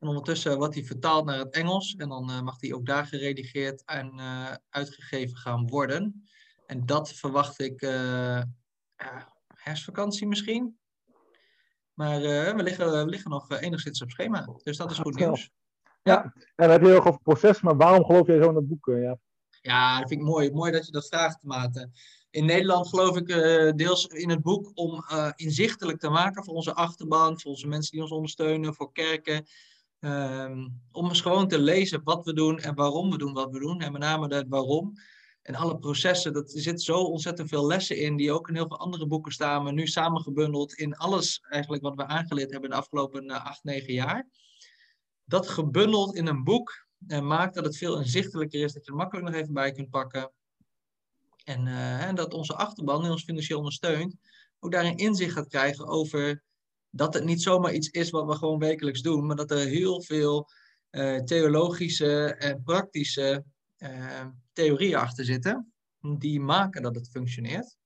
En 0.00 0.08
ondertussen 0.08 0.56
wordt 0.56 0.74
hij 0.74 0.84
vertaald 0.84 1.24
naar 1.24 1.38
het 1.38 1.54
Engels. 1.54 1.94
En 1.94 2.08
dan 2.08 2.30
uh, 2.30 2.40
mag 2.40 2.60
hij 2.60 2.72
ook 2.72 2.86
daar 2.86 3.06
geredigeerd 3.06 3.82
en 3.84 4.12
uh, 4.16 4.54
uitgegeven 4.70 5.36
gaan 5.36 5.68
worden. 5.68 6.28
En 6.66 6.86
dat 6.86 7.12
verwacht 7.12 7.60
ik 7.60 7.82
uh, 7.82 8.42
herfstvakantie 9.54 10.26
misschien. 10.26 10.78
Maar 11.94 12.20
we, 12.20 12.62
liggen, 12.62 12.90
we 12.90 13.10
liggen 13.10 13.30
nog 13.30 13.50
enigszins 13.50 14.02
op 14.02 14.10
schema. 14.10 14.48
Dus 14.62 14.76
dat 14.76 14.90
is 14.90 14.98
goed 14.98 15.14
nieuws. 15.14 15.50
Ja, 16.02 16.12
ja. 16.12 16.22
en 16.22 16.32
dan 16.54 16.70
heb 16.70 16.80
je 16.80 16.86
heel 16.86 16.98
over 16.98 17.12
het 17.12 17.22
proces. 17.22 17.60
Maar 17.60 17.76
waarom 17.76 18.04
geloof 18.04 18.26
jij 18.26 18.42
zo 18.42 18.48
in 18.48 18.54
dat 18.54 18.68
boek? 18.68 18.86
ja? 18.86 19.18
ja, 19.60 19.98
dat 19.98 20.08
vind 20.08 20.20
ik 20.20 20.26
mooi. 20.26 20.52
Mooi 20.52 20.72
dat 20.72 20.86
je 20.86 20.92
dat 20.92 21.06
vraagt, 21.06 21.42
Maarten. 21.42 21.92
In 22.30 22.44
Nederland 22.44 22.88
geloof 22.88 23.16
ik 23.16 23.26
deels 23.76 24.06
in 24.06 24.30
het 24.30 24.42
boek 24.42 24.70
om 24.74 25.04
inzichtelijk 25.34 25.98
te 25.98 26.08
maken 26.08 26.44
voor 26.44 26.54
onze 26.54 26.74
achterban, 26.74 27.40
voor 27.40 27.50
onze 27.50 27.68
mensen 27.68 27.92
die 27.92 28.02
ons 28.02 28.10
ondersteunen, 28.10 28.74
voor 28.74 28.92
kerken. 28.92 29.46
Um, 30.00 30.80
om 30.92 31.08
eens 31.08 31.20
gewoon 31.20 31.48
te 31.48 31.58
lezen 31.58 32.00
wat 32.04 32.24
we 32.24 32.32
doen 32.32 32.58
en 32.58 32.74
waarom 32.74 33.10
we 33.10 33.18
doen 33.18 33.32
wat 33.32 33.50
we 33.50 33.58
doen. 33.58 33.80
En 33.80 33.92
met 33.92 34.00
name 34.00 34.34
het 34.34 34.48
waarom. 34.48 34.92
En 35.42 35.54
alle 35.54 35.78
processen, 35.78 36.32
dat, 36.32 36.52
er 36.52 36.60
zit 36.60 36.82
zo 36.82 36.98
ontzettend 37.02 37.48
veel 37.48 37.66
lessen 37.66 37.96
in, 37.98 38.16
die 38.16 38.32
ook 38.32 38.48
in 38.48 38.54
heel 38.54 38.66
veel 38.66 38.78
andere 38.78 39.06
boeken 39.06 39.32
staan, 39.32 39.62
maar 39.62 39.72
nu 39.72 39.86
samengebundeld 39.86 40.74
in 40.74 40.96
alles 40.96 41.40
eigenlijk 41.48 41.82
wat 41.82 41.94
we 41.94 42.06
aangeleerd 42.06 42.50
hebben 42.50 42.70
de 42.70 42.76
afgelopen 42.76 43.24
uh, 43.24 43.44
acht, 43.44 43.64
negen 43.64 43.92
jaar. 43.92 44.28
Dat 45.24 45.48
gebundeld 45.48 46.14
in 46.14 46.26
een 46.26 46.44
boek 46.44 46.86
uh, 47.06 47.20
maakt 47.20 47.54
dat 47.54 47.64
het 47.64 47.76
veel 47.76 47.98
inzichtelijker 47.98 48.62
is, 48.62 48.72
dat 48.72 48.84
je 48.84 48.90
er 48.90 48.96
makkelijk 48.96 49.26
nog 49.26 49.36
even 49.36 49.52
bij 49.54 49.72
kunt 49.72 49.90
pakken. 49.90 50.32
En, 51.44 51.66
uh, 51.66 52.06
en 52.06 52.14
dat 52.14 52.34
onze 52.34 52.54
achterban, 52.54 53.02
die 53.02 53.10
ons 53.10 53.24
financieel 53.24 53.58
ondersteunt, 53.58 54.16
ook 54.58 54.72
daarin 54.72 54.96
inzicht 54.96 55.32
gaat 55.32 55.48
krijgen 55.48 55.86
over 55.86 56.42
dat 56.90 57.14
het 57.14 57.24
niet 57.24 57.42
zomaar 57.42 57.72
iets 57.72 57.88
is 57.88 58.10
wat 58.10 58.26
we 58.26 58.34
gewoon 58.34 58.58
wekelijks 58.58 59.02
doen, 59.02 59.26
maar 59.26 59.36
dat 59.36 59.50
er 59.50 59.58
heel 59.58 60.02
veel 60.02 60.48
uh, 60.90 61.16
theologische 61.16 62.34
en 62.34 62.62
praktische 62.62 63.44
uh, 63.78 64.26
theorieën 64.52 64.96
achter 64.96 65.24
zitten, 65.24 65.72
die 66.18 66.40
maken 66.40 66.82
dat 66.82 66.94
het 66.94 67.10
functioneert. 67.10 67.76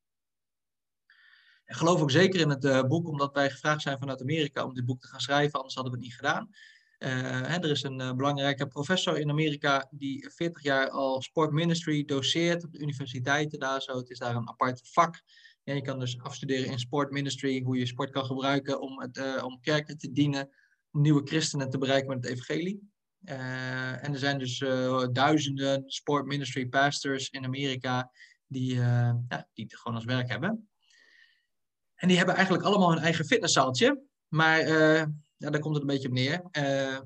Ik 1.66 1.74
geloof 1.74 2.00
ook 2.00 2.10
zeker 2.10 2.40
in 2.40 2.48
het 2.48 2.64
uh, 2.64 2.82
boek, 2.82 3.08
omdat 3.08 3.34
wij 3.34 3.50
gevraagd 3.50 3.82
zijn 3.82 3.98
vanuit 3.98 4.20
Amerika 4.20 4.64
om 4.64 4.74
dit 4.74 4.84
boek 4.84 5.00
te 5.00 5.06
gaan 5.06 5.20
schrijven, 5.20 5.54
anders 5.54 5.74
hadden 5.74 5.92
we 5.92 5.98
het 5.98 6.06
niet 6.06 6.16
gedaan. 6.16 6.48
Hè, 6.98 7.56
er 7.56 7.70
is 7.70 7.82
een 7.82 8.16
belangrijke 8.16 8.66
professor 8.66 9.18
in 9.18 9.30
Amerika 9.30 9.88
die 9.90 10.30
40 10.30 10.62
jaar 10.62 10.90
al 10.90 11.22
sport 11.22 11.50
ministry 11.50 12.04
doseert 12.04 12.64
op 12.64 12.72
de 12.72 12.78
universiteiten 12.78 13.58
daar 13.58 13.82
zo. 13.82 13.96
Het 13.96 14.10
is 14.10 14.18
daar 14.18 14.36
een 14.36 14.48
apart 14.48 14.80
vak 14.84 15.22
ja, 15.64 15.74
je 15.74 15.82
kan 15.82 15.98
dus 15.98 16.20
afstuderen 16.20 16.70
in 16.70 16.78
sport 16.78 17.10
ministry, 17.10 17.62
hoe 17.62 17.78
je 17.78 17.86
sport 17.86 18.10
kan 18.10 18.24
gebruiken 18.24 18.80
om, 18.80 19.00
het, 19.00 19.16
uh, 19.16 19.44
om 19.44 19.60
kerken 19.60 19.98
te 19.98 20.12
dienen, 20.12 20.50
om 20.90 21.00
nieuwe 21.00 21.26
christenen 21.26 21.70
te 21.70 21.78
bereiken 21.78 22.08
met 22.08 22.24
het 22.24 22.32
evangelie. 22.32 22.92
Uh, 23.24 24.04
en 24.04 24.12
er 24.12 24.18
zijn 24.18 24.38
dus 24.38 24.60
uh, 24.60 25.06
duizenden 25.12 25.82
sport 25.86 26.26
ministry 26.26 26.66
pastors 26.66 27.30
in 27.30 27.44
Amerika 27.44 28.10
die, 28.46 28.74
ja, 28.74 29.48
die 29.52 29.64
het 29.64 29.76
gewoon 29.76 29.96
als 29.96 30.06
werk 30.06 30.28
hebben. 30.28 30.68
En 31.94 32.08
die 32.08 32.16
hebben 32.16 32.34
eigenlijk 32.34 32.64
allemaal 32.64 32.90
hun 32.90 33.02
eigen 33.02 33.24
fitnesszaaltje. 33.24 34.02
Maar 34.28 34.68
ja, 35.36 35.50
daar 35.50 35.60
komt 35.60 35.74
het 35.74 35.82
een 35.82 35.88
beetje 35.90 36.08
op 36.08 36.14
neer. 36.14 36.42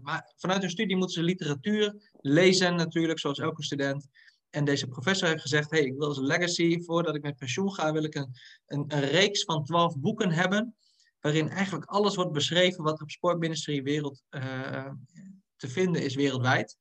maar 0.03 0.33
vanuit 0.37 0.61
hun 0.61 0.71
studie 0.71 0.97
moeten 0.97 1.15
ze 1.15 1.23
literatuur 1.23 2.11
lezen 2.21 2.75
natuurlijk, 2.75 3.19
zoals 3.19 3.39
elke 3.39 3.63
student. 3.63 4.09
En 4.51 4.65
deze 4.65 4.87
professor 4.87 5.29
heeft 5.29 5.41
gezegd, 5.41 5.71
hey, 5.71 5.85
ik 5.85 5.99
wil 5.99 6.09
als 6.09 6.19
legacy, 6.19 6.81
voordat 6.81 7.15
ik 7.15 7.23
met 7.23 7.37
pensioen 7.37 7.73
ga, 7.73 7.93
wil 7.93 8.05
ik 8.05 8.15
een, 8.15 8.35
een, 8.67 9.01
reeks 9.01 9.45
van 9.45 9.65
twaalf 9.65 9.99
boeken 9.99 10.31
hebben, 10.31 10.77
waarin 11.21 11.49
eigenlijk 11.49 11.91
alles 11.91 12.15
wordt 12.15 12.33
beschreven 12.33 12.85
wat 12.85 13.01
op 13.01 13.11
sportministerie 13.11 13.83
wereld 13.83 14.23
uh, 14.31 14.93
te 15.57 15.69
vinden 15.69 16.03
is 16.03 16.15
wereldwijd. 16.15 16.77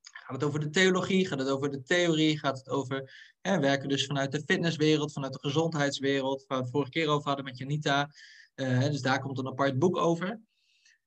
Gaat 0.00 0.36
het 0.36 0.44
over 0.44 0.60
de 0.60 0.70
theologie, 0.70 1.26
gaat 1.26 1.38
het 1.38 1.48
over 1.48 1.70
de 1.70 1.82
theorie, 1.82 2.38
gaat 2.38 2.58
het 2.58 2.68
over 2.68 3.32
hè, 3.40 3.60
werken 3.60 3.88
dus 3.88 4.06
vanuit 4.06 4.32
de 4.32 4.42
fitnesswereld, 4.42 5.12
vanuit 5.12 5.32
de 5.32 5.38
gezondheidswereld, 5.38 6.44
waar 6.46 6.58
we 6.58 6.64
het 6.64 6.72
vorige 6.72 6.90
keer 6.90 7.08
over 7.08 7.26
hadden 7.26 7.44
met 7.44 7.58
Janita. 7.58 8.10
Uh, 8.54 8.80
dus 8.80 9.00
daar 9.00 9.20
komt 9.20 9.38
een 9.38 9.46
apart 9.46 9.78
boek 9.78 9.96
over. 9.96 10.40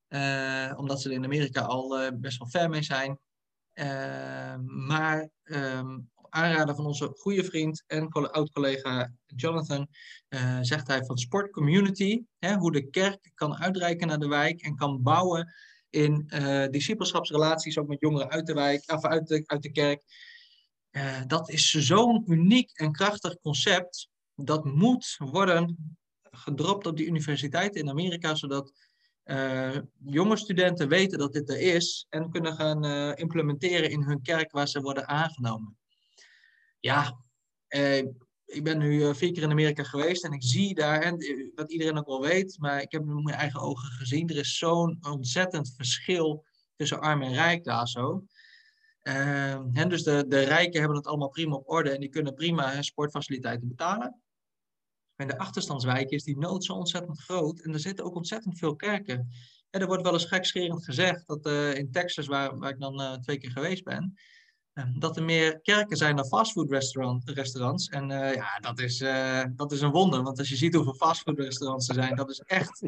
Uh, 0.10 0.74
omdat 0.76 1.02
ze 1.02 1.10
er 1.10 1.16
in 1.16 1.24
Amerika 1.24 1.62
al 1.62 2.12
best 2.14 2.38
wel 2.38 2.50
ver 2.50 2.70
mee 2.70 2.84
zijn. 2.84 3.20
Ehm, 3.78 4.86
maar 4.86 5.30
op 6.16 6.28
aanraden 6.30 6.76
van 6.76 6.86
onze 6.86 7.14
goede 7.18 7.44
vriend 7.44 7.84
en 7.88 8.10
oud-collega 8.10 9.12
Jonathan 9.26 9.88
uh, 10.30 10.58
zegt 10.62 10.88
hij 10.88 11.04
van 11.06 11.18
sport 11.18 11.52
community, 11.52 12.24
hè, 12.40 12.56
hoe 12.56 12.72
de 12.72 12.90
kerk 12.90 13.32
kan 13.34 13.58
uitreiken 13.58 14.08
naar 14.08 14.20
de 14.20 14.28
wijk 14.28 14.62
en 14.62 14.76
kan 14.76 15.02
bouwen 15.02 15.54
in 15.90 16.26
uh, 16.28 16.68
discipelschapsrelaties 16.68 17.78
ook 17.78 17.88
met 17.88 18.00
jongeren 18.00 18.30
uit 18.30 18.46
de 18.46 18.54
wijk, 18.54 18.92
of 18.92 19.06
uit 19.06 19.28
de, 19.28 19.44
uit 19.46 19.62
de 19.62 19.72
kerk. 19.72 20.04
Uh, 20.92 21.22
dat 21.28 21.50
is 21.50 21.70
zo'n 21.70 22.24
uniek 22.26 22.72
en 22.72 22.92
krachtig 22.92 23.38
concept. 23.42 24.10
Dat 24.36 24.66
moet 24.66 25.16
worden 25.18 25.98
gedropt 26.22 26.86
op 26.86 26.98
die 26.98 27.08
universiteiten 27.08 27.82
in 27.82 27.90
Amerika, 27.90 28.36
zodat 28.36 28.87
uh, 29.28 29.78
jonge 30.06 30.38
studenten 30.38 30.90
weten 30.90 31.18
dat 31.18 31.34
dit 31.34 31.50
er 31.50 31.60
is 31.60 32.06
en 32.10 32.30
kunnen 32.30 32.54
gaan 32.54 32.86
uh, 32.86 33.12
implementeren 33.16 33.90
in 33.90 34.02
hun 34.02 34.22
kerk 34.22 34.52
waar 34.52 34.68
ze 34.68 34.82
worden 34.82 35.08
aangenomen. 35.08 35.78
Ja, 36.80 37.18
uh, 37.70 37.98
ik 38.46 38.64
ben 38.64 38.78
nu 38.78 39.16
vier 39.16 39.32
keer 39.32 39.44
in 39.44 39.52
Amerika 39.52 39.84
geweest 39.84 40.24
en 40.24 40.32
ik 40.32 40.44
zie 40.44 40.76
daar, 40.76 41.02
en 41.02 41.18
wat 41.56 41.72
iedereen 41.72 41.98
ook 41.98 42.08
wel 42.08 42.22
weet, 42.22 42.56
maar 42.60 42.82
ik 42.82 42.92
heb 42.92 43.02
het 43.02 43.14
met 43.14 43.24
mijn 43.24 43.38
eigen 43.38 43.60
ogen 43.60 43.90
gezien, 43.90 44.30
er 44.30 44.38
is 44.38 44.58
zo'n 44.58 44.98
ontzettend 45.02 45.74
verschil 45.76 46.46
tussen 46.76 47.00
arm 47.00 47.22
en 47.22 47.34
rijk 47.34 47.64
daar 47.64 47.88
zo. 47.88 48.24
en 49.02 49.90
dus 49.90 50.04
de, 50.04 50.26
de 50.28 50.40
rijken 50.40 50.80
hebben 50.80 50.98
het 50.98 51.08
allemaal 51.08 51.30
prima 51.30 51.56
op 51.56 51.70
orde 51.70 51.90
en 51.90 52.00
die 52.00 52.10
kunnen 52.10 52.34
prima 52.34 52.70
hè, 52.70 52.84
sportfaciliteiten 52.84 53.68
betalen. 53.68 54.22
In 55.18 55.28
de 55.28 55.38
achterstandswijken 55.38 56.18
is 56.18 56.24
die 56.24 56.38
nood 56.38 56.64
zo 56.64 56.74
ontzettend 56.74 57.20
groot 57.20 57.60
en 57.60 57.74
er 57.74 57.80
zitten 57.80 58.06
ook 58.06 58.16
ontzettend 58.16 58.58
veel 58.58 58.76
kerken. 58.76 59.30
En 59.70 59.82
er 59.82 59.88
wordt 59.88 60.04
wel 60.04 60.14
eens 60.14 60.26
gekscherend 60.26 60.86
gezegd 60.86 61.28
dat 61.28 61.48
uh, 61.48 61.76
in 61.76 61.92
Texas, 61.92 62.28
waar, 62.28 62.58
waar 62.58 62.70
ik 62.70 62.80
dan 62.80 63.02
uh, 63.02 63.14
twee 63.14 63.38
keer 63.38 63.52
geweest 63.52 63.84
ben, 63.84 64.18
uh, 64.74 64.86
dat 65.00 65.18
er 65.18 65.24
meer 65.24 65.60
kerken 65.62 65.98
zijn 65.98 66.16
dan 66.16 66.26
fastfoodrestaurants. 66.26 67.88
En 67.88 68.10
ja, 68.10 68.60
dat 68.60 68.80
is, 68.80 68.98
dat 69.56 69.72
is 69.72 69.82
een 69.82 69.92
wonder, 69.92 70.24
want 70.24 70.40
als 70.40 70.50
je 70.50 70.56
ziet 70.56 70.74
hoeveel 70.74 70.96
fastfoodrestaurants 70.96 71.88
er 71.88 71.96
zijn, 71.96 72.16
dat 72.16 72.30
is 72.30 72.40
echt, 72.40 72.82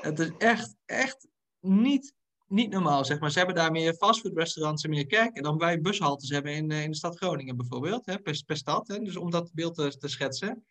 het 0.00 0.18
is 0.18 0.30
echt, 0.38 0.74
echt 0.84 1.28
niet 1.60 2.14
niet 2.52 2.70
normaal, 2.70 3.04
zeg 3.04 3.20
maar. 3.20 3.30
Ze 3.30 3.38
hebben 3.38 3.56
daar 3.56 3.70
meer 3.70 3.94
fastfoodrestaurants 3.94 4.84
en 4.84 4.90
meer 4.90 5.06
kerken 5.06 5.42
dan 5.42 5.58
wij 5.58 5.80
bushaltes 5.80 6.28
hebben 6.28 6.52
in, 6.52 6.70
in 6.70 6.90
de 6.90 6.96
stad 6.96 7.16
Groningen 7.16 7.56
bijvoorbeeld, 7.56 8.06
hè, 8.06 8.18
per, 8.18 8.42
per 8.46 8.56
stad. 8.56 8.88
Hè. 8.88 8.98
Dus 8.98 9.16
om 9.16 9.30
dat 9.30 9.50
beeld 9.52 9.74
te, 9.74 9.96
te 9.98 10.08
schetsen. 10.08 10.64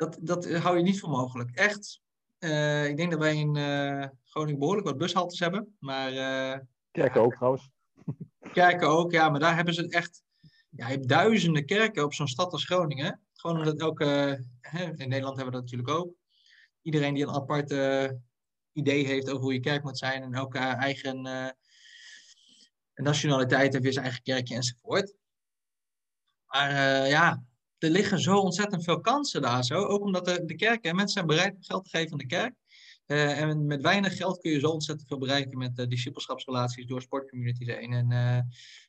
Dat, 0.00 0.18
dat 0.20 0.52
hou 0.52 0.76
je 0.76 0.82
niet 0.82 1.00
voor 1.00 1.10
mogelijk. 1.10 1.50
Echt. 1.50 2.00
ik 2.88 2.96
denk 2.96 3.10
dat 3.10 3.20
wij 3.20 3.36
in 3.36 3.56
Groningen 4.24 4.58
behoorlijk 4.58 4.86
wat 4.86 4.98
bushaltes 4.98 5.38
hebben, 5.38 5.76
maar... 5.78 6.12
kerken 6.90 7.20
ook 7.20 7.34
trouwens. 7.34 7.70
Kerken 8.52 8.88
ook, 8.88 9.12
ja, 9.12 9.28
maar 9.28 9.40
daar 9.40 9.56
hebben 9.56 9.74
ze 9.74 9.88
echt 9.88 10.22
ja, 10.70 10.86
je 10.86 10.92
hebt 10.92 11.08
duizenden 11.08 11.66
kerken 11.66 12.04
op 12.04 12.14
zo'n 12.14 12.28
stad 12.28 12.52
als 12.52 12.64
Groningen. 12.64 13.20
Gewoon 13.32 13.58
omdat 13.58 13.80
elke, 13.80 14.04
hè, 14.60 14.84
in 14.84 15.08
Nederland 15.08 15.36
hebben 15.36 15.54
we 15.54 15.60
dat 15.60 15.70
natuurlijk 15.70 15.88
ook. 15.88 16.14
Iedereen 16.82 17.14
die 17.14 17.26
een 17.26 17.34
apart 17.34 17.70
idee 18.72 19.06
heeft 19.06 19.30
over 19.30 19.42
hoe 19.42 19.52
je 19.52 19.60
kerk 19.60 19.82
moet 19.82 19.98
zijn 19.98 20.22
en 20.22 20.34
elke 20.34 20.58
eigen 20.58 21.22
nationaliteit 22.94 23.72
heeft 23.72 23.84
weer 23.84 23.92
zijn 23.92 24.04
eigen 24.04 24.22
kerkje 24.22 24.54
enzovoort. 24.54 25.14
Maar 26.46 26.72
ja, 27.08 27.44
er 27.80 27.90
liggen 27.90 28.20
zo 28.20 28.38
ontzettend 28.38 28.84
veel 28.84 29.00
kansen 29.00 29.42
daar 29.42 29.64
zo. 29.64 29.84
Ook 29.84 30.02
omdat 30.02 30.24
de, 30.24 30.44
de 30.44 30.54
kerken, 30.54 30.94
mensen 30.94 31.14
zijn 31.14 31.26
bereid 31.26 31.54
om 31.54 31.64
geld 31.64 31.84
te 31.84 31.90
geven 31.90 32.12
aan 32.12 32.18
de 32.18 32.26
kerk. 32.26 32.54
Uh, 33.06 33.40
en 33.40 33.66
met 33.66 33.82
weinig 33.82 34.16
geld 34.16 34.38
kun 34.38 34.50
je 34.50 34.58
zo 34.58 34.70
ontzettend 34.70 35.08
veel 35.08 35.18
bereiken 35.18 35.58
met 35.58 35.78
uh, 35.78 36.86
door 36.86 37.02
sportcommunities 37.02 37.66
heen. 37.66 37.92
En 37.92 38.10
uh, 38.10 38.38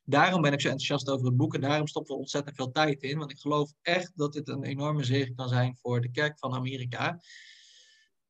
daarom 0.04 0.42
ben 0.42 0.54
ik 0.54 0.62
zo 0.62 0.68
enthousiast 0.68 1.10
over 1.10 1.26
het 1.26 1.38
boek 1.38 1.54
en 1.54 1.62
daarom 1.62 1.88
stoppen 1.88 2.14
we 2.14 2.20
ontzettend 2.20 2.56
veel 2.56 2.72
tijd 2.72 3.04
in. 3.04 3.18
Want 3.18 3.32
ik 3.32 3.40
geloof 3.40 3.74
echt 3.82 4.12
dat 4.16 4.34
dit 4.34 4.48
een 4.48 4.64
enorme 4.64 5.04
zegen 5.04 5.36
kan 5.36 5.50
zijn 5.50 5.78
voor 5.82 6.02
de 6.02 6.12
kerk 6.12 6.40
van 6.40 6.54
Amerika. 6.54 7.20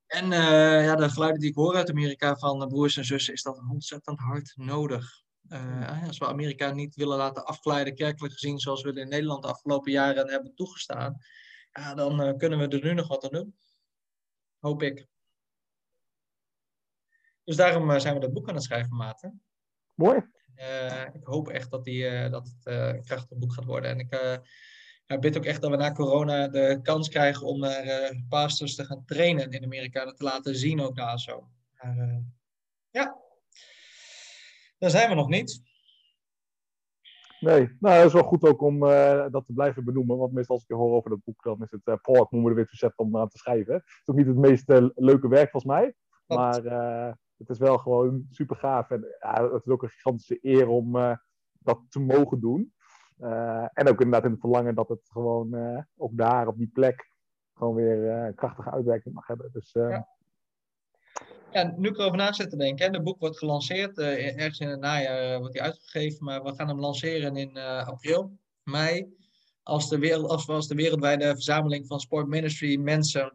En 0.07 0.30
ja, 0.84 0.95
de 0.95 1.09
geluiden 1.09 1.39
die 1.41 1.49
ik 1.49 1.55
hoor 1.55 1.76
uit 1.76 1.89
Amerika 1.89 2.36
van 2.36 2.68
broers 2.68 2.97
en 2.97 3.05
zussen 3.05 3.34
is 3.34 3.43
dat 3.43 3.64
ontzettend 3.70 4.20
hard 4.20 4.53
nodig. 4.55 5.22
Als 6.08 6.18
we 6.18 6.28
Amerika 6.28 6.72
niet 6.72 6.95
willen 6.95 7.18
laten 7.18 7.45
afglijden, 7.45 7.95
kerkelijk 7.95 8.34
gezien, 8.34 8.60
zoals 8.60 8.82
we 8.82 8.93
in 8.93 9.10
Nederland 9.10 9.43
de 9.43 9.49
afgelopen 9.49 9.91
jaren 9.91 10.30
hebben 10.30 10.56
toegestaan, 10.56 11.18
ja, 11.72 11.93
dan 11.93 12.38
kunnen 12.38 12.60
we 12.60 12.68
er 12.68 12.84
nu 12.84 12.93
nog 12.93 13.08
wat 13.08 13.24
aan 13.24 13.32
doen. 13.32 13.56
Hoop 14.60 14.84
ik. 14.84 15.08
Dus 17.43 17.56
daarom 17.56 17.91
eh, 17.91 17.99
zijn 17.99 18.14
we 18.14 18.20
dat 18.20 18.34
boek 18.34 18.49
aan 18.49 18.56
het 18.56 18.64
schrijven, 18.64 18.95
Maarten. 18.95 19.43
Mooi. 19.95 20.30
Ik 21.14 21.24
hoop 21.24 21.49
echt 21.49 21.72
dat, 21.72 21.84
die, 21.84 22.30
dat 22.30 22.47
het 22.47 22.66
een 22.66 23.04
krachtig 23.04 23.38
boek 23.38 23.54
gaat 23.54 23.66
worden. 23.66 23.89
En 23.89 23.99
ik 23.99 24.41
ja, 25.06 25.20
bid 25.20 25.38
ook 25.38 25.45
echt 25.45 25.62
dat 25.62 25.72
we 25.72 25.78
na 25.78 25.91
corona 25.91 26.47
de 26.47 26.80
kans 26.82 27.10
krijgen 27.10 27.47
om 27.47 27.60
naar 27.60 28.16
pastors 28.30 28.76
te 28.76 28.86
gaan 28.86 29.06
trainen 29.06 29.52
in 29.52 29.64
Amerika. 29.64 30.06
Dat 30.06 30.18
te 30.18 30.24
laten 30.24 30.56
zien 30.56 30.82
ook 30.82 30.95
daar 30.95 31.20
zo. 31.20 31.49
Maar, 31.72 32.24
ja, 32.89 33.20
daar 34.82 34.90
zijn 34.90 35.10
we 35.10 35.16
nog 35.16 35.30
niet. 35.30 35.62
Nee, 37.40 37.78
nou 37.80 37.96
dat 37.96 38.06
is 38.06 38.14
wel 38.14 38.24
goed 38.24 38.44
ook 38.44 38.62
om 38.62 38.80
dat 39.32 39.46
te 39.46 39.54
blijven 39.54 39.84
benoemen. 39.84 40.18
Want 40.18 40.34
meestal 40.34 40.56
als 40.56 40.66
ik 40.68 40.76
hoor 40.76 40.92
over 40.92 41.10
dat 41.10 41.24
boek, 41.24 41.44
dan 41.44 41.62
is 41.62 41.72
het 41.72 41.82
uh, 41.86 41.96
Paul, 42.02 42.24
ik 42.24 42.32
moet 42.32 42.50
er 42.50 42.56
weer 42.56 42.68
zetten 42.70 43.06
om 43.06 43.18
aan 43.18 43.28
te 43.28 43.38
schrijven. 43.38 43.74
Het 43.74 43.84
is 43.86 44.08
ook 44.08 44.16
niet 44.16 44.28
het 44.28 44.38
meest 44.38 44.68
leuke 44.96 45.28
werk 45.28 45.50
volgens 45.50 45.74
mij. 45.74 45.94
Maar 46.26 46.64
het 47.38 47.50
is 47.50 47.58
wel 47.58 47.78
gewoon 47.78 48.26
super 48.30 48.56
gaaf. 48.56 48.90
En 48.90 49.08
ja, 49.20 49.52
het 49.52 49.66
is 49.66 49.72
ook 49.72 49.84
een 49.84 49.90
gigantische 49.90 50.38
eer 50.42 50.68
om 50.68 51.18
dat 51.60 51.80
te 51.90 52.00
mogen 52.00 52.40
doen. 52.40 52.74
En 53.74 53.88
ook 53.88 54.02
inderdaad 54.02 54.26
in 54.26 54.32
het 54.32 54.40
verlangen 54.40 54.76
dat 54.76 54.90
het 54.90 55.10
gewoon 55.12 55.56
ook 55.98 56.18
daar 56.18 56.48
op 56.48 56.58
die 56.58 56.72
plek 56.74 57.10
gewoon 57.54 57.76
weer 57.76 58.10
een 58.10 58.36
krachtige 58.36 58.72
uitwerking 58.72 59.14
mag 59.14 59.28
hebben. 59.28 59.50
Dus, 59.52 59.72
ja. 59.72 60.08
Ja. 61.51 61.74
nu 61.78 61.89
ik 61.89 61.97
erover 61.97 62.18
na 62.18 62.34
zit 62.34 62.49
te 62.49 62.57
denken. 62.57 62.93
Het 62.93 63.03
boek 63.03 63.20
wordt 63.20 63.38
gelanceerd. 63.38 63.97
ergens 63.97 64.59
in 64.59 64.68
het 64.68 64.80
najaar 64.80 65.39
wordt 65.39 65.57
hij 65.57 65.64
uitgegeven. 65.64 66.26
Maar 66.26 66.43
we 66.43 66.55
gaan 66.55 66.68
hem 66.68 66.80
lanceren 66.80 67.36
in 67.36 67.57
april, 67.57 68.38
mei. 68.64 69.20
Als 69.64 69.89
de, 69.89 69.99
wereld, 69.99 70.30
als, 70.30 70.47
als 70.47 70.68
de 70.68 70.76
wereldwijde 70.76 71.26
verzameling 71.26 71.88
van 71.88 71.99
Sport 71.99 72.28
Ministry 72.28 72.78
mensen 72.78 73.34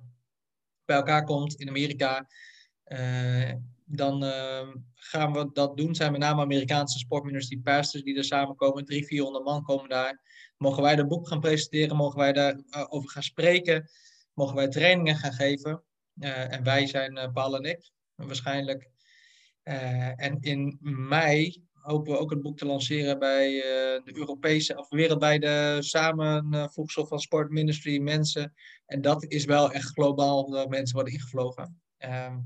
bij 0.85 0.97
elkaar 0.97 1.24
komt 1.24 1.55
in 1.55 1.68
Amerika 1.68 2.27
dan 3.87 4.24
uh, 4.24 4.68
gaan 4.95 5.33
we 5.33 5.51
dat 5.53 5.77
doen. 5.77 5.95
zijn 5.95 6.12
met 6.12 6.20
name 6.20 6.43
Amerikaanse 6.43 6.99
sportministry 6.99 7.59
pastors 7.59 8.03
die 8.03 8.16
er 8.16 8.24
samenkomen. 8.24 8.85
Drie, 8.85 9.07
vierhonderd 9.07 9.45
man 9.45 9.62
komen 9.62 9.89
daar. 9.89 10.20
Mogen 10.57 10.83
wij 10.83 10.97
dat 10.97 11.09
boek 11.09 11.29
gaan 11.29 11.41
presenteren? 11.41 11.97
Mogen 11.97 12.18
wij 12.18 12.33
daarover 12.33 12.91
over 12.91 13.11
gaan 13.11 13.22
spreken? 13.22 13.89
Mogen 14.35 14.57
wij 14.57 14.68
trainingen 14.68 15.16
gaan 15.16 15.33
geven? 15.33 15.83
Uh, 16.21 16.53
en 16.53 16.62
wij 16.62 16.87
zijn 16.87 17.17
uh, 17.17 17.33
Paul 17.33 17.57
en 17.57 17.64
ik 17.64 17.91
waarschijnlijk. 18.14 18.91
Eh, 19.62 20.23
en 20.23 20.41
in 20.41 20.79
mei 20.81 21.64
hopen 21.73 22.12
we 22.12 22.19
ook 22.19 22.31
het 22.31 22.43
boek 22.43 22.59
te 22.59 22.67
lanceren 22.67 23.19
bij 23.19 23.51
de 24.05 24.17
Europese 24.17 24.77
of 24.77 24.89
wereldwijde 24.89 25.77
samenvoegsel 25.83 27.07
van 27.07 27.19
sportministry 27.19 27.99
mensen. 27.99 28.55
En 28.87 29.01
dat 29.01 29.25
is 29.25 29.45
wel 29.45 29.73
echt 29.73 29.93
globaal 29.93 30.51
dat 30.51 30.69
mensen 30.69 30.95
worden 30.95 31.12
ingevlogen. 31.14 31.81
Ehm, 31.99 32.39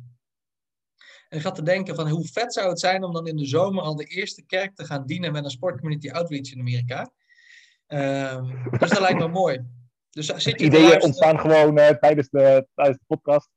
en 1.29 1.39
ik 1.39 1.43
had 1.43 1.55
te 1.55 1.62
denken 1.62 1.95
van 1.95 2.09
hoe 2.09 2.29
vet 2.29 2.53
zou 2.53 2.68
het 2.68 2.81
zijn 2.81 3.05
om 3.05 3.12
dan 3.12 3.27
in 3.27 3.37
de 3.37 3.47
zomer 3.47 3.83
al 3.83 3.97
de 3.97 4.05
eerste 4.05 4.45
kerk 4.47 4.75
te 4.75 4.85
gaan 4.85 5.07
dienen 5.07 5.33
met 5.33 5.45
een 5.45 5.51
sportcommunity 5.51 6.11
outreach 6.11 6.53
in 6.53 6.61
Amerika. 6.61 7.11
Um, 7.87 8.68
dus 8.79 8.91
dat 8.91 9.01
lijkt 9.01 9.18
me 9.18 9.29
mooi. 9.29 9.61
Dus 10.11 10.27
zit 10.27 10.61
je 10.61 10.66
Ideeën 10.66 11.03
ontstaan 11.03 11.39
gewoon 11.39 11.79
uh, 11.79 11.89
tijdens, 11.89 12.29
de, 12.29 12.66
tijdens 12.75 12.99
de 12.99 13.05
podcast. 13.07 13.49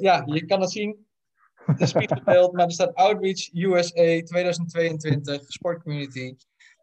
Ja, 0.00 0.22
je 0.26 0.44
kan 0.44 0.60
het 0.60 0.70
zien. 0.70 1.06
Het 1.54 1.80
is 1.80 1.88
spiegelbeeld, 1.88 2.52
maar 2.52 2.64
er 2.64 2.72
staat 2.72 2.94
Outreach 2.94 3.52
USA 3.52 4.22
2022 4.24 5.44
Sportcommunity. 5.46 6.36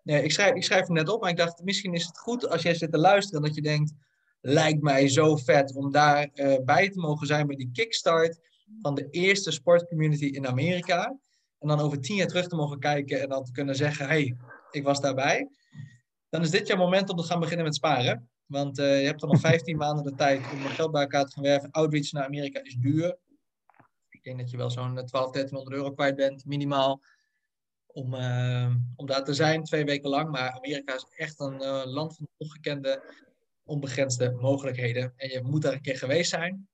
Nee, 0.04 0.24
ik, 0.24 0.32
schrijf, 0.32 0.56
ik 0.56 0.64
schrijf 0.64 0.86
hem 0.86 0.96
net 0.96 1.10
op, 1.10 1.22
maar 1.22 1.30
ik 1.30 1.38
dacht 1.38 1.64
misschien 1.64 1.94
is 1.94 2.06
het 2.06 2.18
goed 2.18 2.50
als 2.50 2.62
jij 2.62 2.74
zit 2.74 2.92
te 2.92 2.98
luisteren 2.98 3.42
dat 3.42 3.56
je 3.56 3.62
denkt, 3.62 3.94
lijkt 4.42 4.82
mij 4.82 5.08
zo 5.08 5.36
vet 5.36 5.76
om 5.76 5.92
daar 5.92 6.30
uh, 6.34 6.56
bij 6.64 6.90
te 6.90 7.00
mogen 7.00 7.28
zijn 7.28 7.48
bij 7.48 7.56
die 7.56 7.70
kickstart 7.74 8.40
van 8.82 8.96
de 8.96 9.10
eerste 9.10 9.52
sportcommunity 9.52 10.26
in 10.26 10.48
Amerika. 10.48 11.18
En 11.60 11.68
dan 11.68 11.80
over 11.80 12.00
tien 12.00 12.16
jaar 12.16 12.28
terug 12.28 12.48
te 12.48 12.56
mogen 12.56 12.80
kijken 12.80 13.22
en 13.22 13.30
dan 13.30 13.44
te 13.44 13.52
kunnen 13.52 13.76
zeggen: 13.76 14.08
hey, 14.08 14.36
ik 14.72 14.84
was 14.84 15.02
daarbij. 15.02 15.50
Dan 16.30 16.42
is 16.42 16.52
dit 16.52 16.68
jouw 16.68 16.78
moment 16.78 17.10
om 17.10 17.18
te 17.18 17.24
gaan 17.24 17.40
beginnen 17.40 17.66
met 17.66 17.76
sparen. 17.76 18.30
Want 18.50 18.80
uh, 18.80 19.00
je 19.00 19.06
hebt 19.06 19.20
dan 19.20 19.30
nog 19.30 19.40
15 19.40 19.78
maanden 19.78 20.04
de 20.04 20.16
tijd 20.16 20.52
om 20.52 20.60
geld 20.60 20.92
bij 20.92 21.02
elkaar 21.02 21.26
te 21.26 21.32
gaan 21.32 21.44
werven. 21.44 21.72
Outreach 21.72 22.12
naar 22.12 22.26
Amerika 22.26 22.64
is 22.64 22.76
duur. 22.76 23.18
Ik 24.10 24.24
denk 24.24 24.40
dat 24.40 24.50
je 24.50 24.58
wel 24.58 24.70
zo'n 24.70 25.06
12, 25.06 25.32
1300 25.32 25.76
euro 25.76 25.92
kwijt 25.92 26.16
bent, 26.16 26.46
minimaal. 26.46 27.02
Om, 27.86 28.14
uh, 28.14 28.76
om 28.96 29.06
daar 29.06 29.24
te 29.24 29.34
zijn, 29.34 29.64
twee 29.64 29.86
weken 29.86 30.10
lang. 30.10 30.32
Maar 30.32 30.52
Amerika 30.52 30.96
is 30.96 31.06
echt 31.16 31.40
een 31.40 31.58
land 31.86 32.16
van 32.16 32.28
ongekende, 32.38 33.04
onbegrensde 33.64 34.32
mogelijkheden. 34.32 35.14
En 35.16 35.30
je 35.30 35.42
moet 35.44 35.62
daar 35.62 35.74
een 35.74 35.82
keer 35.82 35.98
geweest 35.98 36.30
zijn. 36.30 36.68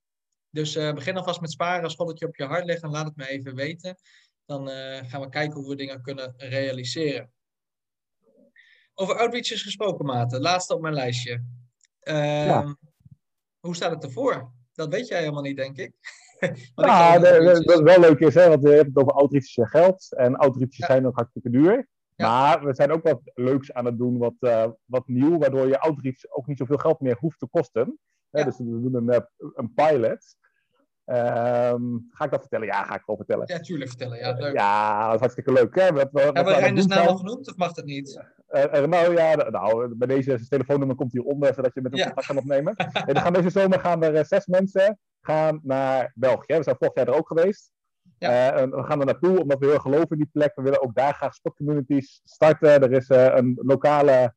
Dus 0.49 0.73
begin 0.73 1.17
alvast 1.17 1.41
met 1.41 1.51
sparen. 1.51 1.83
Als 1.83 1.95
God 1.95 2.07
het 2.07 2.19
je 2.19 2.27
op 2.27 2.35
je 2.35 2.43
hart 2.43 2.65
legt, 2.65 2.83
en 2.83 2.89
laat 2.89 3.05
het 3.05 3.15
me 3.15 3.27
even 3.27 3.55
weten. 3.55 3.95
Dan 4.45 4.67
gaan 5.05 5.21
we 5.21 5.29
kijken 5.29 5.59
hoe 5.59 5.69
we 5.69 5.75
dingen 5.75 6.01
kunnen 6.01 6.33
realiseren. 6.37 7.33
Over 8.93 9.17
outreaches 9.17 9.61
gesproken, 9.61 10.05
Maarten. 10.05 10.41
Laatste 10.41 10.73
op 10.73 10.81
mijn 10.81 10.93
lijstje. 10.93 11.43
Uh, 12.07 12.45
ja. 12.45 12.75
Hoe 13.59 13.75
staat 13.75 13.91
het 13.91 14.03
ervoor? 14.03 14.51
Dat 14.73 14.89
weet 14.89 15.07
jij 15.07 15.19
helemaal 15.19 15.41
niet, 15.41 15.57
denk 15.57 15.77
ik. 15.77 15.93
ja, 16.75 17.19
wat 17.19 17.81
wel 17.81 17.99
leuk 17.99 18.19
is, 18.19 18.33
hè, 18.33 18.49
want 18.49 18.63
we 18.63 18.69
hebben 18.69 18.93
het 18.93 19.03
over 19.03 19.13
en 19.57 19.67
geld. 19.67 20.13
En 20.15 20.35
ja. 20.75 20.85
zijn 20.85 21.07
ook 21.07 21.15
hartstikke 21.15 21.49
duur. 21.49 21.87
Ja. 22.15 22.29
Maar 22.29 22.65
we 22.65 22.73
zijn 22.73 22.91
ook 22.91 23.03
wat 23.03 23.21
leuks 23.23 23.73
aan 23.73 23.85
het 23.85 23.97
doen, 23.97 24.17
wat, 24.17 24.35
uh, 24.39 24.67
wat 24.85 25.07
nieuw, 25.07 25.37
waardoor 25.37 25.67
je 25.67 25.79
outreach 25.79 26.29
ook 26.29 26.47
niet 26.47 26.57
zoveel 26.57 26.77
geld 26.77 26.99
meer 26.99 27.17
hoeft 27.19 27.39
te 27.39 27.47
kosten. 27.47 27.99
Ja. 28.29 28.43
Dus 28.43 28.57
we 28.57 28.63
doen 28.63 28.95
een, 28.95 29.25
een 29.53 29.73
pilot. 29.73 30.35
Um, 31.07 32.07
ga 32.09 32.25
ik 32.25 32.31
dat 32.31 32.39
vertellen? 32.39 32.67
Ja, 32.67 32.83
ga 32.83 32.95
ik 32.95 33.03
wel 33.05 33.15
vertellen. 33.15 33.47
Ja, 33.47 33.59
tuurlijk 33.59 33.89
vertellen. 33.89 34.17
Ja, 34.17 34.31
leuk. 34.31 34.53
ja 34.53 35.05
dat 35.05 35.13
is 35.13 35.19
hartstikke 35.19 35.51
leuk. 35.51 35.75
Hè? 35.75 35.91
Wat, 35.91 36.09
wat, 36.11 36.23
Hebben 36.23 36.45
we 36.45 36.59
Reinders 36.59 36.85
naam 36.85 37.07
al 37.07 37.17
genoemd 37.17 37.47
of 37.47 37.57
mag 37.57 37.73
dat 37.73 37.85
niet? 37.85 38.23
Uh, 38.49 38.85
nou 38.85 39.13
ja, 39.13 39.35
nou, 39.35 39.95
bij 39.95 40.07
deze 40.07 40.47
telefoonnummer 40.47 40.95
komt 40.95 41.11
hieronder, 41.11 41.53
zodat 41.53 41.73
je 41.73 41.81
met 41.81 41.91
hem 41.91 41.99
ja. 41.99 42.05
contact 42.05 42.27
kan 42.27 42.37
opnemen. 42.37 42.73
nee, 42.77 43.13
dan 43.13 43.23
gaan 43.23 43.33
deze 43.33 43.49
zomer 43.49 43.79
gaan 43.79 44.03
er 44.03 44.25
zes 44.25 44.45
mensen 44.45 44.99
gaan 45.21 45.59
naar 45.63 46.11
België. 46.15 46.55
We 46.57 46.63
zijn 46.63 46.75
vorig 46.79 46.95
jaar 46.95 47.07
er 47.07 47.15
ook 47.15 47.27
geweest. 47.27 47.71
Ja. 48.17 48.67
we 48.69 48.83
gaan 48.83 48.99
er 48.99 49.05
naartoe 49.05 49.41
omdat 49.41 49.59
we 49.59 49.65
heel 49.65 49.79
geloven 49.79 50.09
in 50.09 50.17
die 50.17 50.29
plek. 50.31 50.55
We 50.55 50.61
willen 50.61 50.81
ook 50.81 50.95
daar 50.95 51.13
graag 51.13 51.33
sportcommunities 51.33 52.21
starten. 52.23 52.81
Er 52.81 52.91
is 52.91 53.09
een 53.09 53.59
lokale 53.61 54.35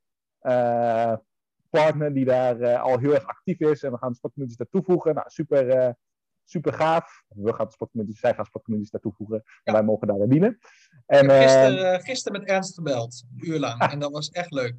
partner 1.70 2.14
die 2.14 2.24
daar 2.24 2.76
al 2.76 2.98
heel 2.98 3.14
erg 3.14 3.26
actief 3.26 3.60
is. 3.60 3.82
En 3.82 3.92
we 3.92 3.98
gaan 3.98 4.14
sportcommunities 4.14 4.56
daar 4.56 4.82
toevoegen. 4.82 5.14
Nou, 5.14 5.26
super 5.30 5.96
super 6.48 6.72
gaaf. 6.72 7.24
We 7.28 7.52
gaan 7.52 7.70
sportcommunities, 7.70 8.20
zij 8.20 8.34
gaan 8.34 8.44
sportcommunities 8.44 8.92
daar 8.92 9.00
toevoegen. 9.00 9.42
En 9.64 9.72
wij 9.72 9.82
mogen 9.82 10.06
daar 10.06 10.28
dienen. 10.28 10.58
En, 11.06 11.24
ik 11.24 11.30
heb 11.30 11.42
gisteren, 11.42 12.00
gisteren 12.00 12.40
met 12.40 12.50
Ernst 12.50 12.74
gebeld, 12.74 13.24
een 13.36 13.48
uur 13.48 13.58
lang. 13.58 13.80
En 13.80 13.98
dat 13.98 14.12
was 14.12 14.30
echt 14.30 14.50
leuk. 14.50 14.74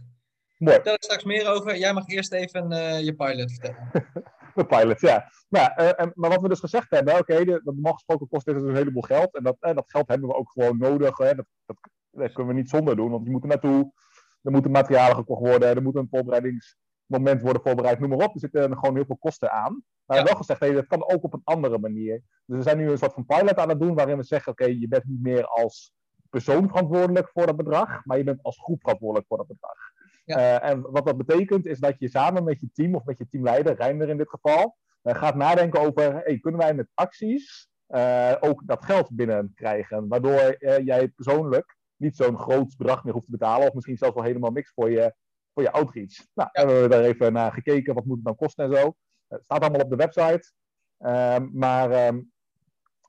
Mooi. 0.57 0.73
Vertel 0.73 0.93
er 0.93 1.03
straks 1.03 1.23
meer 1.23 1.47
over. 1.47 1.77
Jij 1.77 1.93
mag 1.93 2.07
eerst 2.07 2.33
even 2.33 2.71
uh, 2.71 2.99
je 2.99 3.15
pilot 3.15 3.51
vertellen. 3.51 3.89
De 4.55 4.65
pilots, 4.65 5.01
ja. 5.01 5.31
Maar, 5.47 5.71
en, 5.75 6.11
maar 6.15 6.29
wat 6.29 6.41
we 6.41 6.47
dus 6.47 6.59
gezegd 6.59 6.89
hebben, 6.89 7.19
oké, 7.19 7.33
okay, 7.33 7.59
normaal 7.63 7.93
gesproken 7.93 8.27
kost 8.27 8.45
dit 8.45 8.55
dus 8.55 8.63
een 8.63 8.75
heleboel 8.75 9.01
geld. 9.01 9.35
En 9.35 9.43
dat, 9.43 9.57
dat 9.59 9.83
geld 9.87 10.07
hebben 10.07 10.27
we 10.27 10.35
ook 10.35 10.51
gewoon 10.51 10.77
nodig. 10.77 11.17
Hè. 11.17 11.35
Dat, 11.35 11.45
dat, 11.65 11.77
dat, 12.09 12.31
kunnen 12.31 12.53
we 12.53 12.59
niet 12.59 12.69
zonder 12.69 12.95
doen, 12.95 13.11
want 13.11 13.25
je 13.25 13.31
moet 13.31 13.41
er 13.41 13.47
naartoe. 13.47 13.93
Er 14.41 14.51
moeten 14.51 14.71
materialen 14.71 15.15
gekocht 15.15 15.41
worden, 15.41 15.69
er 15.69 15.81
moet 15.81 15.95
een 15.95 16.07
voorbereidingsmoment 16.09 17.41
worden 17.41 17.61
voorbereid, 17.61 17.99
noem 17.99 18.09
maar 18.09 18.27
op. 18.27 18.33
Er 18.33 18.39
zitten 18.39 18.77
gewoon 18.77 18.95
heel 18.95 19.05
veel 19.05 19.17
kosten 19.17 19.51
aan. 19.51 19.83
Maar 20.09 20.17
we 20.17 20.23
hebben 20.23 20.47
wel 20.47 20.57
gezegd, 20.57 20.59
hey, 20.59 20.71
dat 20.71 20.99
kan 20.99 21.15
ook 21.15 21.23
op 21.23 21.33
een 21.33 21.41
andere 21.43 21.79
manier. 21.79 22.21
Dus 22.45 22.57
we 22.57 22.63
zijn 22.63 22.77
nu 22.77 22.89
een 22.89 22.97
soort 22.97 23.13
van 23.13 23.25
pilot 23.25 23.57
aan 23.57 23.69
het 23.69 23.79
doen, 23.79 23.95
waarin 23.95 24.17
we 24.17 24.23
zeggen, 24.23 24.51
oké, 24.51 24.65
je 24.65 24.87
bent 24.87 25.03
niet 25.05 25.21
meer 25.21 25.45
als 25.45 25.93
persoon 26.29 26.67
verantwoordelijk 26.67 27.29
voor 27.29 27.45
dat 27.45 27.55
bedrag, 27.55 28.05
maar 28.05 28.17
je 28.17 28.23
bent 28.23 28.43
als 28.43 28.59
groep 28.59 28.81
verantwoordelijk 28.81 29.27
voor 29.27 29.37
dat 29.37 29.47
bedrag. 29.47 29.77
Ja. 30.25 30.37
Uh, 30.37 30.69
en 30.69 30.81
wat 30.81 31.05
dat 31.05 31.17
betekent, 31.17 31.65
is 31.65 31.79
dat 31.79 31.99
je 31.99 32.09
samen 32.09 32.43
met 32.43 32.59
je 32.59 32.69
team, 32.73 32.95
of 32.95 33.05
met 33.05 33.17
je 33.17 33.27
teamleider, 33.29 33.75
Reinder 33.75 34.09
in 34.09 34.17
dit 34.17 34.29
geval, 34.29 34.77
uh, 35.03 35.15
gaat 35.15 35.35
nadenken 35.35 35.79
over, 35.79 36.21
hey, 36.23 36.39
kunnen 36.39 36.59
wij 36.61 36.73
met 36.73 36.87
acties 36.93 37.69
uh, 37.87 38.35
ook 38.39 38.61
dat 38.65 38.85
geld 38.85 39.09
binnenkrijgen? 39.11 40.07
Waardoor 40.07 40.55
jij 40.83 41.07
persoonlijk 41.07 41.77
niet 41.95 42.15
zo'n 42.15 42.37
groot 42.37 42.77
bedrag 42.77 43.03
meer 43.03 43.13
hoeft 43.13 43.25
te 43.25 43.31
betalen. 43.31 43.67
Of 43.67 43.73
misschien 43.73 43.97
zelfs 43.97 44.15
wel 44.15 44.23
helemaal 44.23 44.51
niks 44.51 44.71
voor 44.73 44.91
je, 44.91 45.13
voor 45.53 45.63
je 45.63 45.71
outreach. 45.71 46.15
Nou, 46.33 46.49
ja. 46.51 46.61
hebben 46.61 46.81
we 46.81 46.87
daar 46.87 47.03
even 47.03 47.33
naar 47.33 47.51
gekeken. 47.51 47.93
Wat 47.93 48.05
moet 48.05 48.15
het 48.15 48.25
dan 48.25 48.35
kosten 48.35 48.65
en 48.65 48.77
zo. 48.77 48.95
Het 49.29 49.43
staat 49.43 49.61
allemaal 49.61 49.81
op 49.81 49.89
de 49.89 49.95
website. 49.95 50.51
Um, 50.99 51.49
maar 51.53 52.07
um, 52.07 52.31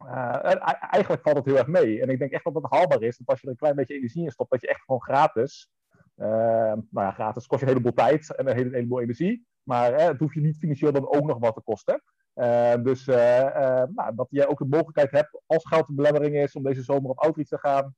uh, 0.05 0.45
eigenlijk 0.91 1.23
valt 1.23 1.37
het 1.37 1.45
heel 1.45 1.57
erg 1.57 1.67
mee. 1.67 2.03
En 2.03 2.09
ik 2.09 2.19
denk 2.19 2.33
echt 2.33 2.45
dat 2.45 2.55
het 2.55 2.67
haalbaar 2.69 3.03
is. 3.03 3.17
Dat 3.17 3.27
als 3.27 3.41
je 3.41 3.47
er 3.47 3.53
een 3.53 3.59
klein 3.59 3.75
beetje 3.75 3.95
energie 3.95 4.25
in 4.25 4.31
stopt, 4.31 4.51
dat 4.51 4.61
je 4.61 4.69
echt 4.69 4.81
gewoon 4.81 5.03
gratis. 5.03 5.71
Uh, 6.17 6.27
nou 6.27 6.83
ja, 6.91 7.11
gratis 7.11 7.47
kost 7.47 7.61
je 7.61 7.67
een 7.67 7.73
heleboel 7.73 7.93
tijd 7.93 8.37
en 8.37 8.49
een, 8.49 8.57
hele, 8.57 8.71
heleboel 8.71 9.01
energie. 9.01 9.47
Maar 9.63 9.95
het 9.95 10.19
hoeft 10.19 10.35
je 10.35 10.41
niet 10.41 10.59
financieel 10.59 10.93
dan 10.93 11.13
ook 11.13 11.25
nog 11.25 11.39
wat 11.39 11.55
te 11.55 11.61
kosten. 11.61 12.03
Uh, 12.35 12.75
dus 12.75 13.05
nou, 13.05 14.15
dat 14.15 14.27
je 14.31 14.49
ook 14.49 14.59
de 14.59 14.67
mogelijkheid 14.67 15.11
hebt, 15.11 15.41
als 15.47 15.67
geld 15.67 15.89
een 15.89 15.95
belemmering 15.95 16.37
is, 16.37 16.55
om 16.55 16.63
deze 16.63 16.83
zomer 16.83 17.11
op 17.11 17.19
outreach 17.19 17.49
te 17.49 17.59
gaan. 17.59 17.95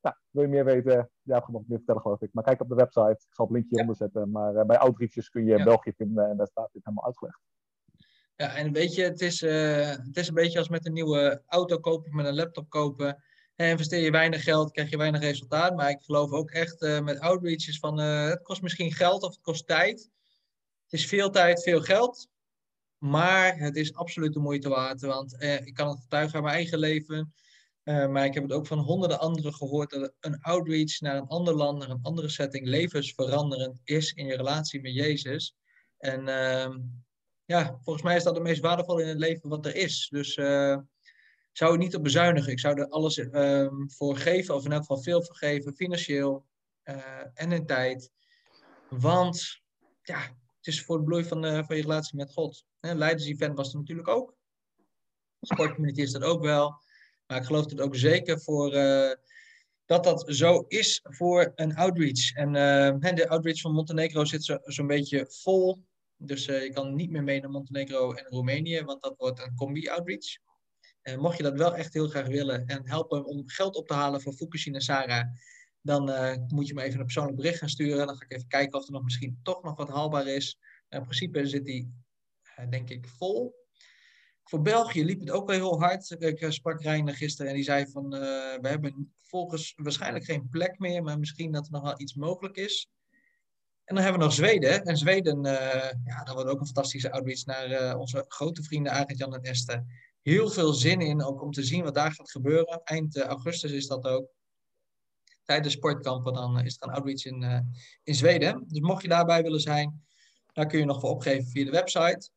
Nou, 0.00 0.16
wil 0.30 0.42
je 0.42 0.48
meer 0.48 0.64
weten? 0.64 1.10
Ja, 1.22 1.36
ik 1.36 1.44
ga 1.44 1.52
nog 1.52 1.62
meer 1.66 1.76
vertellen, 1.76 2.02
geloof 2.02 2.20
ik. 2.20 2.32
Maar 2.32 2.44
kijk 2.44 2.60
op 2.60 2.68
de 2.68 2.74
website. 2.74 3.10
Ik 3.10 3.34
zal 3.34 3.44
het 3.44 3.54
linkje 3.54 3.76
ja. 3.76 3.80
onderzetten. 3.80 4.30
Maar 4.30 4.66
bij 4.66 4.78
outreaches 4.78 5.28
kun 5.28 5.44
je 5.44 5.56
ja. 5.56 5.64
België 5.64 5.92
vinden 5.92 6.30
en 6.30 6.36
daar 6.36 6.46
staat 6.46 6.68
dit 6.72 6.84
helemaal 6.84 7.06
uitgelegd. 7.06 7.40
Ja, 8.40 8.54
en 8.54 8.72
weet 8.72 8.94
je, 8.94 9.02
het 9.02 9.20
is, 9.20 9.42
uh, 9.42 9.88
het 9.88 10.16
is 10.16 10.28
een 10.28 10.34
beetje 10.34 10.58
als 10.58 10.68
met 10.68 10.86
een 10.86 10.92
nieuwe 10.92 11.42
auto 11.46 11.78
kopen 11.78 12.06
of 12.06 12.12
met 12.12 12.26
een 12.26 12.34
laptop 12.34 12.70
kopen. 12.70 13.22
En 13.56 13.68
investeer 13.68 14.00
je 14.00 14.10
weinig 14.10 14.42
geld, 14.42 14.72
krijg 14.72 14.90
je 14.90 14.96
weinig 14.96 15.20
resultaat. 15.20 15.76
Maar 15.76 15.90
ik 15.90 16.02
geloof 16.02 16.30
ook 16.30 16.50
echt 16.50 16.82
uh, 16.82 17.00
met 17.00 17.18
outreaches 17.18 17.78
van 17.78 17.98
het 17.98 18.42
kost 18.42 18.62
misschien 18.62 18.92
geld 18.92 19.22
of 19.22 19.30
het 19.30 19.40
kost 19.40 19.66
tijd. 19.66 20.10
Het 20.82 21.00
is 21.00 21.06
veel 21.06 21.30
tijd, 21.30 21.62
veel 21.62 21.80
geld. 21.80 22.28
Maar 22.98 23.58
het 23.58 23.76
is 23.76 23.94
absoluut 23.94 24.32
de 24.32 24.40
moeite 24.40 24.68
waard. 24.68 25.00
Want 25.00 25.42
ik 25.42 25.74
kan 25.74 25.88
het 25.88 26.00
getuigen 26.00 26.34
uit 26.34 26.44
mijn 26.44 26.56
eigen 26.56 26.78
leven 26.78 27.34
maar 27.84 28.24
ik 28.24 28.34
heb 28.34 28.42
het 28.42 28.52
ook 28.52 28.66
van 28.66 28.78
honderden 28.78 29.18
anderen 29.18 29.54
gehoord 29.54 29.90
dat 29.90 30.12
een 30.20 30.40
outreach 30.40 31.00
naar 31.00 31.16
een 31.16 31.26
ander 31.26 31.54
land, 31.54 31.78
naar 31.78 31.90
een 31.90 32.02
andere 32.02 32.28
setting, 32.28 32.66
levensveranderend 32.66 33.80
is 33.84 34.12
in 34.12 34.26
je 34.26 34.36
relatie 34.36 34.80
met 34.80 34.94
Jezus. 34.94 35.54
En 35.98 36.28
uh, 36.28 36.76
ja, 37.50 37.78
volgens 37.82 38.04
mij 38.04 38.16
is 38.16 38.22
dat 38.22 38.34
het 38.34 38.42
meest 38.42 38.60
waardevolle 38.60 39.02
in 39.02 39.08
het 39.08 39.18
leven 39.18 39.48
wat 39.48 39.66
er 39.66 39.76
is. 39.76 40.08
Dus 40.10 40.36
uh, 40.36 40.72
ik 41.50 41.56
zou 41.56 41.78
niet 41.78 41.96
op 41.96 42.02
bezuinigen. 42.02 42.52
Ik 42.52 42.58
zou 42.58 42.80
er 42.80 42.88
alles 42.88 43.18
ehm, 43.18 43.88
voor 43.88 44.16
geven, 44.16 44.54
of 44.54 44.64
in 44.64 44.72
elk 44.72 44.80
geval 44.80 45.02
veel 45.02 45.22
voor 45.22 45.36
geven, 45.36 45.74
financieel 45.74 46.46
eh, 46.82 47.24
en 47.34 47.52
in 47.52 47.66
tijd. 47.66 48.10
Want 48.88 49.60
ja, 50.02 50.20
het 50.56 50.66
is 50.66 50.82
voor 50.82 50.96
het 50.96 51.04
bloei 51.04 51.24
van, 51.24 51.42
van 51.42 51.76
je 51.76 51.82
relatie 51.82 52.16
met 52.16 52.32
God. 52.32 52.64
Leiders-event 52.80 53.56
was 53.56 53.72
er 53.72 53.78
natuurlijk 53.78 54.08
ook. 54.08 54.34
Sportcommunity 55.40 56.00
is 56.00 56.12
dat 56.12 56.22
ook 56.22 56.42
wel. 56.42 56.82
Maar 57.26 57.38
ik 57.38 57.44
geloof 57.44 57.64
het 57.64 57.80
ook 57.80 57.96
zeker 57.96 58.40
voor, 58.40 58.70
dat 59.84 60.04
dat 60.04 60.24
zo 60.26 60.64
is 60.68 61.00
voor 61.02 61.52
een 61.54 61.76
outreach. 61.76 62.32
En 62.34 62.52
de 63.14 63.28
outreach 63.28 63.60
van 63.60 63.72
Montenegro 63.72 64.24
zit 64.24 64.44
zo'n 64.44 64.60
zo 64.64 64.86
beetje 64.86 65.26
vol. 65.28 65.88
Dus 66.22 66.44
je 66.44 66.70
kan 66.72 66.94
niet 66.94 67.10
meer 67.10 67.22
mee 67.22 67.40
naar 67.40 67.50
Montenegro 67.50 68.12
en 68.12 68.24
Roemenië, 68.24 68.82
want 68.82 69.02
dat 69.02 69.14
wordt 69.16 69.40
een 69.40 69.54
combi-outreach. 69.54 70.38
Mocht 71.16 71.36
je 71.36 71.42
dat 71.42 71.58
wel 71.58 71.76
echt 71.76 71.94
heel 71.94 72.08
graag 72.08 72.26
willen 72.26 72.66
en 72.66 72.88
helpen 72.88 73.24
om 73.24 73.48
geld 73.48 73.76
op 73.76 73.86
te 73.86 73.94
halen 73.94 74.20
voor 74.20 74.32
Fukushima 74.32 74.76
en 74.76 74.82
Sarah, 74.82 75.26
dan 75.82 76.04
moet 76.48 76.66
je 76.66 76.74
me 76.74 76.82
even 76.82 76.98
een 76.98 77.04
persoonlijk 77.04 77.36
bericht 77.36 77.58
gaan 77.58 77.68
sturen. 77.68 78.06
Dan 78.06 78.16
ga 78.16 78.24
ik 78.24 78.32
even 78.32 78.48
kijken 78.48 78.78
of 78.78 78.86
er 78.86 78.92
nog 78.92 79.02
misschien 79.02 79.40
toch 79.42 79.62
nog 79.62 79.76
wat 79.76 79.88
haalbaar 79.88 80.26
is. 80.26 80.58
in 80.88 81.02
principe 81.02 81.46
zit 81.46 81.64
die, 81.64 81.92
denk 82.68 82.90
ik, 82.90 83.06
vol. 83.06 83.54
Voor 84.44 84.62
België 84.62 85.04
liep 85.04 85.20
het 85.20 85.30
ook 85.30 85.46
wel 85.46 85.56
heel 85.56 85.80
hard. 85.80 86.10
Ik 86.10 86.40
eh, 86.40 86.50
sprak 86.50 86.82
Reiner 86.82 87.14
gisteren 87.14 87.50
en 87.50 87.56
die 87.56 87.64
zei 87.64 87.86
van... 87.90 88.10
We 88.10 88.68
hebben 88.68 89.14
volgens 89.20 89.72
waarschijnlijk 89.76 90.24
geen 90.24 90.48
plek 90.48 90.78
meer... 90.78 91.02
maar 91.02 91.18
misschien 91.18 91.52
dat 91.52 91.66
er 91.66 91.72
nog 91.72 91.82
wel 91.82 92.00
iets 92.00 92.14
mogelijk 92.14 92.56
is. 92.56 92.88
En 93.90 93.96
dan 93.96 94.04
hebben 94.04 94.22
we 94.22 94.26
nog 94.26 94.36
Zweden. 94.36 94.84
En 94.84 94.96
Zweden, 94.96 95.46
uh, 95.46 95.52
ja, 96.04 96.22
dat 96.24 96.34
wordt 96.34 96.50
ook 96.50 96.60
een 96.60 96.66
fantastische 96.66 97.12
outreach... 97.12 97.44
naar 97.44 97.70
uh, 97.70 97.98
onze 97.98 98.24
grote 98.28 98.62
vrienden 98.62 98.92
Arend, 98.92 99.18
Jan 99.18 99.34
en 99.34 99.42
Esther. 99.42 99.84
Heel 100.22 100.50
veel 100.50 100.72
zin 100.72 101.00
in, 101.00 101.24
ook 101.24 101.42
om 101.42 101.50
te 101.50 101.62
zien 101.62 101.84
wat 101.84 101.94
daar 101.94 102.12
gaat 102.12 102.30
gebeuren. 102.30 102.80
Eind 102.84 103.20
augustus 103.20 103.70
is 103.70 103.86
dat 103.86 104.04
ook. 104.04 104.28
Tijdens 105.44 105.74
sportkampen 105.74 106.32
dan 106.32 106.64
is 106.64 106.76
er 106.80 106.88
een 106.88 106.94
outreach 106.94 107.24
in, 107.24 107.72
in 108.02 108.14
Zweden. 108.14 108.64
Dus 108.66 108.80
mocht 108.80 109.02
je 109.02 109.08
daarbij 109.08 109.42
willen 109.42 109.60
zijn... 109.60 110.04
daar 110.52 110.66
kun 110.66 110.78
je 110.78 110.84
nog 110.84 111.00
voor 111.00 111.10
opgeven 111.10 111.50
via 111.50 111.64
de 111.64 111.70
website... 111.70 112.30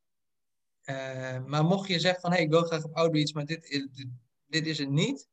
Maar 1.45 1.65
mocht 1.65 1.87
je 1.87 1.99
zeggen 1.99 2.21
van, 2.21 2.29
hé, 2.29 2.35
hey, 2.35 2.45
ik 2.45 2.51
wil 2.51 2.63
graag 2.63 2.83
op 2.83 2.95
Outreach, 2.95 3.33
maar 3.33 3.45
dit, 3.45 3.67
dit, 3.67 4.07
dit, 4.45 4.67
is 4.67 4.77
het 4.77 4.89
niet. 4.89 5.27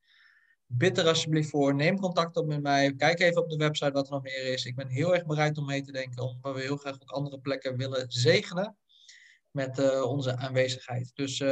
Bid 0.72 0.98
er 0.98 1.06
alsjeblieft 1.06 1.50
voor. 1.50 1.74
Neem 1.74 1.98
contact 1.98 2.36
op 2.36 2.46
met 2.46 2.62
mij. 2.62 2.94
Kijk 2.94 3.20
even 3.20 3.42
op 3.42 3.50
de 3.50 3.56
website 3.56 3.92
wat 3.92 4.06
er 4.06 4.12
nog 4.12 4.22
meer 4.22 4.52
is. 4.52 4.64
Ik 4.64 4.74
ben 4.74 4.88
heel 4.88 5.14
erg 5.14 5.26
bereid 5.26 5.58
om 5.58 5.66
mee 5.66 5.82
te 5.82 5.92
denken, 5.92 6.22
omdat 6.22 6.54
we 6.54 6.60
heel 6.60 6.76
graag 6.76 6.94
ook 6.94 7.10
andere 7.10 7.38
plekken 7.38 7.76
willen 7.76 8.04
zegenen 8.08 8.76
met 9.50 9.78
uh, 9.78 10.02
onze 10.02 10.36
aanwezigheid. 10.36 11.10
Dus 11.14 11.40
uh, 11.40 11.50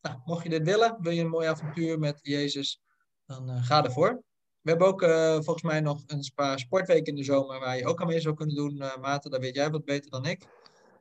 nou, 0.00 0.18
mocht 0.24 0.42
je 0.42 0.48
dit 0.48 0.62
willen, 0.62 0.96
wil 1.00 1.12
je 1.12 1.20
een 1.20 1.28
mooi 1.28 1.48
avontuur 1.48 1.98
met 1.98 2.18
Jezus, 2.22 2.80
dan 3.26 3.50
uh, 3.50 3.64
ga 3.64 3.84
ervoor. 3.84 4.22
We 4.60 4.70
hebben 4.70 4.88
ook 4.88 5.02
volgens 5.44 5.62
mij 5.62 5.80
nog 5.80 6.02
een 6.06 6.30
paar 6.34 6.58
sportweken 6.58 7.04
in 7.04 7.14
de 7.14 7.24
zomer 7.24 7.60
waar 7.60 7.76
je 7.76 7.86
ook 7.86 8.00
aan 8.00 8.06
mee 8.06 8.20
zou 8.20 8.34
kunnen 8.34 8.54
doen. 8.54 8.82
Maarten, 9.00 9.30
daar 9.30 9.40
weet 9.40 9.54
jij 9.54 9.70
wat 9.70 9.84
beter 9.84 10.10
dan 10.10 10.26
ik. 10.26 10.46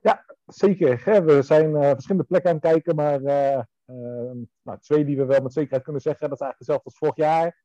Ja, 0.01 0.25
zeker. 0.45 1.25
We 1.25 1.41
zijn 1.41 1.73
verschillende 1.73 2.27
plekken 2.27 2.49
aan 2.49 2.59
het 2.61 2.65
kijken, 2.65 2.95
maar 2.95 3.21
nou, 4.63 4.79
twee 4.79 5.05
die 5.05 5.17
we 5.17 5.25
wel 5.25 5.41
met 5.41 5.53
zekerheid 5.53 5.83
kunnen 5.83 6.01
zeggen, 6.01 6.29
dat 6.29 6.39
is 6.39 6.45
eigenlijk 6.45 6.59
hetzelfde 6.59 6.85
als 6.85 6.97
vorig 6.97 7.15
jaar. 7.15 7.61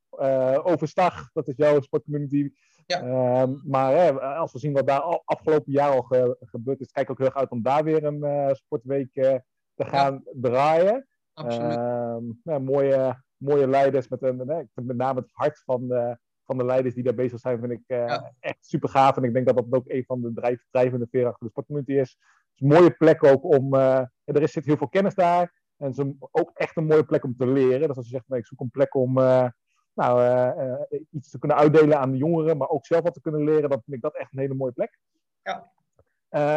Overstag, 0.64 1.33
dat 1.33 1.49
is 1.49 1.57
jouw 1.57 1.81
sportcommunity. 1.81 2.51
Ja. 2.87 3.03
Ehm, 3.03 3.55
maar 3.64 3.95
hè, 3.95 4.21
als 4.21 4.53
we 4.53 4.59
zien 4.59 4.73
wat 4.73 4.87
daar 4.87 5.01
al, 5.01 5.23
afgelopen 5.25 5.73
jaar 5.73 5.91
al 5.91 6.03
ge, 6.03 6.37
gebeurd 6.41 6.81
is, 6.81 6.91
kijk 6.91 7.05
ik 7.05 7.11
ook 7.11 7.19
heel 7.19 7.27
erg 7.27 7.37
uit 7.37 7.51
om 7.51 7.62
daar 7.62 7.85
weer 7.85 8.05
een 8.05 8.55
sportweek 8.57 9.12
te 9.12 9.85
gaan 9.85 10.23
ja. 10.25 10.33
draaien. 10.35 11.07
Absoluut. 11.33 11.77
Ehm, 11.77 12.62
mooie, 12.64 13.23
mooie 13.37 13.69
leiders 13.69 14.09
met, 14.09 14.23
een, 14.23 14.37
met 14.75 14.97
name 14.97 15.21
het 15.21 15.31
hart 15.33 15.62
van 15.64 15.89
de 15.89 16.19
van 16.49 16.59
de 16.59 16.64
leiders 16.64 16.95
die 16.95 17.05
daar 17.05 17.14
bezig 17.14 17.41
zijn, 17.41 17.59
vind 17.61 17.73
ik 17.73 17.83
uh, 17.87 18.07
ja. 18.07 18.33
echt 18.41 18.66
super 18.66 18.89
gaaf. 18.89 19.16
En 19.16 19.25
ik 19.25 19.33
denk 19.33 19.47
dat 19.47 19.57
dat 19.57 19.66
ook 19.71 19.89
een 19.89 20.05
van 20.05 20.21
de 20.21 20.33
drijf, 20.33 20.64
drijvende 20.71 21.07
veren 21.11 21.29
achter 21.29 21.45
de 21.45 21.51
sportcommunity 21.51 21.93
is. 21.93 22.11
Het 22.11 22.55
is 22.55 22.61
een 22.61 22.69
mooie 22.69 22.91
plek 22.91 23.25
ook 23.25 23.45
om. 23.45 23.75
Uh, 23.75 24.01
er 24.25 24.49
zit 24.49 24.64
heel 24.64 24.77
veel 24.77 24.89
kennis 24.89 25.14
daar. 25.14 25.58
En 25.79 25.91
is 25.91 25.99
ook 26.31 26.51
echt 26.55 26.76
een 26.76 26.87
mooie 26.87 27.05
plek 27.05 27.24
om 27.24 27.37
te 27.37 27.47
leren. 27.47 27.89
Dus 27.89 27.97
als 27.97 28.07
je 28.07 28.12
zegt, 28.12 28.29
nee, 28.29 28.39
ik 28.41 28.47
zoek 28.47 28.61
een 28.61 28.70
plek 28.70 28.95
om 28.95 29.18
uh, 29.18 29.49
nou, 29.93 30.87
iets 31.11 31.31
te 31.31 31.39
kunnen 31.39 31.57
uitdelen 31.57 31.99
aan 31.99 32.11
de 32.11 32.16
jongeren, 32.16 32.57
maar 32.57 32.68
ook 32.68 32.87
zelf 32.87 33.03
wat 33.03 33.14
te 33.14 33.20
kunnen 33.20 33.45
leren, 33.45 33.70
dan 33.70 33.83
vind 33.85 33.97
ik 33.97 34.03
dat 34.03 34.16
echt 34.16 34.33
een 34.33 34.39
hele 34.39 34.55
mooie 34.55 34.72
plek. 34.72 34.99
Ja. 35.43 35.72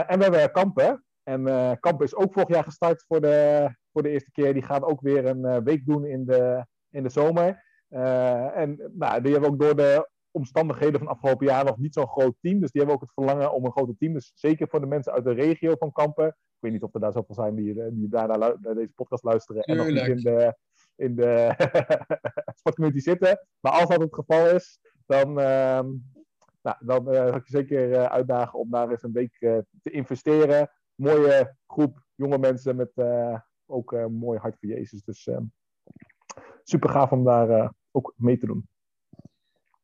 en 0.08 0.18
we 0.18 0.24
hebben 0.24 0.52
kampen. 0.52 1.06
En 1.24 1.44
kampen 1.80 2.06
is 2.06 2.16
ook 2.16 2.34
vorig 2.34 2.50
jaar 2.50 2.64
gestart 2.64 3.04
voor 3.08 3.22
de, 3.22 3.70
voor 3.92 4.04
de 4.04 4.10
eerste 4.10 4.32
keer. 4.32 4.54
Die 4.54 4.64
gaan 4.64 4.84
ook 4.84 5.02
weer 5.02 5.26
een 5.26 5.64
week 5.64 5.86
doen 5.86 6.06
in 6.06 6.26
de, 6.26 6.66
in 6.90 7.04
de 7.04 7.10
zomer. 7.10 7.64
En 8.54 8.92
nou, 8.94 9.22
die 9.22 9.32
hebben 9.32 9.50
ook 9.50 9.60
door 9.60 9.76
de 9.76 10.10
omstandigheden 10.32 11.00
van 11.00 11.08
afgelopen 11.08 11.46
jaar 11.46 11.66
nog 11.66 11.78
niet 11.78 11.94
zo'n 11.94 12.08
groot 12.08 12.36
team. 12.42 12.60
Dus 12.60 12.72
die 12.72 12.82
hebben 12.82 12.96
ook 12.96 13.02
het 13.02 13.14
verlangen 13.14 13.54
om 13.54 13.66
een 13.66 13.72
groter 13.72 13.98
team. 13.98 14.14
Dus 14.14 14.32
zeker 14.36 14.68
voor 14.68 14.80
de 14.80 14.86
mensen 14.86 15.14
uit 15.14 15.24
de 15.24 15.34
regio 15.34 15.76
van 15.76 15.92
Kampen. 15.92 16.28
Ik 16.28 16.58
weet 16.60 16.72
niet 16.72 16.84
of 16.84 16.94
er 16.94 17.00
daar 17.00 17.12
zoveel 17.12 17.36
zijn 17.36 17.56
die, 17.56 17.92
die 17.92 18.10
daarna 18.10 18.36
naar 18.36 18.76
deze 18.76 18.94
podcast 18.96 19.24
luisteren. 19.24 19.62
Tuurlijk. 19.62 19.88
En 19.90 19.96
nog 19.96 20.08
niet 20.08 20.18
in 20.18 20.32
de, 20.32 20.56
in 20.96 21.16
de 21.16 21.56
sportcommunity 22.60 23.04
zitten. 23.04 23.48
Maar 23.60 23.72
als 23.72 23.90
dat 23.90 24.02
het 24.02 24.14
geval 24.14 24.48
is, 24.48 24.80
dan, 25.06 25.30
uh, 25.30 25.82
nou, 26.62 26.76
dan 26.80 27.14
uh, 27.14 27.28
zal 27.28 27.36
ik 27.36 27.48
je 27.48 27.58
zeker 27.58 27.90
uh, 27.90 28.04
uitdagen 28.04 28.60
om 28.60 28.70
daar 28.70 28.90
eens 28.90 29.04
een 29.04 29.12
week 29.12 29.38
te 29.82 29.92
investeren. 29.92 30.72
Mooie 30.96 31.56
groep 31.68 32.04
jonge 32.16 32.38
mensen 32.38 32.76
met 32.76 32.92
ook 33.66 33.92
een 33.92 34.14
mooi 34.14 34.40
hart 34.40 34.58
voor 34.60 34.70
Jezus. 34.70 35.04
Dus 35.04 35.28
ehm, 35.28 35.44
super 36.64 36.90
gaaf 36.90 37.12
om 37.12 37.24
daar 37.24 37.74
ook 37.92 38.14
mee 38.18 38.38
te 38.38 38.46
doen. 38.46 38.70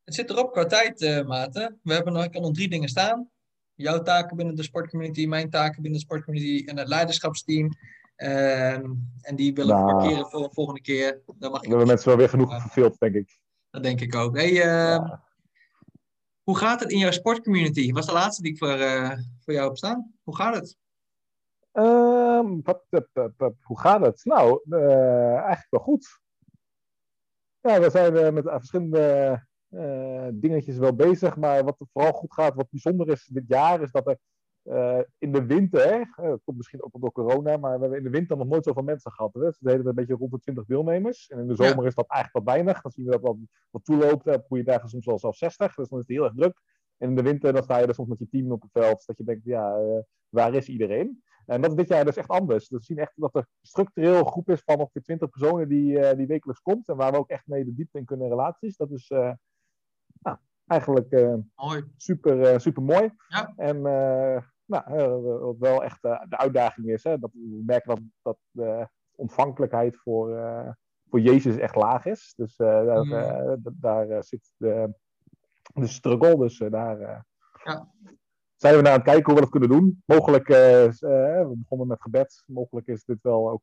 Het 0.08 0.16
zit 0.16 0.30
erop 0.30 0.52
qua 0.52 0.64
tijd, 0.64 1.00
uh, 1.00 1.26
Maarten. 1.26 1.80
We 1.82 1.94
hebben 1.94 2.12
nog, 2.12 2.24
ik 2.24 2.30
kan 2.30 2.42
nog 2.42 2.52
drie 2.52 2.68
dingen 2.68 2.88
staan. 2.88 3.30
jouw 3.74 4.02
taken 4.02 4.36
binnen 4.36 4.54
de 4.54 4.62
sportcommunity, 4.62 5.26
mijn 5.26 5.50
taken 5.50 5.82
binnen 5.82 6.00
de 6.00 6.06
sportcommunity 6.06 6.66
en 6.66 6.76
het 6.76 6.88
leiderschapsteam. 6.88 7.70
Ehm, 8.16 8.90
en 9.20 9.36
die 9.36 9.54
willen 9.54 9.76
we 9.76 9.82
nou, 9.82 9.96
parkeren 9.96 10.26
voor 10.26 10.42
de 10.42 10.50
volgende 10.52 10.80
keer. 10.80 11.22
Dan 11.38 11.50
mag 11.50 11.60
we 11.60 11.68
hebben 11.68 11.86
mensen 11.86 12.08
wel 12.08 12.16
weer 12.16 12.28
genoeg 12.28 12.60
verveeld, 12.60 12.98
denk 12.98 13.14
ik. 13.14 13.40
Dat 13.70 13.82
denk 13.82 14.00
ik 14.00 14.14
ook. 14.14 14.36
Hey, 14.36 14.62
ehm, 14.62 15.16
Hoe 16.42 16.56
gaat 16.56 16.80
het 16.80 16.90
in 16.90 16.98
jouw 16.98 17.10
sportcommunity? 17.10 17.92
was 17.92 18.06
de 18.06 18.12
laatste 18.12 18.42
die 18.42 18.52
ik 18.52 18.58
voor, 18.58 18.78
uh, 18.78 19.12
voor 19.38 19.54
jou 19.54 19.66
heb 19.66 19.76
staan. 19.76 20.14
Hoe 20.22 20.36
gaat 20.36 20.54
het? 20.54 20.76
Um, 21.72 22.62
wat, 22.62 23.54
hoe 23.60 23.80
gaat 23.80 24.00
het? 24.00 24.24
Nou, 24.24 24.60
uh, 24.64 25.34
eigenlijk 25.34 25.70
wel 25.70 25.80
goed. 25.80 26.20
Ja, 27.60 27.80
we 27.80 27.90
zijn 27.90 28.34
met 28.34 28.44
verschillende 28.44 29.46
dingetjes 30.32 30.78
wel 30.78 30.94
bezig. 30.94 31.36
Maar 31.36 31.64
wat 31.64 31.80
er 31.80 31.86
vooral 31.92 32.12
goed 32.12 32.32
gaat, 32.32 32.54
wat 32.54 32.70
bijzonder 32.70 33.08
is 33.08 33.26
dit 33.26 33.44
jaar, 33.46 33.82
is 33.82 33.90
dat 33.90 34.06
er 34.06 34.18
uh, 34.68 35.00
in 35.18 35.32
de 35.32 35.46
winter, 35.46 35.98
uh, 35.98 36.28
dat 36.28 36.40
komt 36.44 36.56
misschien 36.56 36.84
ook 36.84 37.00
door 37.00 37.12
corona, 37.12 37.56
maar 37.56 37.74
we 37.74 37.80
hebben 37.80 37.98
in 37.98 38.04
de 38.04 38.10
winter 38.10 38.36
nog 38.36 38.46
nooit 38.46 38.64
zoveel 38.64 38.82
mensen 38.82 39.12
gehad. 39.12 39.34
Hè? 39.34 39.40
Dus 39.40 39.58
we 39.60 39.70
deden 39.70 39.86
een 39.86 39.94
beetje 39.94 40.14
rond 40.14 40.30
de 40.30 40.38
20 40.38 40.64
deelnemers. 40.64 41.28
En 41.28 41.38
in 41.38 41.46
de 41.46 41.54
zomer 41.54 41.86
is 41.86 41.94
dat 41.94 42.08
eigenlijk 42.08 42.44
wat 42.44 42.54
weinig. 42.54 42.82
Dan 42.82 42.90
zien 42.90 43.04
we 43.04 43.10
dat 43.10 43.20
wat, 43.20 43.36
wat 43.70 43.84
toeloopt. 43.84 44.26
Op 44.26 44.46
goede 44.46 44.64
dagen 44.64 44.88
soms 44.88 45.06
wel 45.06 45.18
zelfs 45.18 45.38
60. 45.38 45.74
Dus 45.74 45.88
dan 45.88 45.98
is 45.98 46.06
het 46.06 46.16
heel 46.16 46.24
erg 46.24 46.34
druk. 46.34 46.60
En 46.96 47.08
in 47.08 47.16
de 47.16 47.22
winter 47.22 47.52
dan 47.52 47.62
sta 47.62 47.78
je 47.78 47.86
er 47.86 47.94
soms 47.94 48.08
met 48.08 48.18
je 48.18 48.28
team 48.28 48.52
op 48.52 48.62
het 48.62 48.70
veld. 48.72 49.06
Dat 49.06 49.16
je 49.16 49.24
denkt, 49.24 49.44
ja, 49.44 49.78
uh, 49.78 49.98
waar 50.28 50.54
is 50.54 50.68
iedereen? 50.68 51.22
En 51.46 51.60
dat 51.60 51.70
is 51.70 51.76
dit 51.76 51.88
jaar 51.88 52.04
dus 52.04 52.16
echt 52.16 52.28
anders. 52.28 52.68
Dus 52.68 52.78
we 52.78 52.84
zien 52.84 52.98
echt 52.98 53.12
dat 53.14 53.34
er 53.34 53.46
structureel 53.62 54.18
een 54.18 54.26
groep 54.26 54.50
is 54.50 54.62
van 54.64 54.78
ongeveer 54.78 55.02
20 55.02 55.28
personen 55.28 55.68
die, 55.68 56.16
die 56.16 56.26
wekelijks 56.26 56.62
komt. 56.62 56.88
En 56.88 56.96
waar 56.96 57.12
we 57.12 57.18
ook 57.18 57.30
echt 57.30 57.46
mee 57.46 57.64
de 57.64 57.74
diepte 57.74 57.98
in 57.98 58.04
kunnen 58.04 58.28
relaties. 58.28 58.76
Dat 58.76 58.90
is 58.90 59.12
eigenlijk 60.68 61.10
mooi. 61.54 61.84
Super, 61.96 62.60
super 62.60 62.82
mooi. 62.82 63.10
Ja. 63.28 63.52
En 63.56 63.82
nou, 64.64 65.22
wat 65.40 65.56
wel 65.58 65.84
echt 65.84 66.02
de 66.02 66.36
uitdaging 66.36 66.88
is. 66.88 67.04
Hè, 67.04 67.18
dat 67.18 67.30
we 67.32 67.62
merken 67.66 67.94
dat, 67.94 68.02
dat 68.22 68.38
de 68.50 68.88
ontvankelijkheid 69.14 69.96
voor, 69.96 70.40
voor 71.10 71.20
Jezus 71.20 71.56
echt 71.56 71.74
laag 71.74 72.04
is. 72.04 72.32
Dus 72.36 72.56
daar, 72.56 73.04
mm. 73.04 73.56
daar 73.62 74.24
zit 74.24 74.52
de, 74.56 74.94
de 75.74 75.86
struggle. 75.86 76.38
Dus 76.38 76.58
daar 76.58 77.26
ja. 77.64 77.92
zijn 78.56 78.76
we 78.76 78.82
naar 78.82 78.92
aan 78.92 78.98
het 78.98 79.08
kijken 79.08 79.24
hoe 79.24 79.34
we 79.34 79.40
dat 79.40 79.50
kunnen 79.50 79.68
doen. 79.68 80.02
Mogelijk, 80.06 80.46
we 80.46 81.54
begonnen 81.56 81.86
met 81.86 82.02
gebed. 82.02 82.42
Mogelijk 82.46 82.86
is 82.86 83.04
dit 83.04 83.22
wel 83.22 83.50
ook 83.50 83.62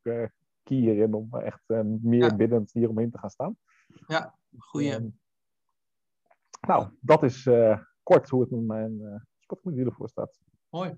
key 0.63 0.77
hierin 0.77 1.13
om 1.13 1.27
echt 1.33 1.63
meer 2.01 2.29
ja. 2.29 2.35
biddend 2.35 2.71
hier 2.71 2.89
omheen 2.89 3.11
te 3.11 3.17
gaan 3.17 3.29
staan. 3.29 3.57
Ja, 4.07 4.35
goeie. 4.57 5.13
Nou, 6.67 6.89
dat 7.01 7.23
is 7.23 7.47
kort 8.05 8.29
hoe 8.29 8.41
het 8.41 8.51
met 8.51 8.61
mijn 8.61 8.99
uh, 9.01 9.15
sportmodule 9.39 9.91
voor 9.91 10.09
staat. 10.09 10.39
Mooi. 10.69 10.93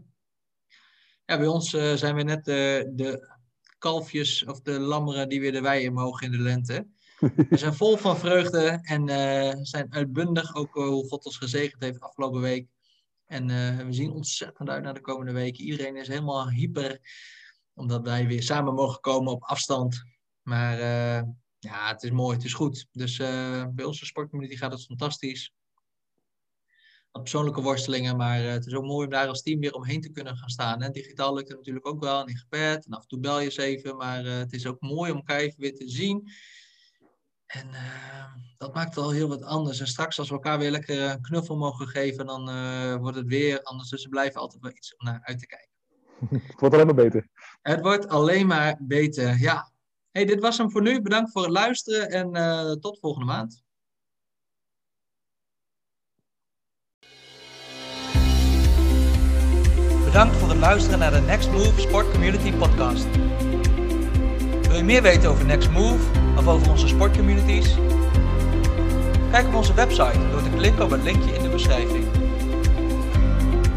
Ja, 1.26 1.38
bij 1.38 1.48
ons 1.48 1.74
uh, 1.74 1.94
zijn 1.94 2.16
we 2.16 2.24
net 2.24 2.46
de, 2.46 2.92
de 2.96 3.36
kalfjes 3.78 4.46
of 4.46 4.62
de 4.62 4.80
lammeren 4.80 5.30
die 5.30 5.40
weer 5.40 5.52
de 5.52 5.62
wei 5.62 5.84
in 5.84 5.94
mogen 5.94 6.26
in 6.26 6.32
de 6.32 6.40
lente. 6.40 6.88
We 7.50 7.58
zijn 7.58 7.74
vol 7.74 7.98
van 7.98 8.18
vreugde 8.18 8.80
en 8.82 9.08
zijn 9.66 9.94
uitbundig 9.94 10.56
ook 10.56 10.74
hoe 10.74 11.08
God 11.08 11.26
ons 11.26 11.38
gezegend 11.38 11.84
heeft 11.84 12.00
afgelopen 12.00 12.42
week. 12.42 12.68
En 13.26 13.48
we 13.86 13.94
zien 13.94 14.12
ontzettend 14.12 14.70
uit 14.70 14.84
naar 14.84 14.94
de 14.94 15.02
komende 15.02 15.32
weken. 15.32 15.64
Iedereen 15.64 15.96
is 15.96 16.08
helemaal 16.08 16.50
hyper, 16.50 17.00
omdat 17.74 18.04
wij 18.04 18.28
weer 18.28 18.44
samen 18.44 18.74
mogen 18.74 19.02
komen 19.02 19.32
op 19.32 19.44
afstand. 19.44 20.04
Maar 20.42 20.78
ja, 21.60 21.88
het 21.88 22.04
is 22.04 22.12
mooi, 22.12 22.36
het 22.36 22.46
is 22.46 22.54
goed. 22.54 22.88
Dus 22.92 23.18
bij 23.74 23.84
onze 23.84 24.06
sportcommunity 24.06 24.58
gaat 24.58 24.72
het 24.72 24.86
fantastisch 24.86 25.54
persoonlijke 27.22 27.62
worstelingen. 27.62 28.18
Maar 28.18 28.44
uh, 28.44 28.52
het 28.52 28.66
is 28.66 28.74
ook 28.74 28.86
mooi 28.86 29.06
om 29.06 29.12
daar 29.12 29.28
als 29.28 29.42
team 29.42 29.60
weer 29.60 29.74
omheen 29.74 30.02
te 30.02 30.12
kunnen 30.12 30.38
gaan 30.38 30.50
staan. 30.50 30.82
En 30.82 30.92
digitaal 30.92 31.34
lukt 31.34 31.48
het 31.48 31.58
natuurlijk 31.58 31.88
ook 31.88 32.04
wel. 32.04 32.22
En 32.22 32.28
in 32.28 32.38
gebed. 32.38 32.86
En 32.86 32.94
af 32.94 33.02
en 33.02 33.08
toe 33.08 33.20
bel 33.20 33.40
je 33.40 33.46
eens 33.46 33.58
even. 33.58 33.98
Maar 33.98 34.26
uh, 34.26 34.38
het 34.38 34.54
is 34.54 34.68
ook 34.68 34.82
mooi 34.82 35.12
om 35.12 35.18
elkaar 35.18 35.40
even 35.40 35.60
weer 35.60 35.76
te 35.76 35.90
zien. 35.90 36.30
En 37.46 37.68
uh, 37.68 38.26
dat 38.58 38.74
maakt 38.74 38.96
het 38.96 39.04
al 39.04 39.12
heel 39.12 39.28
wat 39.28 39.44
anders. 39.44 39.80
En 39.80 39.88
straks 39.88 40.20
als 40.20 40.28
we 40.28 40.34
elkaar 40.34 40.58
weer 40.58 40.72
lekker 40.72 41.02
een 41.02 41.22
knuffel 41.22 41.58
mogen 41.58 41.88
geven, 41.88 42.26
dan 42.26 42.46
wordt 43.00 43.18
het 43.18 43.28
weer 43.28 43.62
anders. 43.62 43.90
Dus 43.90 44.04
er 44.04 44.10
blijven 44.10 44.42
altijd 44.42 44.62
wel 44.62 44.72
iets 44.72 44.96
om 44.96 45.06
naar 45.06 45.20
uit 45.24 45.40
te 45.40 45.48
kijken. 45.48 45.76
Het 46.48 46.60
wordt 46.60 46.76
alleen 46.76 46.86
maar 46.86 46.96
beter. 46.96 47.28
Het 47.62 47.82
wordt 47.82 48.08
alleen 48.08 48.48
maar 48.48 48.78
beter, 48.80 49.40
ja. 49.40 49.72
Hey, 50.12 50.26
dit 50.26 50.40
was 50.40 50.58
hem 50.58 50.72
voor 50.72 50.82
nu. 50.82 51.02
Bedankt 51.02 51.32
voor 51.32 51.42
het 51.42 51.52
luisteren 51.52 52.10
en 52.10 52.80
tot 52.80 53.00
volgende 53.00 53.26
maand. 53.26 53.64
Bedankt 60.08 60.38
voor 60.38 60.50
het 60.50 60.58
luisteren 60.58 61.00
naar 61.00 61.12
de 61.12 61.22
Next 61.22 61.52
Move 61.52 61.82
Sport 61.82 62.12
Community 62.12 62.54
Podcast. 62.54 63.06
Wil 64.68 64.76
je 64.78 64.84
meer 64.84 65.02
weten 65.02 65.30
over 65.30 65.46
Next 65.46 65.72
Move 65.72 66.04
of 66.38 66.48
over 66.48 66.70
onze 66.72 66.88
sportcommunities? 66.88 67.76
Kijk 69.32 69.48
op 69.48 69.54
onze 69.54 69.74
website 69.74 70.30
door 70.32 70.44
te 70.44 70.50
klikken 70.50 70.84
op 70.84 70.90
het 70.90 71.04
linkje 71.04 71.34
in 71.36 71.42
de 71.42 71.50
beschrijving. 71.50 72.06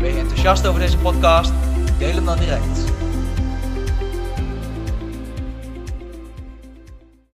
Ben 0.01 0.12
je 0.12 0.18
enthousiast 0.18 0.66
over 0.66 0.81
deze 0.81 0.99
podcast? 0.99 1.53
Deel 1.99 2.14
hem 2.14 2.24
dan 2.24 2.39
direct. 2.39 2.99